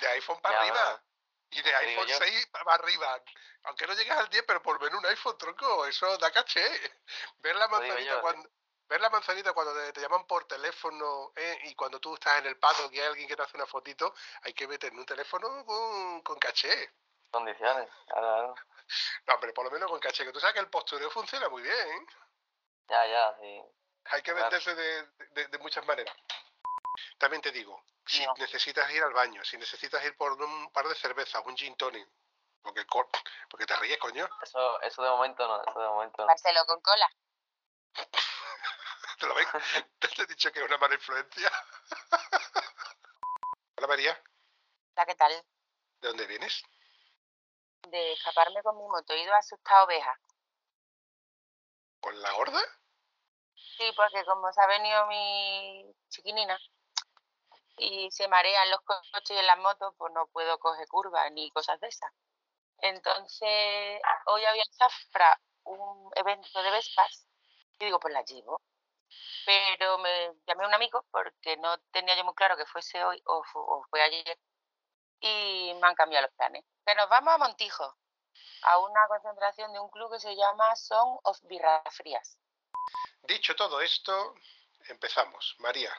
de 0.00 0.08
iPhone 0.08 0.40
para 0.40 0.54
Ya, 0.54 0.60
arriba. 0.62 1.02
Y 1.50 1.60
de 1.60 1.74
iPhone 1.74 2.06
yo. 2.06 2.16
6 2.16 2.46
para 2.46 2.74
arriba. 2.76 3.22
Aunque 3.64 3.86
no 3.86 3.92
llegues 3.92 4.16
al 4.16 4.30
10, 4.30 4.42
pero 4.46 4.62
por 4.62 4.78
ver 4.80 4.94
un 4.94 5.04
iPhone, 5.04 5.36
tronco, 5.36 5.84
eso 5.84 6.16
da 6.16 6.30
caché. 6.30 6.64
Ver 7.40 7.56
la 7.56 7.68
manzanita 7.68 8.00
yo, 8.00 8.22
cuando... 8.22 8.48
Ver 8.88 9.00
la 9.02 9.10
manzanita 9.10 9.52
cuando 9.52 9.74
te, 9.74 9.92
te 9.92 10.00
llaman 10.00 10.26
por 10.26 10.46
teléfono 10.46 11.32
eh, 11.36 11.58
y 11.64 11.74
cuando 11.74 12.00
tú 12.00 12.14
estás 12.14 12.38
en 12.38 12.46
el 12.46 12.58
paddock 12.58 12.90
y 12.94 13.00
hay 13.00 13.08
alguien 13.08 13.28
que 13.28 13.36
te 13.36 13.42
hace 13.42 13.56
una 13.58 13.66
fotito, 13.66 14.14
hay 14.42 14.54
que 14.54 14.66
meter 14.66 14.92
en 14.92 14.98
un 14.98 15.06
teléfono 15.06 15.64
con, 15.66 16.22
con 16.22 16.38
caché. 16.38 16.94
Condiciones. 17.30 17.88
Claro, 18.06 18.54
claro. 18.54 18.54
No, 19.26 19.34
hombre, 19.34 19.52
por 19.52 19.66
lo 19.66 19.70
menos 19.70 19.90
con 19.90 20.00
caché, 20.00 20.24
que 20.24 20.32
tú 20.32 20.40
sabes 20.40 20.54
que 20.54 20.60
el 20.60 20.70
postureo 20.70 21.10
funciona 21.10 21.50
muy 21.50 21.62
bien. 21.62 21.74
¿eh? 21.74 22.06
Ya, 22.88 23.06
ya, 23.06 23.36
sí. 23.40 23.62
Hay 24.06 24.22
que 24.22 24.32
Claro. 24.32 24.50
venderse 24.50 24.74
de, 24.74 25.06
de- 25.30 25.46
de 25.48 25.58
muchas 25.58 25.84
maneras. 25.86 26.14
También 27.18 27.40
te 27.42 27.50
digo, 27.52 27.84
si 28.04 28.24
No. 28.26 28.34
necesitas 28.38 28.90
ir 28.90 29.02
al 29.02 29.12
baño, 29.12 29.42
si 29.44 29.56
necesitas 29.56 30.04
ir 30.04 30.16
por 30.16 30.32
un 30.32 30.70
par 30.72 30.86
de 30.88 30.94
cervezas, 30.94 31.42
un 31.46 31.56
gin 31.56 31.74
tonic, 31.76 32.06
porque, 32.62 32.84
porque 33.48 33.66
te 33.66 33.76
ríes, 33.76 33.98
coño, 33.98 34.28
Eso, 34.42 34.80
eso 34.82 35.02
de 35.02 35.10
momento 35.10 35.46
no, 35.46 35.62
eso 35.64 35.80
de 35.80 35.88
momento 35.88 36.22
no. 36.22 36.26
Marcelo 36.26 36.64
con 36.66 36.80
cola. 36.80 37.08
¿te 39.18 39.26
lo 39.26 39.34
ves? 39.34 39.46
te 39.98 40.22
he 40.22 40.26
dicho 40.26 40.50
que 40.52 40.60
es 40.60 40.66
una 40.66 40.78
mala 40.78 40.94
influencia. 40.94 41.50
Hola 43.76 43.86
María, 43.86 44.22
Hola, 44.96 45.06
¿qué 45.06 45.14
tal? 45.14 45.32
¿de 46.00 46.08
dónde 46.08 46.26
vienes? 46.26 46.62
De 47.88 48.12
escaparme 48.12 48.62
con 48.62 48.76
mi 48.76 48.84
moto. 48.86 49.12
He 49.12 49.22
ido 49.22 49.32
a 49.34 49.38
asustar 49.38 49.82
ovejas. 49.84 50.18
¿Con 52.00 52.20
la 52.20 52.32
gorda? 52.32 52.60
Sí, 53.76 53.84
porque 53.96 54.24
como 54.24 54.52
se 54.52 54.60
ha 54.62 54.66
venido 54.66 55.06
mi 55.06 55.84
chiquinina 56.08 56.58
y 57.78 58.10
se 58.10 58.28
marean 58.28 58.70
los 58.70 58.80
coches 58.82 59.30
y 59.36 59.38
en 59.38 59.46
las 59.46 59.58
motos, 59.58 59.94
pues 59.98 60.12
no 60.12 60.26
puedo 60.28 60.58
coger 60.58 60.86
curvas 60.88 61.30
ni 61.32 61.50
cosas 61.50 61.80
de 61.80 61.88
esas. 61.88 62.10
Entonces, 62.80 64.00
hoy 64.26 64.44
había 64.46 64.62
en 64.64 64.74
Zafra 64.74 65.40
un 65.64 66.10
evento 66.16 66.62
de 66.62 66.70
Vespas 66.72 67.26
y 67.80 67.86
digo, 67.86 68.00
pues 68.00 68.14
la 68.14 68.24
llevo. 68.24 68.60
Pero 69.46 69.98
me 69.98 70.32
llamé 70.46 70.64
a 70.64 70.68
un 70.68 70.74
amigo 70.74 71.04
porque 71.12 71.56
no 71.58 71.78
tenía 71.92 72.16
yo 72.16 72.24
muy 72.24 72.34
claro 72.34 72.56
que 72.56 72.66
fuese 72.66 73.04
hoy 73.04 73.22
o, 73.26 73.42
fu- 73.44 73.60
o 73.60 73.84
fue 73.90 74.02
ayer 74.02 74.38
y 75.20 75.74
me 75.80 75.88
han 75.88 75.94
cambiado 75.96 76.26
los 76.28 76.36
planes. 76.36 76.64
Que 76.86 76.94
nos 76.96 77.08
vamos 77.10 77.34
a 77.34 77.38
Montijo, 77.38 77.96
a 78.64 78.78
una 78.80 79.08
concentración 79.08 79.72
de 79.72 79.80
un 79.80 79.90
club 79.90 80.12
que 80.12 80.20
se 80.20 80.36
llama 80.36 80.76
Song 80.76 81.18
of 81.24 81.38
Birra 81.44 81.82
Frías. 81.92 82.38
Dicho 83.22 83.54
todo 83.56 83.80
esto, 83.80 84.34
empezamos. 84.88 85.54
María. 85.58 85.92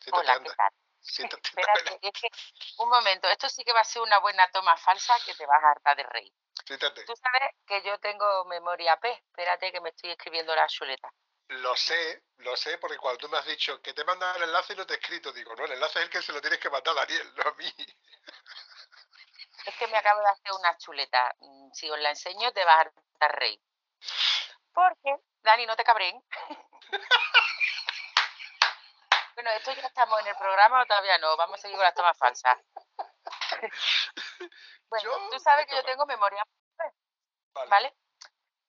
Siéntate, 0.00 0.26
Hola, 0.26 0.32
¿qué 0.32 0.38
anda. 0.38 0.54
tal? 0.56 0.72
Siéntate, 1.00 1.48
Espérate, 1.48 1.98
es 2.02 2.12
que, 2.12 2.28
un 2.78 2.88
momento, 2.88 3.28
esto 3.28 3.48
sí 3.48 3.64
que 3.64 3.72
va 3.72 3.80
a 3.80 3.84
ser 3.84 4.02
una 4.02 4.18
buena 4.18 4.50
toma 4.50 4.76
falsa 4.76 5.14
que 5.24 5.34
te 5.34 5.46
vas 5.46 5.62
a 5.62 5.70
hartar 5.70 5.96
de 5.96 6.02
reír. 6.04 6.32
siéntate. 6.66 7.04
Tú 7.04 7.14
sabes 7.16 7.54
que 7.66 7.82
yo 7.82 7.98
tengo 8.00 8.44
memoria 8.46 8.96
P, 8.98 9.10
espérate 9.10 9.72
que 9.72 9.80
me 9.80 9.90
estoy 9.90 10.10
escribiendo 10.10 10.54
la 10.54 10.66
chuleta. 10.66 11.08
Lo 11.48 11.74
sé, 11.76 12.24
lo 12.38 12.54
sé, 12.56 12.76
porque 12.76 12.98
cuando 12.98 13.18
tú 13.20 13.28
me 13.30 13.38
has 13.38 13.46
dicho 13.46 13.80
que 13.80 13.94
te 13.94 14.04
mandan 14.04 14.36
el 14.36 14.42
enlace 14.42 14.74
y 14.74 14.76
no 14.76 14.86
te 14.86 14.94
he 14.94 14.96
escrito, 14.98 15.32
digo, 15.32 15.54
no, 15.56 15.64
el 15.64 15.72
enlace 15.72 15.98
es 16.00 16.04
el 16.04 16.10
que 16.10 16.20
se 16.20 16.32
lo 16.32 16.42
tienes 16.42 16.58
que 16.58 16.68
mandar 16.68 16.92
a 16.98 17.00
Daniel, 17.06 17.32
no 17.36 17.42
a 17.48 17.54
mí. 17.54 17.72
Es 19.64 19.74
que 19.76 19.86
me 19.86 19.96
acabo 19.96 20.20
de 20.20 20.28
hacer 20.28 20.52
una 20.52 20.76
chuleta. 20.76 21.34
Mm, 21.40 21.70
Si 21.72 21.88
os 21.90 21.98
la 22.00 22.10
enseño 22.10 22.52
te 22.52 22.64
vas 22.64 22.76
a 22.76 22.80
hartar 22.80 23.38
reír. 23.38 23.60
Porque, 24.74 25.16
Dani, 25.48 25.64
no 25.64 25.76
te 25.76 25.84
cabrén. 25.84 26.22
bueno, 29.34 29.50
esto 29.52 29.72
ya 29.72 29.86
estamos 29.86 30.20
en 30.20 30.26
el 30.26 30.36
programa 30.36 30.82
o 30.82 30.86
todavía 30.86 31.16
no. 31.18 31.34
Vamos 31.38 31.58
a 31.58 31.62
seguir 31.62 31.76
con 31.78 31.84
las 31.84 31.94
tomas 31.94 32.18
falsas. 32.18 32.58
bueno, 34.90 35.04
Yo- 35.04 35.30
tú 35.30 35.38
sabes 35.40 35.66
que 35.66 35.76
yo 35.76 35.82
tengo 35.84 36.04
memoria 36.04 36.42
Vale. 37.54 37.70
¿vale? 37.70 37.96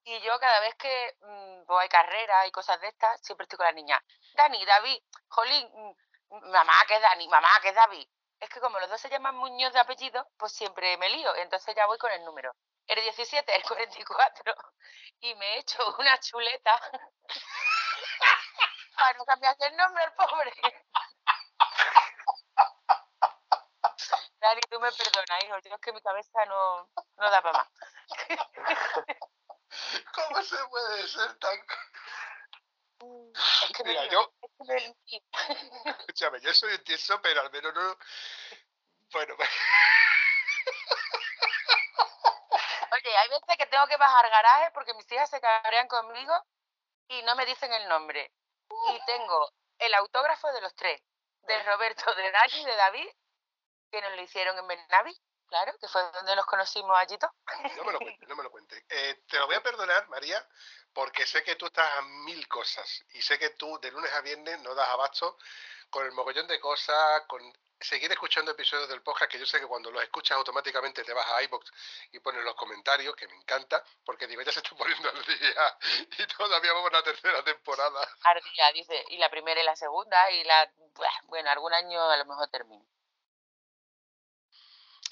Y 0.06 0.22
yo 0.22 0.40
cada 0.40 0.62
vez 0.62 0.74
que 0.76 1.18
mm, 1.20 1.66
pues 1.68 1.82
hay 1.82 1.90
carreras 1.90 2.48
y 2.48 2.52
cosas 2.52 2.80
de 2.80 2.88
estas, 2.88 3.20
siempre 3.22 3.44
estoy 3.44 3.58
con 3.58 3.66
la 3.66 3.74
niña. 3.74 4.02
Dani, 4.36 4.66
David, 4.66 5.00
Jolín, 5.28 5.70
mm, 5.74 5.94
mamá, 6.52 6.74
que 6.88 6.96
es 6.96 7.02
Dani, 7.02 7.28
mamá, 7.28 7.50
que 7.62 7.70
es 7.70 7.76
David. 7.76 8.08
Es 8.40 8.50
que 8.50 8.62
como 8.62 8.80
los 8.80 8.90
dos 8.90 9.02
se 9.02 9.10
llaman 9.10 9.36
Muñoz 9.36 9.74
de 9.74 9.80
apellido, 9.80 10.30
pues 10.38 10.54
siempre 10.54 10.96
me 10.98 11.10
lío. 11.10 11.36
Entonces 11.36 11.76
ya 11.76 11.86
voy 11.88 11.98
con 11.98 12.12
el 12.14 12.24
número. 12.24 12.54
El 12.90 13.02
17, 13.04 13.56
el 13.56 13.64
44. 13.64 14.54
Y 15.22 15.34
me 15.36 15.46
he 15.46 15.60
hecho 15.60 15.78
una 16.00 16.20
chuleta 16.20 16.78
para 18.98 19.18
no 19.18 19.24
cambiarse 19.26 19.68
el 19.68 19.78
nombre 19.78 20.04
al 20.04 20.14
pobre. 20.16 20.52
Dani, 24.40 24.62
tú 24.70 24.80
me 24.80 24.92
perdonas, 24.92 25.44
hijo. 25.44 25.60
Yo 25.60 25.76
es 25.76 25.82
que 25.82 25.94
mi 25.94 26.02
cabeza 26.02 26.44
no, 26.46 26.90
no 27.18 27.30
da 27.30 27.44
para 27.44 27.60
más. 27.60 27.68
¿Cómo 30.14 30.42
se 30.42 30.58
puede 30.70 31.08
ser 31.08 31.38
tan... 31.38 31.60
Es 33.02 33.72
que 33.76 33.84
me 33.84 33.92
Mira, 33.92 34.06
lío, 34.06 34.12
yo, 34.12 34.34
es 34.42 34.50
que 34.58 34.64
me 34.64 34.96
escúchame, 35.92 36.42
yo 36.42 36.52
soy 36.54 36.74
un 36.74 36.84
tieso, 36.84 37.22
pero 37.22 37.42
al 37.42 37.52
menos 37.52 37.72
no... 37.74 37.98
Bueno, 39.12 39.36
pues, 39.38 39.50
Oye, 43.00 43.18
hay 43.18 43.30
veces 43.30 43.58
que 43.58 43.66
tengo 43.68 43.88
que 43.88 43.98
bajar 43.98 44.30
garaje 44.30 44.72
porque 44.74 44.94
mis 44.94 45.10
hijas 45.12 45.30
se 45.30 45.40
cabrean 45.40 45.88
conmigo 45.88 46.34
y 47.08 47.22
no 47.24 47.36
me 47.36 47.46
dicen 47.46 47.72
el 47.72 47.88
nombre. 47.88 48.32
Y 48.70 49.06
tengo 49.06 49.52
el 49.78 49.94
autógrafo 49.94 50.52
de 50.52 50.62
los 50.62 50.76
tres, 50.76 51.02
de 51.44 51.64
Roberto, 51.64 52.14
de 52.16 52.32
Dani 52.32 52.62
y 52.62 52.66
de 52.66 52.76
David, 52.76 53.10
que 53.92 54.02
nos 54.02 54.16
lo 54.16 54.22
hicieron 54.22 54.58
en 54.58 54.68
Benavi, 54.68 55.18
claro, 55.48 55.74
que 55.80 55.88
fue 55.88 56.02
donde 56.12 56.36
los 56.36 56.46
conocimos 56.46 56.98
allí 56.98 57.18
todos. 57.18 57.34
no 57.78 57.84
me 57.86 57.94
lo 57.94 58.00
cuentes, 58.00 58.30
no 58.30 58.36
me 58.36 58.44
lo 58.44 58.52
cuentes. 58.52 58.84
Eh, 58.90 59.24
te 59.28 59.40
lo 59.40 59.48
voy 59.48 59.56
a 59.56 59.64
perdonar, 59.64 60.08
María, 60.10 60.46
porque 60.94 61.26
sé 61.26 61.44
que 61.44 61.56
tú 61.56 61.68
estás 61.68 61.90
a 61.98 62.02
mil 62.02 62.48
cosas 62.48 63.06
y 63.14 63.22
sé 63.22 63.40
que 63.40 63.52
tú 63.52 63.80
de 63.80 63.92
lunes 63.92 64.12
a 64.14 64.22
viernes 64.22 64.60
no 64.62 64.76
das 64.76 64.90
abasto 64.90 65.38
con 65.90 66.06
el 66.06 66.12
mogollón 66.12 66.48
de 66.48 66.60
cosas, 66.60 67.24
con 67.28 67.42
seguir 67.80 68.12
escuchando 68.12 68.52
episodios 68.52 68.90
del 68.90 69.02
podcast, 69.02 69.32
que 69.32 69.40
yo 69.40 69.46
sé 69.46 69.60
que 69.60 69.66
cuando 69.66 69.90
los 69.90 70.04
escuchas 70.04 70.38
automáticamente 70.38 71.04
te 71.04 71.14
vas 71.14 71.26
a 71.28 71.42
iBox 71.44 71.72
y 72.12 72.20
pones 72.20 72.44
los 72.44 72.56
comentarios, 72.56 73.16
que 73.16 73.28
me 73.28 73.36
encanta, 73.36 73.84
porque 74.04 74.28
digo, 74.28 74.42
ya 74.42 74.52
se 74.52 74.60
está 74.60 74.72
poniendo 74.78 75.10
al 75.10 75.24
día 75.26 75.78
y 76.18 76.28
todavía 76.28 76.74
vamos 76.74 76.90
a 76.92 76.98
la 76.98 77.04
tercera 77.04 77.44
temporada. 77.44 78.08
Ardilla, 78.24 78.72
dice, 78.74 79.06
y 79.10 79.18
la 79.18 79.30
primera 79.30 79.62
y 79.62 79.64
la 79.64 79.76
segunda, 79.76 80.30
y 80.32 80.44
la. 80.44 80.72
Bueno, 81.24 81.50
algún 81.52 81.74
año 81.74 82.02
a 82.10 82.18
lo 82.18 82.26
mejor 82.26 82.50
termino. 82.50 82.86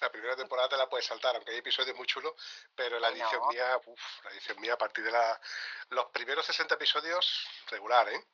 La 0.01 0.11
primera 0.11 0.35
temporada 0.35 0.69
te 0.69 0.77
la 0.77 0.87
puedes 0.87 1.07
saltar, 1.07 1.35
aunque 1.35 1.51
hay 1.51 1.57
episodios 1.57 1.95
muy 1.97 2.05
chulos, 2.05 2.33
pero 2.75 2.99
la 2.99 3.07
edición 3.09 3.39
No. 3.41 3.47
mía, 3.47 3.81
uf, 3.85 4.23
la 4.25 4.29
edición 4.29 4.59
mía 4.61 4.73
a 4.73 4.77
partir 4.77 5.03
de 5.03 5.11
la, 5.11 5.41
los 5.89 6.05
primeros 6.11 6.45
60 6.45 6.75
episodios, 6.75 7.47
regular, 7.71 8.07
¿eh? 8.09 8.27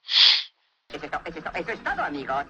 Es, 0.91 1.01
to- 1.01 1.21
eso 1.25 1.37
es 1.39 1.43
to- 1.43 1.51
eso 1.55 1.71
es 1.71 1.83
todo, 1.83 2.03
amigos. 2.03 2.45